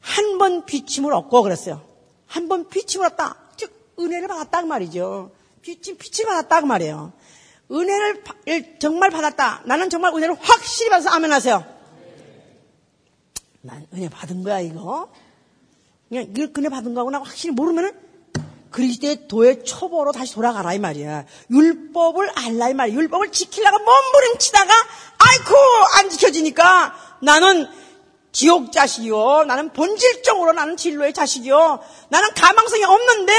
한 0.00 0.38
번 0.38 0.64
비침을 0.66 1.12
얻고 1.12 1.42
그랬어요. 1.42 1.82
한 2.26 2.48
번 2.48 2.68
비침을 2.68 3.06
얻다. 3.06 3.36
즉 3.56 3.72
은혜를 3.98 4.28
받았다 4.28 4.60
그 4.62 4.66
말이죠. 4.66 5.32
비침 5.62 5.96
빛을 5.98 6.26
받았다 6.28 6.60
그 6.60 6.66
말이에요. 6.66 7.12
은혜를 7.72 8.22
정말 8.78 9.10
받았다. 9.10 9.62
나는 9.66 9.90
정말 9.90 10.12
은혜를 10.14 10.36
확실히 10.40 10.90
받아서 10.90 11.10
아멘 11.10 11.32
하세요. 11.32 11.64
난 13.62 13.84
은혜 13.92 14.08
받은 14.08 14.44
거야 14.44 14.60
이거. 14.60 15.08
그냥 16.08 16.24
이걸 16.30 16.52
은혜 16.58 16.68
받은 16.68 16.94
거하고 16.94 17.24
확실히 17.24 17.52
모르면은 17.54 17.92
그리스도의 18.70 19.28
도의 19.28 19.64
초보로 19.64 20.12
다시 20.12 20.34
돌아가라 20.34 20.74
이 20.74 20.78
말이야. 20.78 21.24
율법을 21.50 22.30
알라 22.34 22.68
이 22.68 22.74
말이야. 22.74 22.96
율법을 22.96 23.32
지키려고 23.32 23.78
몸부림치다가 23.78 24.72
아이쿠 25.18 25.54
안 25.98 26.10
지켜지니까 26.10 26.94
나는 27.22 27.66
지옥 28.32 28.70
자식이요. 28.70 29.44
나는 29.44 29.72
본질적으로 29.72 30.52
나는 30.52 30.76
진로의 30.76 31.14
자식이요. 31.14 31.82
나는 32.10 32.34
가망성이 32.34 32.84
없는데 32.84 33.32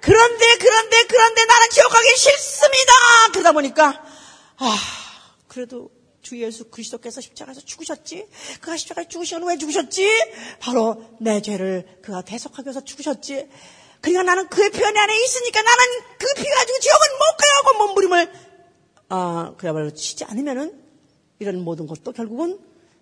그런데 0.00 0.56
그런데 0.58 1.04
그런데 1.06 1.44
나는 1.44 1.70
지옥 1.70 1.90
가기 1.90 2.08
싫습니다. 2.16 2.92
그러다 3.32 3.52
보니까 3.52 4.02
아 4.56 4.76
그래도 5.46 5.90
주 6.22 6.40
예수 6.40 6.64
그리스도께서 6.70 7.20
십자가에서 7.20 7.60
죽으셨지. 7.62 8.26
그가 8.60 8.76
십자가에 8.76 9.08
죽으시면 9.08 9.48
왜 9.48 9.56
죽으셨지? 9.56 10.06
바로 10.60 11.04
내 11.18 11.40
죄를 11.40 11.98
그가 12.02 12.22
대속하기 12.22 12.66
위해서 12.66 12.84
죽으셨지. 12.84 13.48
그러니까 14.00 14.22
나는 14.22 14.48
그의 14.48 14.70
편 14.70 14.96
안에 14.96 15.24
있으니까 15.24 15.62
나는 15.62 15.84
그 16.18 16.26
피 16.36 16.44
가지고 16.48 16.78
지옥은 16.78 17.06
못 17.18 17.36
가고 17.36 17.86
몸부림을 17.86 18.32
아 19.10 19.54
그야말로 19.58 19.90
치지 19.92 20.24
않으면은 20.24 20.80
이런 21.38 21.62
모든 21.62 21.86
것도 21.86 22.12
결국은 22.12 22.58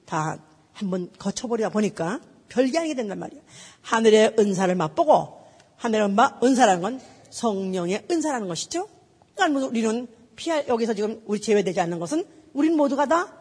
다 0.06 0.38
한번 0.72 1.10
거쳐버리다 1.18 1.70
보니까 1.70 2.20
별게 2.48 2.78
아니게 2.78 2.94
된단 2.94 3.18
말이야. 3.18 3.40
하늘의 3.82 4.36
은사를 4.38 4.74
맛보고 4.74 5.44
하늘의 5.76 6.16
은사라는 6.42 6.82
건 6.82 7.00
성령의 7.30 8.06
은사라는 8.10 8.48
것이죠. 8.48 8.88
그러니까 9.34 9.66
우리는 9.66 10.08
피할 10.34 10.66
여기서 10.68 10.94
지금 10.94 11.20
우리 11.26 11.40
제외되지 11.40 11.80
않는 11.80 11.98
것은 11.98 12.24
우린 12.58 12.76
모두가 12.76 13.06
다 13.06 13.32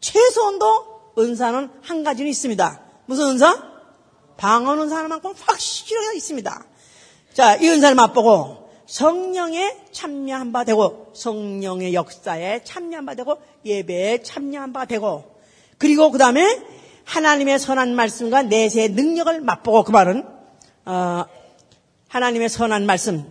최소한도 0.00 1.12
은사는 1.16 1.70
한 1.82 2.02
가지는 2.02 2.28
있습니다. 2.28 2.80
무슨 3.06 3.28
은사? 3.28 3.76
방언 4.36 4.80
은사 4.80 4.96
하나만큼 4.96 5.34
확실하게 5.38 6.16
있습니다. 6.16 6.64
자, 7.32 7.54
이 7.56 7.68
은사를 7.68 7.94
맛보고 7.94 8.68
성령에 8.86 9.84
참여한 9.92 10.50
바 10.50 10.64
되고 10.64 11.12
성령의 11.14 11.94
역사에 11.94 12.64
참여한 12.64 13.06
바 13.06 13.14
되고 13.14 13.40
예배에 13.64 14.22
참여한 14.24 14.72
바 14.72 14.84
되고 14.84 15.36
그리고 15.78 16.10
그 16.10 16.18
다음에 16.18 16.60
하나님의 17.04 17.60
선한 17.60 17.94
말씀과 17.94 18.42
내세의 18.42 18.90
능력을 18.90 19.42
맛보고 19.42 19.84
그 19.84 19.92
말은 19.92 20.26
어, 20.86 21.24
하나님의 22.08 22.48
선한 22.48 22.84
말씀, 22.84 23.30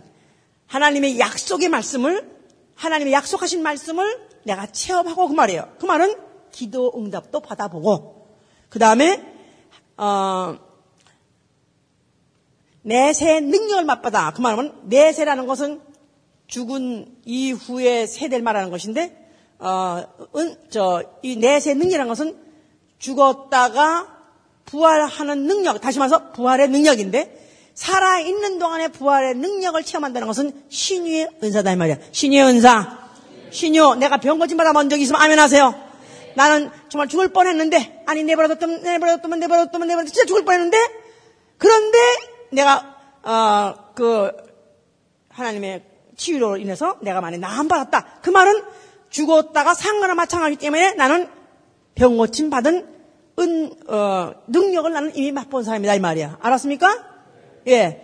하나님의 0.66 1.18
약속의 1.18 1.68
말씀을 1.68 2.26
하나님의 2.74 3.12
약속하신 3.12 3.62
말씀을 3.62 4.35
내가 4.46 4.66
체험하고 4.66 5.28
그 5.28 5.34
말이에요. 5.34 5.68
그 5.78 5.86
말은 5.86 6.14
기도 6.52 6.92
응답도 6.96 7.40
받아보고 7.40 8.28
그 8.68 8.78
다음에 8.78 9.22
어, 9.96 10.56
내세 12.82 13.40
능력을 13.40 13.84
맛보다. 13.84 14.32
그 14.32 14.40
말은 14.40 14.72
내세라는 14.84 15.46
것은 15.46 15.82
죽은 16.46 17.16
이후의 17.24 18.06
세대를 18.06 18.42
말하는 18.44 18.70
것인데 18.70 19.26
어, 19.58 20.04
은, 20.36 20.56
저, 20.70 21.02
이 21.22 21.36
내세 21.36 21.74
능력이라는 21.74 22.08
것은 22.08 22.36
죽었다가 22.98 24.14
부활하는 24.66 25.46
능력, 25.46 25.80
다시 25.80 25.98
말해서 25.98 26.32
부활의 26.32 26.68
능력인데, 26.68 27.44
살아있는 27.74 28.58
동안에 28.58 28.88
부활의 28.88 29.34
능력을 29.34 29.82
체험한다는 29.82 30.26
것은 30.26 30.64
신유의 30.68 31.38
은사다, 31.42 31.72
이 31.72 31.76
말이야. 31.76 31.98
신유의 32.10 32.44
은사. 32.44 33.05
신유, 33.50 33.96
내가 33.96 34.18
병 34.18 34.38
거짓 34.38 34.56
받아 34.56 34.72
먼 34.72 34.88
적이 34.88 35.02
있으면 35.02 35.20
아멘 35.20 35.38
하세요. 35.38 35.74
나는 36.34 36.70
정말 36.88 37.08
죽을 37.08 37.28
뻔 37.28 37.46
했는데, 37.46 38.02
아니, 38.06 38.22
내버려뒀더면, 38.22 38.82
내버려뒀더면, 38.82 39.40
내버려뒀더면, 39.40 39.88
내버려뒀더면, 39.88 40.06
진짜 40.06 40.26
죽을 40.26 40.44
뻔 40.44 40.54
했는데, 40.54 40.76
그런데 41.56 41.98
내가, 42.50 42.96
어, 43.22 43.92
그, 43.94 44.30
하나님의 45.30 45.82
치유로 46.16 46.58
인해서 46.58 46.98
내가 47.02 47.20
만에 47.20 47.36
나음 47.38 47.68
받았다. 47.68 48.20
그 48.22 48.30
말은 48.30 48.62
죽었다가 49.10 49.74
상거나 49.74 50.14
마찬가지기 50.14 50.60
때문에 50.60 50.92
나는 50.94 51.28
병 51.94 52.16
고침 52.16 52.50
받은 52.50 52.94
은, 53.38 53.74
어, 53.88 54.32
능력을 54.46 54.90
나는 54.90 55.14
이미 55.14 55.32
맛본 55.32 55.62
사람이다 55.62 55.94
이 55.94 56.00
말이야. 56.00 56.38
알았습니까? 56.40 57.04
예. 57.68 58.02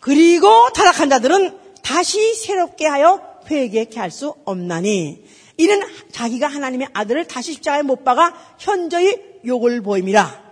그리고 0.00 0.70
타락한 0.70 1.10
자들은 1.10 1.65
다시 1.86 2.34
새롭게 2.34 2.84
하여 2.86 3.22
회개케 3.48 4.00
할 4.00 4.10
수 4.10 4.34
없나니 4.44 5.24
이는 5.56 5.80
자기가 6.10 6.48
하나님의 6.48 6.88
아들을 6.92 7.28
다시 7.28 7.52
십자가에 7.52 7.82
못 7.82 8.04
박아 8.04 8.56
현저히 8.58 9.16
욕을 9.46 9.82
보임이라. 9.82 10.44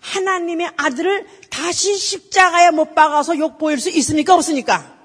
하나님의 0.00 0.72
아들을 0.76 1.26
다시 1.50 1.96
십자가에 1.96 2.70
못 2.70 2.96
박아서 2.96 3.38
욕 3.38 3.58
보일 3.58 3.78
수 3.78 3.90
있습니까? 3.90 4.34
없습니까? 4.34 4.98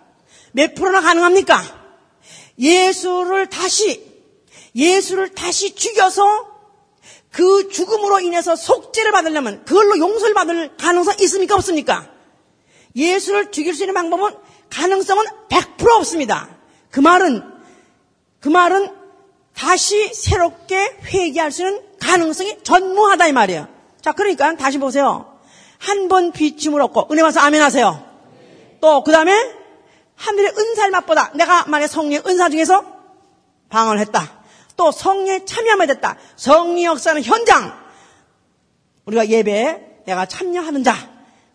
몇 0.52 0.74
프로나 0.74 1.02
가능합니까? 1.02 1.62
예수를 2.58 3.48
다시, 3.48 4.04
예수를 4.76 5.30
다시 5.30 5.76
죽여서 5.76 6.58
그 7.32 7.70
죽음으로 7.70 8.20
인해서 8.22 8.56
속죄를 8.56 9.12
받으려면 9.12 9.64
그걸로 9.64 10.00
용서를 10.00 10.34
받을 10.34 10.76
가능성 10.76 11.18
있습니까? 11.22 11.56
없습니까? 11.56 12.10
예수를 12.96 13.52
죽일 13.52 13.76
수 13.76 13.84
있는 13.84 13.94
방법은 13.94 14.47
가능성은 14.70 15.26
100% 15.50 15.90
없습니다. 15.98 16.50
그 16.92 17.00
말은, 17.00 17.44
그 18.40 18.50
말은 18.50 18.94
다시 19.56 20.14
새롭게 20.14 20.98
회개할 21.06 21.52
수 21.52 21.64
있는 21.64 21.82
가능성이 22.00 22.60
전무하다 22.64 23.28
이 23.28 23.32
말이에요. 23.34 23.68
자, 24.02 24.12
그러니까 24.14 24.56
다시 24.56 24.78
보세요. 24.78 25.34
한 25.80 26.08
번 26.08 26.32
비침을 26.32 26.82
얻고 26.82 27.08
은혜 27.12 27.22
받아서 27.22 27.40
아멘 27.42 27.62
하세요. 27.62 28.04
또 28.82 29.04
그 29.04 29.12
다음에 29.12 29.34
하늘의 30.16 30.54
은사를 30.58 30.92
맛보다 30.92 31.32
내가 31.36 31.66
만약 31.68 31.88
성령의 31.88 32.24
은사 32.26 32.50
중에서 32.50 32.84
방언을 33.70 34.00
했다. 34.02 34.42
또 34.76 34.92
성령에 34.92 35.46
참여하게 35.46 35.88
됐다. 35.88 36.18
성령 36.36 36.94
역사는 36.94 37.24
현장. 37.24 37.74
우리가 39.06 39.28
예배에 39.28 40.02
내가 40.06 40.26
참여하는 40.26 40.84
자. 40.84 40.96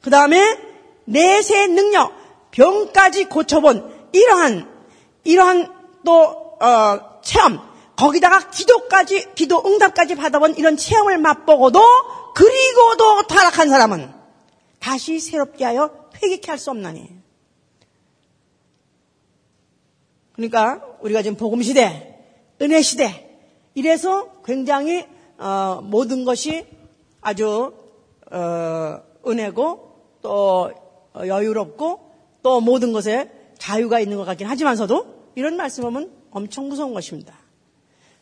그 0.01 0.11
다음에 0.11 0.59
내세 1.05 1.67
능력, 1.69 2.13
병까지 2.53 3.25
고쳐본 3.25 4.09
이러한 4.13 4.71
이러한 5.25 5.73
또 6.05 6.13
어, 6.61 7.21
체험. 7.23 7.73
거기다가 7.97 8.51
기도까지 8.51 9.35
기도 9.35 9.63
응답까지 9.65 10.15
받아본 10.15 10.57
이런 10.57 10.77
체험을 10.77 11.19
맛보고도 11.19 11.81
그리고도 12.35 13.27
타락한 13.27 13.69
사람은 13.69 14.13
다시 14.81 15.21
새롭게 15.21 15.65
하여 15.65 15.91
회개케 16.23 16.51
할 16.51 16.59
수 16.59 16.71
없나니. 16.71 17.09
그러니까 20.35 20.83
우리가 21.01 21.23
지금 21.23 21.37
복음 21.37 21.63
시대, 21.63 22.19
은혜 22.61 22.81
시대 22.83 23.39
이래서 23.75 24.33
굉장히 24.45 25.07
어, 25.39 25.81
모든 25.83 26.25
것이 26.25 26.67
아주 27.21 27.75
어, 28.31 29.03
은혜고 29.27 30.19
또 30.23 30.73
여유롭고 31.15 32.02
또 32.43 32.61
모든 32.61 32.93
것에 32.93 33.31
자유가 33.59 34.01
있는 34.01 34.17
것 34.17 34.25
같긴 34.25 34.47
하지만서도 34.47 35.33
이런 35.35 35.57
말씀하면 35.57 36.11
엄청 36.31 36.69
무서운 36.69 36.93
것입니다. 36.95 37.35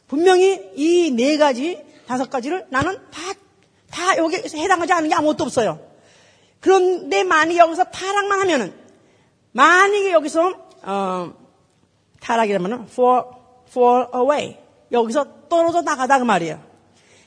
분명히 0.07 0.71
이 0.77 1.13
네 1.15 1.39
가지, 1.39 1.83
다섯 2.07 2.29
가지를 2.29 2.67
나는 2.71 2.99
다, 3.11 3.21
다 3.91 4.17
여기에 4.17 4.45
해당하지 4.55 4.93
않은 4.93 5.09
게 5.09 5.15
아무것도 5.15 5.45
없어요. 5.45 5.81
그런데 6.59 7.23
만약 7.23 7.57
여기서 7.57 7.85
타락만 7.85 8.41
하면은, 8.41 8.75
만약에 9.53 10.13
여기서, 10.13 10.53
어, 10.83 11.33
타락이라면 12.21 12.89
fall, 12.91 13.23
fall 13.69 14.07
away. 14.15 14.59
여기서 14.93 15.49
떨어져 15.49 15.83
나가다 15.83 16.19
그 16.19 16.25
말이에요. 16.25 16.61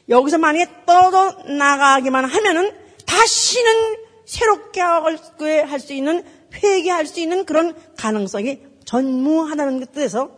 여기서 0.10 0.38
만약에 0.38 0.86
떨어져 0.86 1.38
나가기만 1.48 2.26
하면은 2.26 2.72
다시는 3.06 3.96
새롭게 4.26 4.82
할 4.82 5.80
수 5.80 5.94
있는 5.94 6.24
회개할 6.56 7.06
수 7.06 7.20
있는 7.20 7.45
그런 7.45 7.76
가능성이 7.97 8.62
전무하다는 8.86 9.88
뜻에서 9.88 10.32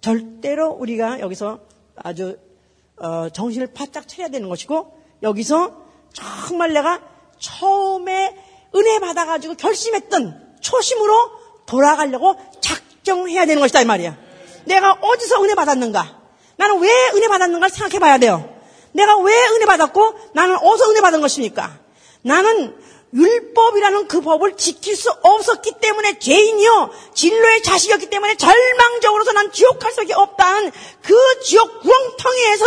절대로 0.00 0.70
우리가 0.70 1.20
여기서 1.20 1.60
아주 1.96 2.38
어, 2.96 3.28
정신을 3.28 3.68
바짝 3.72 4.06
차려야 4.08 4.28
되는 4.28 4.48
것이고 4.48 4.98
여기서 5.22 5.82
정말 6.12 6.72
내가 6.72 7.00
처음에 7.38 8.36
은혜 8.74 8.98
받아가지고 8.98 9.54
결심했던 9.54 10.56
초심으로 10.60 11.30
돌아가려고 11.66 12.34
작정해야 12.60 13.46
되는 13.46 13.60
것이다 13.60 13.82
이 13.82 13.84
말이야. 13.84 14.16
내가 14.64 14.92
어디서 14.92 15.42
은혜 15.42 15.54
받았는가? 15.54 16.20
나는 16.56 16.80
왜 16.80 16.90
은혜 17.14 17.28
받았는가를 17.28 17.74
생각해 17.74 17.98
봐야 17.98 18.18
돼요. 18.18 18.54
내가 18.92 19.16
왜 19.18 19.32
은혜 19.54 19.66
받았고 19.66 20.14
나는 20.34 20.56
어디서 20.56 20.90
은혜 20.90 21.00
받은 21.00 21.20
것입니까? 21.20 21.78
나는 22.22 22.76
율법이라는 23.14 24.08
그 24.08 24.20
법을 24.20 24.56
지킬 24.56 24.94
수 24.96 25.10
없었기 25.10 25.72
때문에 25.80 26.18
죄인이요 26.18 26.90
진로의 27.14 27.62
자식이었기 27.62 28.10
때문에 28.10 28.36
절망적으로서 28.36 29.32
난 29.32 29.50
지옥 29.52 29.78
갈 29.78 29.92
수밖에 29.92 30.14
없다는 30.14 30.70
그 31.02 31.14
지옥 31.42 31.80
구렁텅이에서 31.80 32.66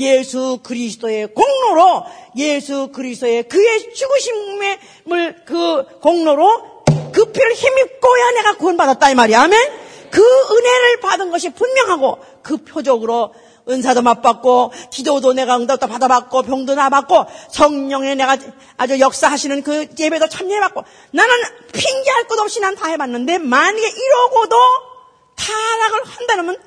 예수 0.00 0.60
그리스도의 0.62 1.34
공로로 1.34 2.04
예수 2.36 2.88
그리스도의 2.92 3.42
그의 3.44 3.92
죽으심을 3.94 5.44
그 5.44 5.84
공로로 6.00 6.82
그 7.12 7.26
피를 7.26 7.52
힘입고야 7.52 8.30
내가 8.32 8.56
구원받았다 8.56 9.10
이 9.10 9.14
말이야. 9.14 9.42
아멘. 9.42 9.82
그 10.10 10.22
은혜를 10.22 11.00
받은 11.00 11.30
것이 11.30 11.50
분명하고 11.50 12.18
그 12.42 12.58
표적으로 12.58 13.34
은사도 13.68 14.02
맛봤고 14.02 14.72
기도도 14.90 15.32
내가 15.34 15.56
응답도 15.56 15.86
받아봤고 15.86 16.42
병도 16.42 16.74
나봤고 16.74 17.26
성령에 17.50 18.14
내가 18.16 18.36
아주 18.76 18.98
역사하시는 18.98 19.62
그 19.62 19.86
예배도 19.98 20.28
참여해봤고 20.28 20.82
나는 21.12 21.34
핑계할 21.72 22.26
것 22.26 22.38
없이 22.40 22.60
난 22.60 22.74
다 22.74 22.88
해봤는데 22.88 23.38
만약에 23.38 23.88
이러고도 23.88 24.56
타락을 25.36 26.04
한다면 26.04 26.58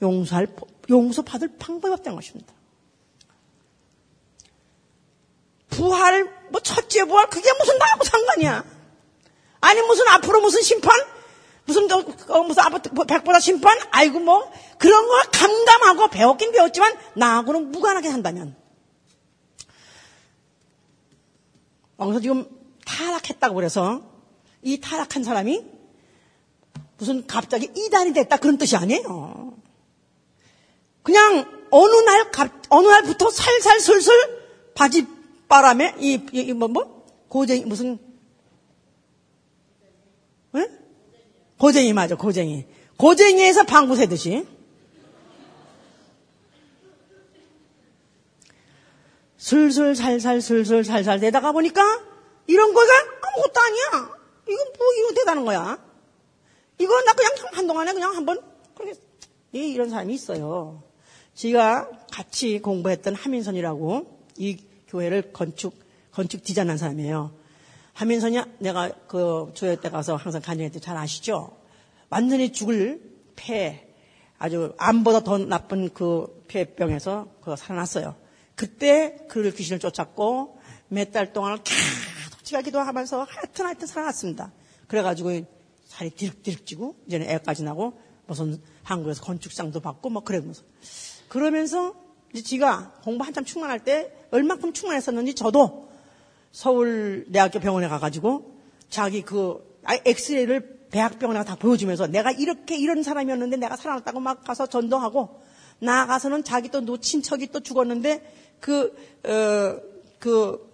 용서할 0.00 0.48
용서받을 0.90 1.56
방법이 1.58 1.92
없다는 1.92 2.16
것입니다. 2.16 2.52
부활 5.70 6.28
뭐 6.50 6.60
첫째 6.60 7.04
부활 7.04 7.28
그게 7.28 7.50
무슨 7.58 7.78
나하고 7.78 8.04
상관이야? 8.04 8.64
아니 9.60 9.80
무슨 9.82 10.08
앞으로 10.08 10.40
무슨 10.40 10.60
심판? 10.62 10.92
무슨 11.64 11.88
저, 11.88 12.04
어, 12.28 12.42
무슨 12.42 12.62
아파트 12.62 12.88
뭐 12.88 13.04
백보다 13.04 13.40
심판? 13.40 13.78
아이고 13.90 14.18
뭐 14.20 14.50
그런 14.78 15.06
걸 15.06 15.22
감담하고 15.32 16.08
배웠긴 16.08 16.52
배웠지만 16.52 16.92
나하고는 17.14 17.70
무관하게 17.70 18.08
한다면 18.08 18.56
여기서 22.00 22.20
지금 22.20 22.48
타락했다고 22.84 23.54
그래서 23.54 24.02
이 24.62 24.80
타락한 24.80 25.22
사람이 25.24 25.64
무슨 26.98 27.26
갑자기 27.26 27.70
이단이 27.74 28.12
됐다 28.12 28.36
그런 28.36 28.58
뜻이 28.58 28.76
아니에요. 28.76 29.54
그냥 31.02 31.66
어느 31.70 31.94
날 31.94 32.30
어느 32.68 32.86
날부터 32.86 33.30
살살 33.30 33.80
슬슬 33.80 34.12
바지 34.74 35.06
바람에 35.48 35.96
이뭐 35.98 36.68
뭐? 36.68 37.06
고쟁이 37.28 37.64
무슨 37.64 37.98
네? 40.52 40.68
고쟁이 41.62 41.92
맞아, 41.92 42.16
고쟁이. 42.16 42.66
고쟁이에서 42.96 43.62
방구 43.62 43.94
새듯이. 43.94 44.44
슬슬 49.36 49.94
살살 49.94 50.40
슬슬 50.40 50.82
살살 50.82 51.20
되다가 51.20 51.52
보니까 51.52 51.80
이런 52.48 52.74
거가 52.74 52.92
아무것도 53.22 53.60
아니야. 53.60 54.10
이건 54.48 54.72
뭐 54.76 54.86
이거 54.98 55.14
대단한 55.14 55.44
거야. 55.44 55.78
이거 56.78 57.00
나 57.02 57.12
그냥 57.12 57.30
한동안에 57.52 57.92
그냥 57.92 58.16
한번 58.16 58.40
그렇게 58.74 58.98
이런 59.52 59.88
사람이 59.88 60.12
있어요. 60.12 60.82
제가 61.34 61.88
같이 62.10 62.58
공부했던 62.58 63.14
하민선이라고 63.14 64.24
이 64.36 64.56
교회를 64.88 65.32
건축 65.32 65.74
건축 66.10 66.42
디자인한 66.42 66.76
사람이에요. 66.76 67.41
하민선이 67.94 68.38
내가 68.58 68.90
그 69.06 69.50
조회 69.54 69.76
때 69.76 69.90
가서 69.90 70.16
항상 70.16 70.40
간증했을 70.40 70.74
때잘 70.80 70.96
아시죠? 70.96 71.56
완전히 72.08 72.52
죽을 72.52 73.00
폐, 73.36 73.88
아주 74.38 74.74
암보다 74.78 75.20
더 75.20 75.38
나쁜 75.38 75.88
그 75.92 76.44
폐병에서 76.48 77.28
그거 77.40 77.56
살아났어요. 77.56 78.16
그때 78.54 79.18
그 79.28 79.50
귀신을 79.50 79.78
쫓았고 79.78 80.58
몇 80.88 81.12
달 81.12 81.32
동안 81.32 81.58
지가 82.42 82.60
기도하면서 82.62 83.24
하여튼 83.28 83.66
하여튼 83.66 83.86
살아났습니다. 83.86 84.52
그래가지고 84.88 85.46
살이 85.86 86.10
디륵디륵 86.10 86.66
찌고 86.66 86.96
이제는 87.06 87.28
애까지 87.30 87.62
나고 87.62 87.98
무슨 88.26 88.60
한국에서 88.82 89.22
건축상도 89.22 89.80
받고 89.80 90.10
뭐 90.10 90.22
그러면서 90.22 90.62
그러면서 91.28 91.94
이제 92.32 92.42
지가 92.42 93.00
공부 93.04 93.24
한참 93.24 93.44
충만할 93.44 93.84
때 93.84 94.12
얼만큼 94.30 94.72
충만했었는지 94.72 95.34
저도 95.34 95.91
서울대학교 96.52 97.60
병원에 97.60 97.88
가가지고 97.88 98.58
자기 98.88 99.22
그 99.22 99.80
엑스레이를 100.04 100.82
대학병원에 100.90 101.42
다 101.44 101.56
보여주면서 101.56 102.06
내가 102.06 102.30
이렇게 102.30 102.76
이런 102.76 103.02
사람이었는데 103.02 103.56
내가 103.56 103.76
살아났다고 103.76 104.20
막 104.20 104.44
가서 104.44 104.66
전도하고 104.66 105.40
나가서는 105.80 106.44
자기 106.44 106.68
또 106.68 106.98
친척이 106.98 107.48
또 107.48 107.60
죽었는데 107.60 108.56
그, 108.60 108.94
어, 109.24 109.80
그 110.18 110.70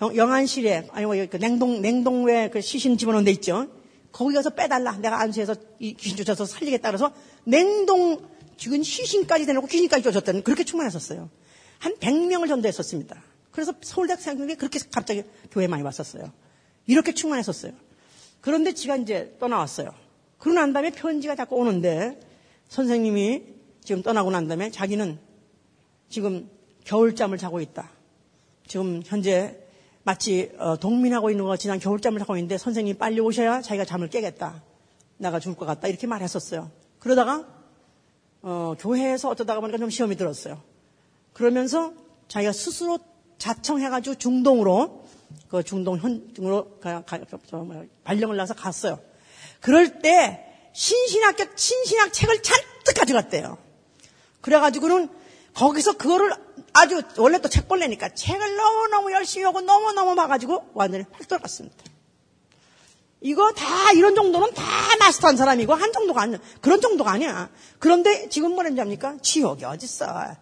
영안실에 0.00 0.88
아니 0.92 1.04
뭐그 1.04 1.38
냉동 1.38 1.82
냉동외 1.82 2.48
그 2.50 2.60
시신 2.62 2.96
집어넣은 2.96 3.24
데 3.24 3.32
있죠. 3.32 3.66
거기 4.12 4.34
가서 4.34 4.50
빼달라. 4.50 4.96
내가 4.96 5.20
안수해서 5.20 5.54
이 5.78 5.94
귀신 5.94 6.16
쫓아서 6.16 6.46
살리겠다 6.46 6.88
그래서 6.88 7.12
냉동 7.44 8.26
죽은 8.56 8.82
시신까지 8.82 9.46
대놓고 9.46 9.66
귀신까지 9.66 10.02
쫓았다는 10.02 10.42
그렇게 10.42 10.64
충만했었어요. 10.64 11.28
한 11.78 11.94
100명을 11.96 12.48
전도했었습니다. 12.48 13.22
그래서 13.50 13.74
서울대학 13.80 14.20
생각이 14.20 14.54
그렇게 14.56 14.78
갑자기 14.92 15.24
교회 15.50 15.66
많이 15.66 15.82
왔었어요. 15.82 16.32
이렇게 16.86 17.12
충만했었어요. 17.12 17.72
그런데 18.40 18.72
지가 18.72 18.96
이제 18.96 19.36
떠나왔어요. 19.38 19.92
그러고 20.38 20.58
난 20.58 20.72
다음에 20.72 20.90
편지가 20.90 21.36
자꾸 21.36 21.56
오는데 21.56 22.20
선생님이 22.68 23.42
지금 23.82 24.02
떠나고 24.02 24.30
난 24.30 24.48
다음에 24.48 24.70
자기는 24.70 25.18
지금 26.08 26.48
겨울잠을 26.84 27.38
자고 27.38 27.60
있다. 27.60 27.90
지금 28.66 29.02
현재 29.04 29.58
마치 30.02 30.50
어, 30.58 30.78
동민하고 30.78 31.30
있는 31.30 31.44
것 31.44 31.50
같이 31.50 31.68
난 31.68 31.78
겨울잠을 31.78 32.20
자고 32.20 32.36
있는데 32.36 32.56
선생님이 32.56 32.98
빨리 32.98 33.20
오셔야 33.20 33.60
자기가 33.60 33.84
잠을 33.84 34.08
깨겠다. 34.08 34.62
나가 35.18 35.38
죽을 35.38 35.56
것 35.56 35.66
같다. 35.66 35.88
이렇게 35.88 36.06
말했었어요. 36.06 36.70
그러다가 36.98 37.46
어, 38.42 38.74
교회에서 38.78 39.28
어쩌다가 39.28 39.60
보니까 39.60 39.76
좀 39.76 39.90
시험이 39.90 40.16
들었어요. 40.16 40.62
그러면서 41.32 41.92
자기가 42.28 42.52
스스로 42.52 42.98
자청해가지고 43.40 44.16
중동으로 44.16 45.08
그 45.48 45.64
중동 45.64 45.98
현으로 45.98 46.78
발령을 48.04 48.36
나서 48.36 48.54
갔어요. 48.54 49.00
그럴 49.60 50.00
때 50.00 50.46
신신학교 50.72 51.44
신신학 51.56 52.12
책을 52.12 52.42
잔뜩 52.42 52.94
가져갔대요. 52.96 53.58
그래가지고는 54.40 55.08
거기서 55.54 55.94
그거를 55.94 56.32
아주 56.72 57.02
원래 57.16 57.40
또 57.40 57.48
책벌레니까 57.48 58.10
책을 58.14 58.56
너무너무 58.56 59.10
열심히 59.12 59.44
하고 59.44 59.60
너무너무 59.60 60.14
봐가지고 60.14 60.70
완전히 60.74 61.04
확 61.10 61.26
돌아갔습니다. 61.26 61.76
이거 63.22 63.52
다 63.52 63.92
이런 63.92 64.14
정도는 64.14 64.54
다 64.54 64.64
마스터한 64.98 65.36
사람이고 65.36 65.74
한 65.74 65.92
정도가 65.92 66.22
아니야. 66.22 66.38
그런 66.60 66.80
정도가 66.80 67.10
아니야. 67.10 67.50
그런데 67.78 68.28
지금 68.28 68.52
뭐랬는지 68.52 68.80
압니까? 68.80 69.16
지옥이 69.20 69.64
어딨어. 69.64 70.36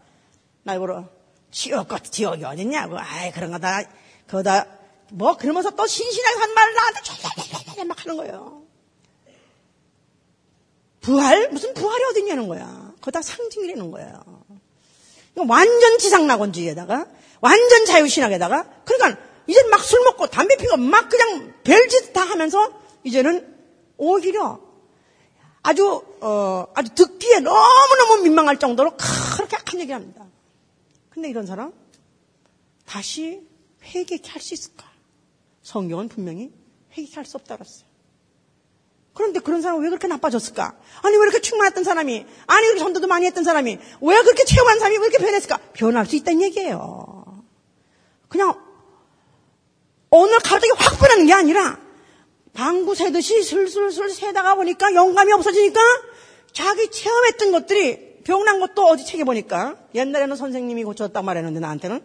날 0.65 0.79
보러 0.79 1.09
지옥 1.51 1.89
같은 1.89 2.11
지옥이 2.11 2.45
어딨냐고. 2.45 2.99
아이 2.99 3.33
그런 3.33 3.51
거다 3.51 3.83
그거다 4.27 4.67
뭐 5.11 5.37
그러면서 5.37 5.71
또 5.71 5.87
신신하게 5.87 6.39
한 6.41 6.55
말을 6.55 6.75
나한테 6.75 7.01
쫙쫙쫙 7.03 7.87
막 7.87 8.05
하는 8.05 8.17
거예요. 8.17 8.63
부활? 11.01 11.49
무슨 11.51 11.73
부활이 11.75 12.05
어딨냐는 12.11 12.49
거야. 12.49 12.93
그거 12.97 13.11
다 13.11 13.23
상징이라는 13.23 13.91
거예요. 13.91 14.45
완전 15.47 15.99
지상낙원주의에다가 15.99 17.07
완전 17.41 17.87
자유신학에다가 17.87 18.65
그러니까 18.85 19.21
이제 19.47 19.63
막 19.71 19.81
술 19.83 20.03
먹고 20.05 20.27
담배 20.27 20.57
피고 20.57 20.77
막 20.77 21.09
그냥 21.09 21.55
별짓 21.65 22.13
다 22.13 22.23
하면서 22.23 22.71
이제는 23.05 23.57
오히려 23.97 24.61
아주 25.63 26.03
어 26.21 26.67
아주 26.75 26.95
듣기에 26.95 27.41
너무너무 27.41 28.23
민망할 28.23 28.59
정도로 28.59 28.97
그렇게 28.97 29.57
악한 29.57 29.81
얘기를 29.81 29.95
합니다. 29.95 30.28
근데 31.19 31.31
이런 31.31 31.47
사람 31.47 31.73
다시 32.87 33.43
회개케 33.83 34.31
할 34.31 34.41
수 34.41 34.55
있을까? 34.55 34.89
성경은 35.63 36.09
분명히 36.09 36.53
회개케 36.97 37.13
할 37.17 37.25
수 37.25 37.37
없다 37.39 37.57
그랬어요. 37.57 37.89
그런데 39.15 39.41
그런 39.41 39.61
사람은 39.61 39.83
왜 39.83 39.89
그렇게 39.89 40.07
나빠졌을까? 40.07 40.79
아니 41.03 41.17
왜 41.17 41.23
이렇게 41.25 41.41
충만했던 41.41 41.83
사람이 41.83 42.25
아니 42.47 42.67
그렇게 42.67 42.79
전도도 42.79 43.09
많이 43.09 43.27
했던 43.27 43.43
사람이 43.43 43.79
왜 44.01 44.23
그렇게 44.23 44.45
체험한 44.45 44.79
사람이 44.79 44.97
왜 44.99 45.07
이렇게 45.09 45.19
변했을까? 45.19 45.59
변할 45.73 46.07
수 46.07 46.15
있다는 46.15 46.41
얘기예요. 46.43 47.43
그냥 48.29 48.55
오늘 50.11 50.39
갑자기 50.39 50.71
확 50.77 51.01
변하는 51.01 51.27
게 51.27 51.33
아니라 51.33 51.81
방구 52.53 52.95
세듯이 52.95 53.43
슬슬슬 53.43 54.09
세다가 54.11 54.55
보니까 54.55 54.95
영감이 54.95 55.33
없어지니까 55.33 55.81
자기 56.53 56.89
체험했던 56.93 57.51
것들이 57.51 58.08
병난 58.29 58.61
것도 58.61 58.85
어디 58.85 59.07
책에 59.07 59.25
보니까 59.25 59.77
옛날에는 59.95 60.37
선생님이 60.37 60.85
고쳤단 60.85 61.25
말했는데 61.25 61.61
나한테는 61.61 62.03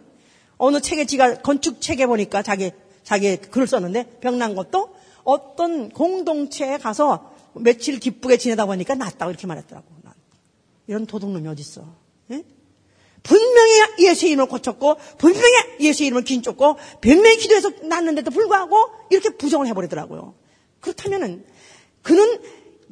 어느 0.56 0.80
책에 0.80 1.04
지가 1.04 1.42
건축 1.42 1.82
책에 1.82 2.06
보니까 2.06 2.42
자기 2.42 2.70
자기 3.02 3.36
글을 3.36 3.66
썼는데 3.66 4.20
병난 4.20 4.54
것도 4.54 4.96
어떤 5.24 5.90
공동체에 5.90 6.78
가서 6.78 7.30
며칠 7.52 8.00
기쁘게 8.00 8.38
지내다 8.38 8.64
보니까 8.64 8.94
낫다고 8.94 9.32
이렇게 9.32 9.46
말했더라고. 9.46 9.86
난. 10.02 10.14
이런 10.86 11.04
도둑놈이 11.04 11.46
어딨어? 11.46 11.84
예? 12.30 12.42
분명히 13.22 13.80
예수의 13.98 14.32
이름을 14.32 14.48
고쳤고 14.48 14.96
분명히 15.18 15.52
예수의 15.80 16.06
이름을 16.06 16.24
긴 16.24 16.42
쫓고 16.42 16.78
분명히 17.02 17.36
기도해서 17.36 17.68
낫는데도 17.82 18.30
불구하고 18.30 18.78
이렇게 19.10 19.28
부정을 19.28 19.66
해버리더라고요. 19.66 20.34
그렇다면은 20.80 21.44
그는 22.00 22.40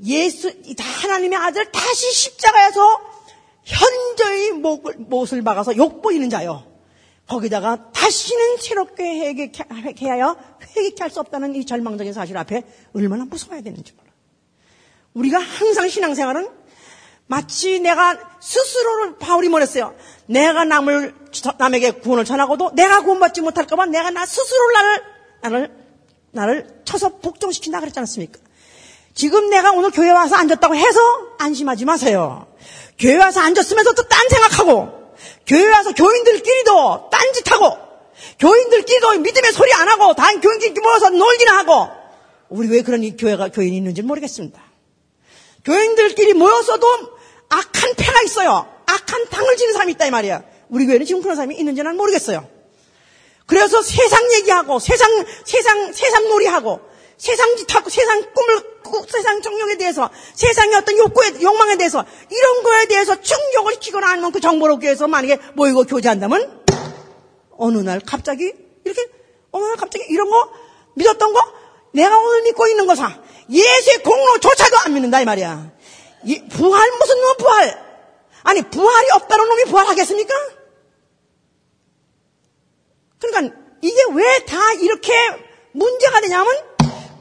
예수 0.04 0.52
하나님의 0.78 1.38
아들 1.38 1.72
다시 1.72 2.12
십자가에서 2.12 3.11
현저히 3.64 4.52
목을, 4.52 4.94
못을 4.98 5.42
박아서 5.42 5.76
욕보이는 5.76 6.30
자요. 6.30 6.64
거기다가 7.28 7.90
다시는 7.92 8.56
새롭게 8.58 9.34
회개하여 9.70 10.36
회개할 10.76 11.10
수 11.10 11.20
없다는 11.20 11.54
이 11.54 11.64
절망적인 11.64 12.12
사실 12.12 12.36
앞에 12.36 12.64
얼마나 12.94 13.24
무서워야 13.24 13.62
되는지 13.62 13.92
몰라. 13.94 14.10
우리가 15.14 15.38
항상 15.38 15.88
신앙생활은 15.88 16.48
마치 17.26 17.80
내가 17.80 18.18
스스로를 18.40 19.16
바울이 19.18 19.48
말했어요. 19.48 19.94
내가 20.26 20.64
남을 20.64 21.14
남에게 21.58 21.92
구원을 21.92 22.24
전하고도 22.24 22.74
내가 22.74 23.02
구원받지 23.02 23.40
못할까봐 23.40 23.86
내가 23.86 24.10
나 24.10 24.26
스스로 24.26 24.70
나를 24.72 25.02
나를 25.40 25.82
나를 26.32 26.82
쳐서 26.84 27.18
복종시킨다 27.18 27.80
그랬지 27.80 27.98
않습니까? 28.00 28.38
지금 29.14 29.50
내가 29.50 29.72
오늘 29.72 29.90
교회 29.90 30.10
와서 30.10 30.36
앉았다고 30.36 30.74
해서 30.74 31.00
안심하지 31.38 31.84
마세요. 31.84 32.46
교회 33.02 33.16
와서 33.16 33.40
앉았으면서 33.40 33.94
또딴 33.94 34.28
생각하고 34.28 35.12
교회 35.44 35.68
와서 35.68 35.92
교인들끼리도 35.92 37.10
딴짓하고 37.10 37.76
교인들끼리도 38.38 39.18
믿음의 39.18 39.52
소리 39.52 39.72
안 39.72 39.88
하고 39.88 40.14
다 40.14 40.30
교인들끼리 40.30 40.80
모여서 40.80 41.10
놀기나 41.10 41.58
하고 41.58 41.88
우리 42.48 42.68
왜 42.68 42.82
그런 42.82 43.16
교회가 43.16 43.48
교인이 43.48 43.76
있는지 43.76 44.02
모르겠습니다. 44.02 44.62
교인들끼리 45.64 46.34
모여서도 46.34 46.86
악한 47.48 47.94
패가 47.96 48.22
있어요. 48.22 48.72
악한 48.86 49.28
당을 49.30 49.56
지는 49.56 49.72
사람이 49.72 49.92
있다 49.92 50.06
이 50.06 50.10
말이야. 50.10 50.44
우리 50.68 50.86
교회는 50.86 51.04
지금 51.04 51.22
그런 51.22 51.34
사람이 51.34 51.56
있는지 51.56 51.82
는 51.82 51.96
모르겠어요. 51.96 52.48
그래서 53.46 53.82
세상 53.82 54.32
얘기하고 54.34 54.78
세상 54.78 55.24
세상 55.44 55.92
세상 55.92 56.28
놀이하고 56.28 56.80
세상 57.18 57.56
짓하고 57.56 57.90
세상 57.90 58.32
꿈을 58.32 58.71
세상 59.08 59.40
정욕에 59.42 59.76
대해서 59.76 60.10
세상의 60.34 60.76
어떤 60.76 60.96
욕구에 60.98 61.40
욕망에 61.42 61.76
대해서 61.76 62.04
이런 62.30 62.62
거에 62.62 62.86
대해서 62.86 63.20
충격을 63.20 63.74
시키거나 63.74 64.12
아니면 64.12 64.32
그 64.32 64.40
정보를 64.40 64.76
위해서 64.80 65.06
만약에 65.08 65.38
모이고 65.54 65.84
교제한다면 65.84 66.64
어느 67.56 67.78
날 67.78 68.00
갑자기 68.00 68.52
이렇게 68.84 69.06
어느 69.50 69.64
날 69.64 69.76
갑자기 69.76 70.04
이런 70.08 70.28
거 70.30 70.50
믿었던 70.94 71.32
거 71.32 71.40
내가 71.92 72.18
오늘 72.18 72.42
믿고 72.42 72.66
있는 72.68 72.86
거사 72.86 73.20
예수의 73.50 74.02
공로조차도 74.02 74.76
안 74.84 74.94
믿는다 74.94 75.20
이 75.20 75.24
말이야. 75.24 75.70
부활 76.52 76.90
무슨 76.98 77.20
놈 77.20 77.36
부활? 77.36 77.92
아니 78.44 78.62
부활이 78.62 79.10
없다는 79.10 79.48
놈이 79.48 79.64
부활하겠습니까? 79.64 80.34
그러니까 83.20 83.56
이게 83.82 83.96
왜 84.14 84.38
다 84.46 84.72
이렇게 84.74 85.12
문제가 85.72 86.20
되냐면 86.20 86.46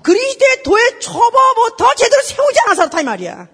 그리스도의 0.04 0.64
도의 0.64 0.99
초보부터 0.99 1.95
제대로 1.95 2.22
세우지 2.22 2.60
그렇다 2.66 3.02
이 3.02 3.04
말이야. 3.04 3.47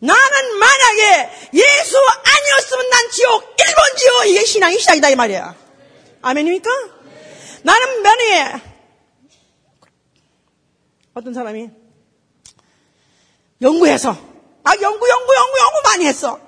나는 0.00 0.58
만약에 0.58 1.30
예수 1.52 1.96
아니었으면 1.98 2.90
난 2.90 3.10
지옥 3.10 3.56
1번 3.56 3.96
지옥 3.96 4.26
이게 4.26 4.44
신앙의 4.44 4.78
시작이다 4.78 5.10
이 5.10 5.16
말이야. 5.16 5.54
아멘입니까? 6.22 6.70
나는 7.62 8.02
만약에 8.02 8.62
어떤 11.14 11.34
사람이 11.34 11.68
연구해서 13.60 14.10
아 14.64 14.72
연구 14.80 15.08
연구 15.08 15.34
연구 15.34 15.58
연구 15.58 15.82
많이 15.84 16.06
했어. 16.06 16.40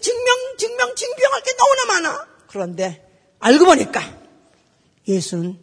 증명 0.00 0.56
증명 0.58 0.94
증명할 0.94 1.42
게 1.42 1.52
너무나 1.56 1.84
많아. 1.94 2.28
그런데 2.48 3.06
알고 3.38 3.66
보니까 3.66 4.00
예수는 5.06 5.60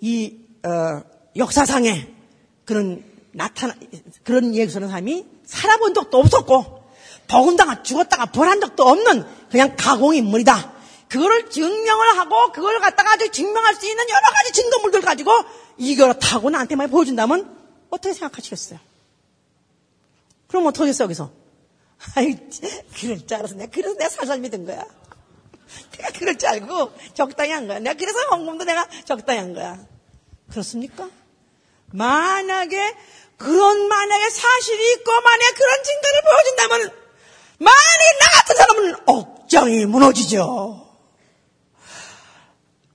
이 0.00 0.38
어, 0.64 1.02
역사상에 1.36 2.08
그런 2.64 3.04
나타나 3.32 3.74
그런 4.24 4.54
예수는 4.54 4.88
사람이 4.88 5.26
살아본 5.44 5.94
적도 5.94 6.18
없었고 6.18 6.84
더군다나 7.26 7.82
죽었다가 7.82 8.26
부활한 8.26 8.60
적도 8.60 8.84
없는 8.84 9.24
그냥 9.50 9.74
가공 9.76 10.14
인물이다. 10.14 10.72
그거를 11.08 11.50
증명을 11.50 12.18
하고 12.18 12.52
그걸 12.52 12.80
갖다가 12.80 13.12
아주 13.12 13.30
증명할 13.30 13.74
수 13.74 13.86
있는 13.86 14.04
여러 14.08 14.32
가지 14.32 14.52
증거물들 14.52 15.00
가지고 15.00 15.32
이걸 15.76 16.18
타고 16.18 16.50
나한테 16.50 16.76
많이 16.76 16.90
보여준다면 16.90 17.56
어떻게 17.90 18.12
생각하시겠어요? 18.14 18.78
그럼 20.46 20.66
어떻게 20.66 20.82
하겠어요, 20.82 21.04
여기서? 21.04 21.30
아이, 22.16 22.36
그럴 22.98 23.26
줄 23.26 23.36
알아서 23.36 23.54
내가, 23.54 23.70
그래서 23.70 23.94
내가 23.94 24.08
살살 24.08 24.38
믿은 24.40 24.64
거야. 24.64 24.84
내가 25.96 26.10
그럴 26.18 26.38
줄 26.38 26.48
알고 26.48 26.92
적당히 27.14 27.52
한 27.52 27.66
거야. 27.66 27.78
내가 27.78 27.94
그래서 27.94 28.18
헌금도 28.30 28.64
내가 28.64 28.88
적당히 29.04 29.38
한 29.40 29.54
거야. 29.54 29.78
그렇습니까? 30.50 31.08
만약에 31.92 32.96
그런 33.36 33.88
만약에 33.88 34.30
사실이 34.30 34.92
있고 34.94 35.12
만약에 35.20 35.54
그런 35.54 35.82
증거를 35.82 36.20
보여준다면 36.22 37.00
만약에 37.58 38.18
나 38.20 38.28
같은 38.38 38.56
사람은 38.56 38.94
억장이 39.06 39.86
무너지죠. 39.86 40.86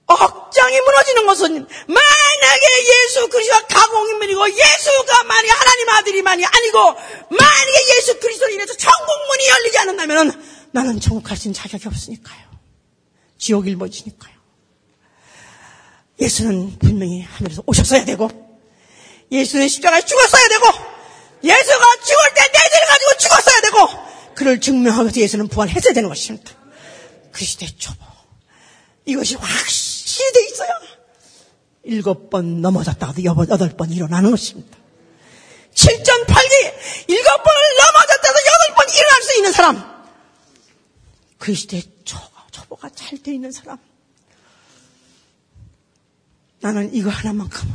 억장이 0.08 0.82
무너지는 0.82 1.26
것은 1.26 1.68
만약에 1.88 2.66
예수 3.06 3.28
그리스도가 3.28 3.66
가공인물이고 3.68 4.50
예수가 4.50 5.24
만약 5.24 5.60
하나님 5.60 5.90
아들이만이 5.90 6.46
아니고 6.46 6.80
만약에 7.30 7.98
예수 7.98 8.20
그리스도로 8.20 8.52
인해서 8.52 8.76
천국문이 8.78 9.48
열리지 9.48 9.78
않는다면 9.80 10.44
나는 10.72 11.00
천국 11.00 11.24
갈 11.24 11.38
수 11.38 11.48
있는 11.48 11.56
자격이 11.56 11.88
없으니까요. 11.88 12.46
지옥 13.40 13.68
일머지니까요. 13.68 14.35
예수는 16.20 16.78
분명히 16.80 17.22
하늘에서 17.22 17.64
오셨어야 17.66 18.06
되고 18.06 18.30
예수는 19.32 19.68
십자가에 19.68 20.02
죽었어야 20.02 20.48
되고 20.48 20.66
예수가 21.44 21.86
죽을 22.04 22.34
때 22.34 22.42
내들을 22.42 22.88
가지고 22.88 23.18
죽었어야 23.20 23.62
되고 23.62 24.36
그를 24.36 24.62
증명하기 24.62 25.04
위해서 25.04 25.20
예수는 25.20 25.48
부활했어야 25.48 25.94
되는 25.94 26.10
것입니다. 26.10 26.52
그리스도의 27.32 27.72
초보. 27.78 27.98
이것이 29.06 29.36
확실히 29.36 30.32
돼 30.34 30.46
있어요. 30.48 30.70
일곱 31.84 32.30
번 32.30 32.62
넘어졌다가도 32.62 33.24
여덟 33.24 33.70
번 33.70 33.92
일어나는 33.92 34.32
것입니다. 34.32 34.78
7전 35.76 36.26
8기 36.26 36.74
일곱 37.08 37.44
번을 37.44 37.62
넘어졌다 37.78 38.34
도 38.34 38.40
여덟 38.40 38.76
번 38.76 38.90
일어날 38.90 39.22
수 39.22 39.36
있는 39.38 39.52
사람. 39.52 40.06
그리스도의 41.38 41.84
초보, 42.06 42.26
초보가 42.52 42.90
잘 42.96 43.18
돼 43.20 43.34
있는 43.34 43.52
사람. 43.52 43.78
나는 46.62 46.94
이거 46.94 47.10
하나만큼은 47.10 47.74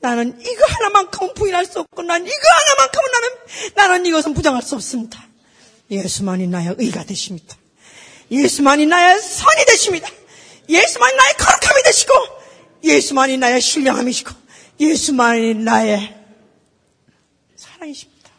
나는 0.00 0.40
이거 0.40 0.64
하나만큼은 0.66 1.34
부인할 1.34 1.66
수 1.66 1.80
없고 1.80 2.02
난 2.02 2.24
이거 2.24 2.32
하나만큼은 2.32 3.10
나는 3.12 3.28
나는 3.74 4.06
이것은 4.06 4.34
부정할 4.34 4.62
수 4.62 4.74
없습니다. 4.74 5.26
예수만이 5.90 6.46
나의 6.46 6.74
의가 6.78 7.04
되십니다. 7.04 7.56
예수만이 8.30 8.86
나의 8.86 9.20
선이 9.20 9.64
되십니다. 9.66 10.08
예수만이 10.68 11.16
나의 11.16 11.34
거룩함이 11.34 11.82
되시고 11.84 12.12
예수만이 12.84 13.38
나의 13.38 13.60
신령함이시고 13.60 14.32
예수만이 14.80 15.54
나의 15.54 16.16
사랑이십니다. 17.56 18.30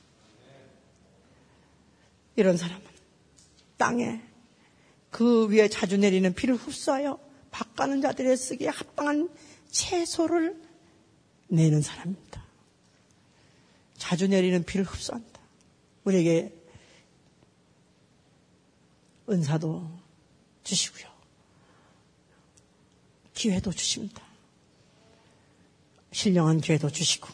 이런 2.35 2.57
사람은 2.57 2.85
땅에 3.77 4.21
그 5.09 5.47
위에 5.47 5.67
자주 5.69 5.97
내리는 5.97 6.33
비를 6.33 6.55
흡수하여 6.55 7.26
바가는 7.57 8.01
자들의 8.01 8.37
쓰기에 8.37 8.67
합당한 8.67 9.35
채소를 9.71 10.61
내는 11.47 11.81
사람입니다. 11.81 12.45
자주 13.97 14.27
내리는 14.27 14.63
비를 14.63 14.85
흡수한다. 14.85 15.41
우리에게 16.03 16.53
은사도 19.27 19.89
주시고요. 20.63 21.11
기회도 23.33 23.71
주십니다. 23.71 24.23
신령한 26.11 26.61
기회도 26.61 26.91
주시고 26.91 27.27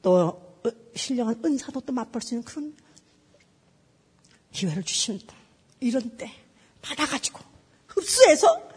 또 0.00 0.62
신령한 0.94 1.42
은사도 1.44 1.80
또 1.80 1.92
맛볼 1.92 2.22
수 2.22 2.34
있는 2.34 2.44
그런 2.44 2.74
기회를 4.52 4.82
주십니다. 4.84 5.36
이런 5.80 6.16
때 6.16 6.32
받아가지고 6.80 7.40
흡수해서 7.88 8.75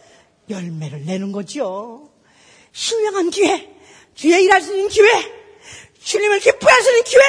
열매를 0.50 1.06
내는 1.06 1.32
거죠. 1.32 2.10
신령한 2.72 3.30
기회, 3.30 3.70
주의 4.16 4.44
일할 4.44 4.62
수 4.62 4.74
있는 4.74 4.90
기회, 4.90 5.10
주님을 6.04 6.40
기뻐할 6.40 6.82
수 6.82 6.90
있는 6.90 7.04
기회, 7.04 7.22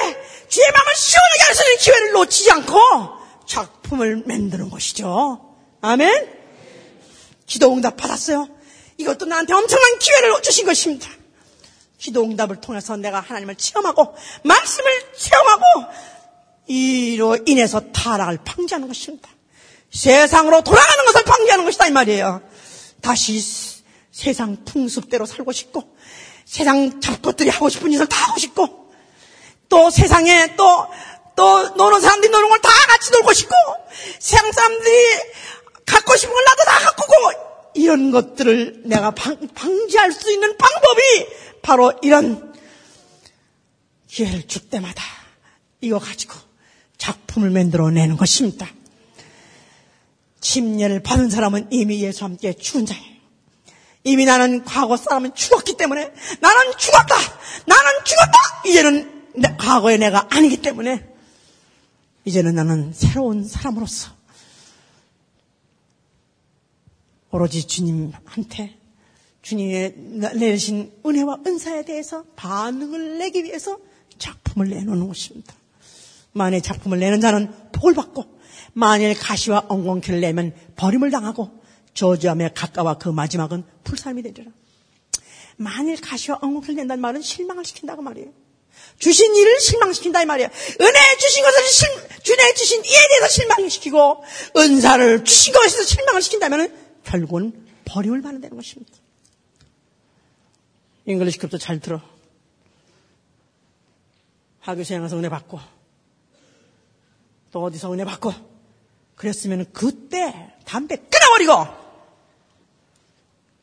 주의 0.48 0.66
마음을 0.70 0.94
시원하게 0.94 1.42
할 1.42 1.54
수 1.54 1.62
있는 1.62 1.76
기회를 1.78 2.12
놓치지 2.12 2.50
않고 2.52 2.78
작품을 3.46 4.24
만드는 4.26 4.70
것이죠. 4.70 5.56
아멘? 5.80 6.40
기도 7.46 7.72
응답 7.72 7.96
받았어요. 7.96 8.48
이것도 8.96 9.24
나한테 9.26 9.54
엄청난 9.54 9.98
기회를 9.98 10.42
주신 10.42 10.66
것입니다. 10.66 11.08
기도 11.98 12.22
응답을 12.24 12.60
통해서 12.60 12.96
내가 12.96 13.20
하나님을 13.20 13.56
체험하고 13.56 14.14
말씀을 14.44 15.12
체험하고 15.16 15.64
이로 16.66 17.38
인해서 17.46 17.80
타락을 17.92 18.38
방지하는 18.44 18.88
것입니다. 18.88 19.28
세상으로 19.90 20.62
돌아가는 20.62 21.04
것을 21.04 21.24
방지하는 21.24 21.64
것이다 21.64 21.88
이 21.88 21.90
말이에요. 21.90 22.42
다시 23.00 23.42
세상 24.10 24.64
풍습대로 24.64 25.26
살고 25.26 25.52
싶고 25.52 25.96
세상 26.44 27.00
잡것들이 27.00 27.48
하고 27.50 27.68
싶은 27.68 27.90
짓을 27.90 28.06
다 28.06 28.28
하고 28.28 28.38
싶고 28.38 28.90
또 29.68 29.90
세상에 29.90 30.56
또 30.56 30.90
또 31.40 31.70
노는 31.70 32.02
사람들이 32.02 32.30
노는 32.30 32.48
걸 32.50 32.60
다 32.60 32.68
같이 32.68 33.10
놀고 33.12 33.32
싶고 33.32 33.54
세상 34.18 34.52
사람들이 34.52 34.92
갖고 35.86 36.14
싶은 36.16 36.34
걸 36.34 36.44
나도 36.44 36.64
다 36.64 36.78
갖고 36.80 37.06
고 37.06 37.70
이런 37.74 38.10
것들을 38.10 38.82
내가 38.84 39.12
방, 39.12 39.38
방지할 39.54 40.12
수 40.12 40.30
있는 40.30 40.56
방법이 40.58 41.00
바로 41.62 41.92
이런 42.02 42.52
기회를 44.08 44.46
줄 44.46 44.68
때마다 44.68 45.02
이거 45.80 45.98
가지고 45.98 46.34
작품을 46.98 47.48
만들어 47.50 47.88
내는 47.90 48.18
것입니다. 48.18 48.68
침례를 50.40 51.02
받은 51.02 51.30
사람은 51.30 51.68
이미 51.70 52.02
예수와 52.02 52.30
함께 52.30 52.52
죽은 52.52 52.86
자예요. 52.86 53.10
이미 54.04 54.24
나는 54.24 54.64
과거 54.64 54.96
사람은 54.96 55.34
죽었기 55.34 55.76
때문에 55.76 56.12
나는 56.40 56.72
죽었다! 56.78 57.14
나는 57.66 58.04
죽었다! 58.04 58.38
이제는 58.66 59.32
내, 59.36 59.56
과거의 59.56 59.98
내가 59.98 60.26
아니기 60.30 60.56
때문에 60.62 61.06
이제는 62.24 62.54
나는 62.54 62.92
새로운 62.92 63.46
사람으로서 63.46 64.12
오로지 67.30 67.66
주님한테 67.66 68.76
주님의 69.42 69.94
내신 70.36 70.92
은혜와 71.04 71.38
은사에 71.46 71.84
대해서 71.84 72.24
반응을 72.36 73.18
내기 73.18 73.44
위해서 73.44 73.78
작품을 74.18 74.68
내놓는 74.68 75.08
것입니다. 75.08 75.54
만일 76.32 76.62
작품을 76.62 76.98
내는 76.98 77.20
자는 77.20 77.52
복을 77.72 77.94
받고 77.94 78.39
만일 78.72 79.18
가시와 79.18 79.66
엉겅퀴를 79.68 80.20
내면 80.20 80.54
버림을 80.76 81.10
당하고 81.10 81.60
저주함에 81.94 82.50
가까워 82.54 82.98
그 82.98 83.08
마지막은 83.08 83.64
불사름이 83.84 84.22
되리라. 84.22 84.50
만일 85.56 86.00
가시와 86.00 86.38
엉겅퀴를 86.40 86.76
낸다는 86.76 87.00
말은 87.02 87.22
실망을 87.22 87.64
시킨다고 87.64 88.02
말이에요. 88.02 88.32
주신 88.98 89.34
일을 89.34 89.60
실망시킨다 89.60 90.22
이 90.22 90.26
말이에요. 90.26 90.48
은혜 90.80 91.16
주신 91.18 91.42
것을 91.42 91.64
실, 91.66 91.88
주내 92.22 92.54
주신 92.54 92.84
이에 92.84 93.08
대해서 93.08 93.28
실망시키고 93.28 94.24
은사를 94.56 95.24
주신 95.24 95.52
것에 95.52 95.68
서 95.68 95.82
실망을 95.82 96.22
시킨다면 96.22 96.74
결국은 97.04 97.66
버림을 97.84 98.22
받는다는 98.22 98.56
것입니다. 98.56 98.92
English 101.06 101.38
그룹도 101.38 101.58
잘 101.58 101.80
들어. 101.80 102.00
학교 104.60 104.84
생활 104.84 105.08
서 105.08 105.16
은혜 105.16 105.28
받고 105.28 105.58
또 107.50 107.64
어디서 107.64 107.92
은혜 107.92 108.04
받고 108.04 108.49
그랬으면 109.20 109.70
그때 109.74 110.56
담배 110.64 110.96
끊어버리고 110.96 111.52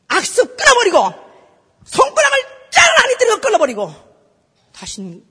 악습 0.06 0.56
끊어버리고 0.56 0.98
손가락을 1.84 2.38
짜라니 2.70 3.18
들어 3.18 3.40
끊어버리고 3.40 3.92
다신 4.72 5.26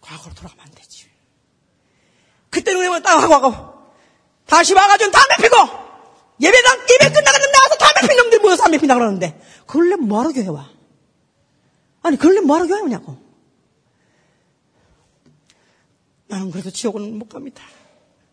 과거로 0.00 0.34
돌아가면 0.34 0.64
안 0.66 0.72
되지. 0.72 1.08
그때는 2.50 2.80
은혜만 2.80 3.04
딱 3.04 3.22
하고 3.22 3.32
하고 3.32 3.92
다시 4.46 4.74
와가지고 4.74 5.12
담배 5.12 5.36
피고 5.36 5.56
예배당 6.40 6.78
예배 6.80 7.12
끝나가는 7.12 7.52
나와서 7.52 7.76
담배 7.76 8.08
핀 8.08 8.16
놈들이 8.16 8.40
모여서 8.42 8.64
담배 8.64 8.78
피나 8.78 8.94
그러는데 8.94 9.40
그걸래 9.64 9.94
뭐하러 9.94 10.32
교회 10.32 10.48
와? 10.48 10.68
아니 12.02 12.16
그걸래 12.16 12.40
뭐하러 12.40 12.66
교회 12.66 12.80
오냐고. 12.80 13.16
나는 16.26 16.50
그래도 16.50 16.72
지옥은 16.72 17.16
못 17.16 17.28
갑니다. 17.28 17.62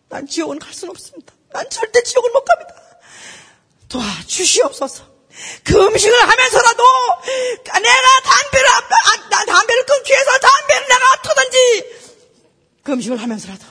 난 0.10 0.26
지옥은 0.28 0.60
갈 0.60 0.74
수는 0.74 0.92
없습니다. 0.92 1.34
난 1.52 1.70
절대 1.70 2.02
지옥은 2.04 2.32
못 2.32 2.44
갑니다. 2.46 2.74
도와주시옵소서. 3.90 5.18
그 5.64 5.86
음식을 5.86 6.30
하면서라도 6.30 6.84
내가 7.64 8.22
담배를 8.24 8.68
아, 8.70 9.46
담배를 9.46 9.86
끊기 9.86 10.12
위해서 10.12 10.32
담배를 10.40 10.88
내가 10.88 11.22
터든지 11.22 11.98
그 12.84 12.94
음식을 12.94 13.22
하면서라도 13.22 13.66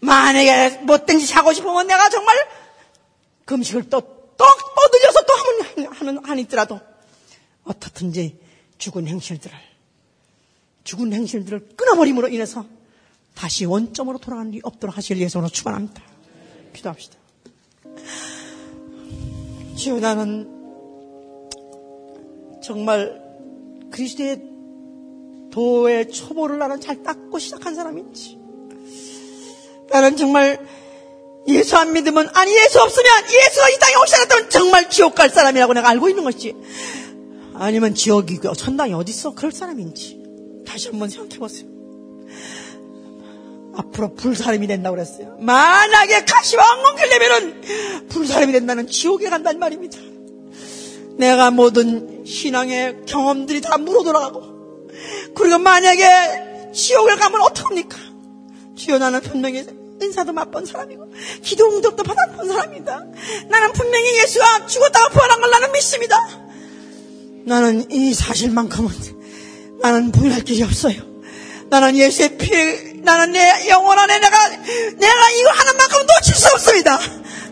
만약에 0.00 0.78
못된 0.78 1.18
짓 1.20 1.34
하고 1.36 1.52
싶으면 1.52 1.86
내가 1.86 2.08
정말 2.08 2.36
그 3.44 3.54
음식을 3.54 3.88
또, 3.90 4.00
또, 4.00 4.36
또 4.36 4.98
늘려서 4.98 5.22
또 5.24 5.34
하면, 5.34 5.92
하는, 5.92 6.24
하니더라도 6.24 6.80
어떻든지 7.64 8.38
죽은 8.78 9.06
행실들을, 9.06 9.56
죽은 10.84 11.12
행실들을 11.12 11.68
끊어버림으로 11.76 12.28
인해서 12.28 12.64
다시 13.34 13.64
원점으로 13.64 14.18
돌아가는 14.18 14.52
일이 14.52 14.60
없도록 14.62 14.96
하실 14.96 15.18
예수로 15.18 15.48
축원합니다. 15.48 16.02
기도합시다. 16.72 17.16
주여 19.76 20.00
나는 20.00 20.48
정말 22.62 23.20
그리스도의 23.90 24.40
도의 25.50 26.10
초보를 26.10 26.58
나는 26.58 26.80
잘 26.80 27.02
닦고 27.02 27.38
시작한 27.38 27.74
사람인지 27.74 28.38
나는 29.90 30.16
정말 30.16 30.66
예수 31.46 31.76
안 31.76 31.92
믿으면 31.92 32.28
아니 32.32 32.52
예수 32.56 32.80
없으면 32.80 33.06
예수가 33.24 33.68
이 33.68 33.78
땅에 33.78 33.94
오지 34.02 34.14
않았다면 34.14 34.50
정말 34.50 34.90
지옥 34.90 35.14
갈 35.14 35.28
사람이라고 35.28 35.74
내가 35.74 35.90
알고 35.90 36.08
있는 36.08 36.24
것이지 36.24 36.54
아니면 37.54 37.94
지옥이 37.94 38.40
천당이 38.56 38.94
어디 38.94 39.10
있어 39.10 39.34
그럴 39.34 39.52
사람인지 39.52 40.24
다시 40.66 40.88
한번 40.88 41.08
생각해 41.08 41.38
보세요. 41.38 41.68
앞으로 43.76 44.14
불사람이 44.14 44.66
된다고 44.66 44.96
그랬어요. 44.96 45.36
만약에 45.40 46.24
가시와 46.24 46.62
엉겅퀴를 46.72 47.10
내면은 47.10 48.08
불사람이 48.08 48.52
된다는 48.52 48.86
지옥에 48.86 49.28
간단 49.28 49.58
말입니다. 49.58 49.98
내가 51.16 51.50
모든 51.50 52.24
신앙의 52.24 53.02
경험들이 53.06 53.60
다 53.60 53.78
물어 53.78 54.02
돌아가고 54.02 54.88
그리고 55.34 55.58
만약에 55.58 56.72
지옥을 56.72 57.16
가면 57.16 57.40
어떡합니까? 57.42 57.96
주여 58.76 58.98
나는 58.98 59.20
분명히 59.20 59.64
은사도 60.02 60.32
맛본 60.32 60.66
사람이고 60.66 61.12
기도 61.42 61.66
응답도 61.66 62.02
받아본 62.02 62.48
사람이다. 62.48 63.04
나는 63.48 63.72
분명히 63.72 64.18
예수가 64.22 64.66
죽었다가 64.66 65.08
부활한 65.10 65.40
걸 65.40 65.50
나는 65.50 65.72
믿습니다. 65.72 66.16
나는 67.44 67.90
이 67.90 68.12
사실만큼은 68.12 68.90
나는 69.80 70.10
부인할 70.10 70.42
길이 70.42 70.62
없어요. 70.62 71.02
나는 71.68 71.96
예수의 71.96 72.38
피, 72.38 72.50
나는 73.04 73.32
내 73.32 73.68
영혼 73.68 73.98
안에 73.98 74.18
내가, 74.18 74.48
내가 74.48 75.30
이거 75.30 75.50
하는 75.50 75.76
만큼 75.76 75.98
놓칠 76.06 76.34
수 76.34 76.48
없습니다. 76.54 76.98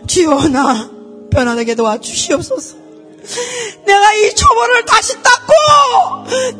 주여, 0.07 0.47
나 0.49 0.89
편안하게 1.31 1.75
도와주시옵소서. 1.75 2.75
내가 3.85 4.13
이 4.13 4.35
초보를 4.35 4.83
다시 4.85 5.13
닦고, 5.21 5.53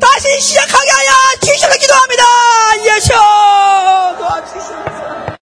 다시 0.00 0.40
시작하게 0.40 0.90
하여 0.90 1.10
주시를 1.42 1.76
기도합니다. 1.78 2.24
예수, 2.86 3.08
도와주시옵소서. 4.18 5.23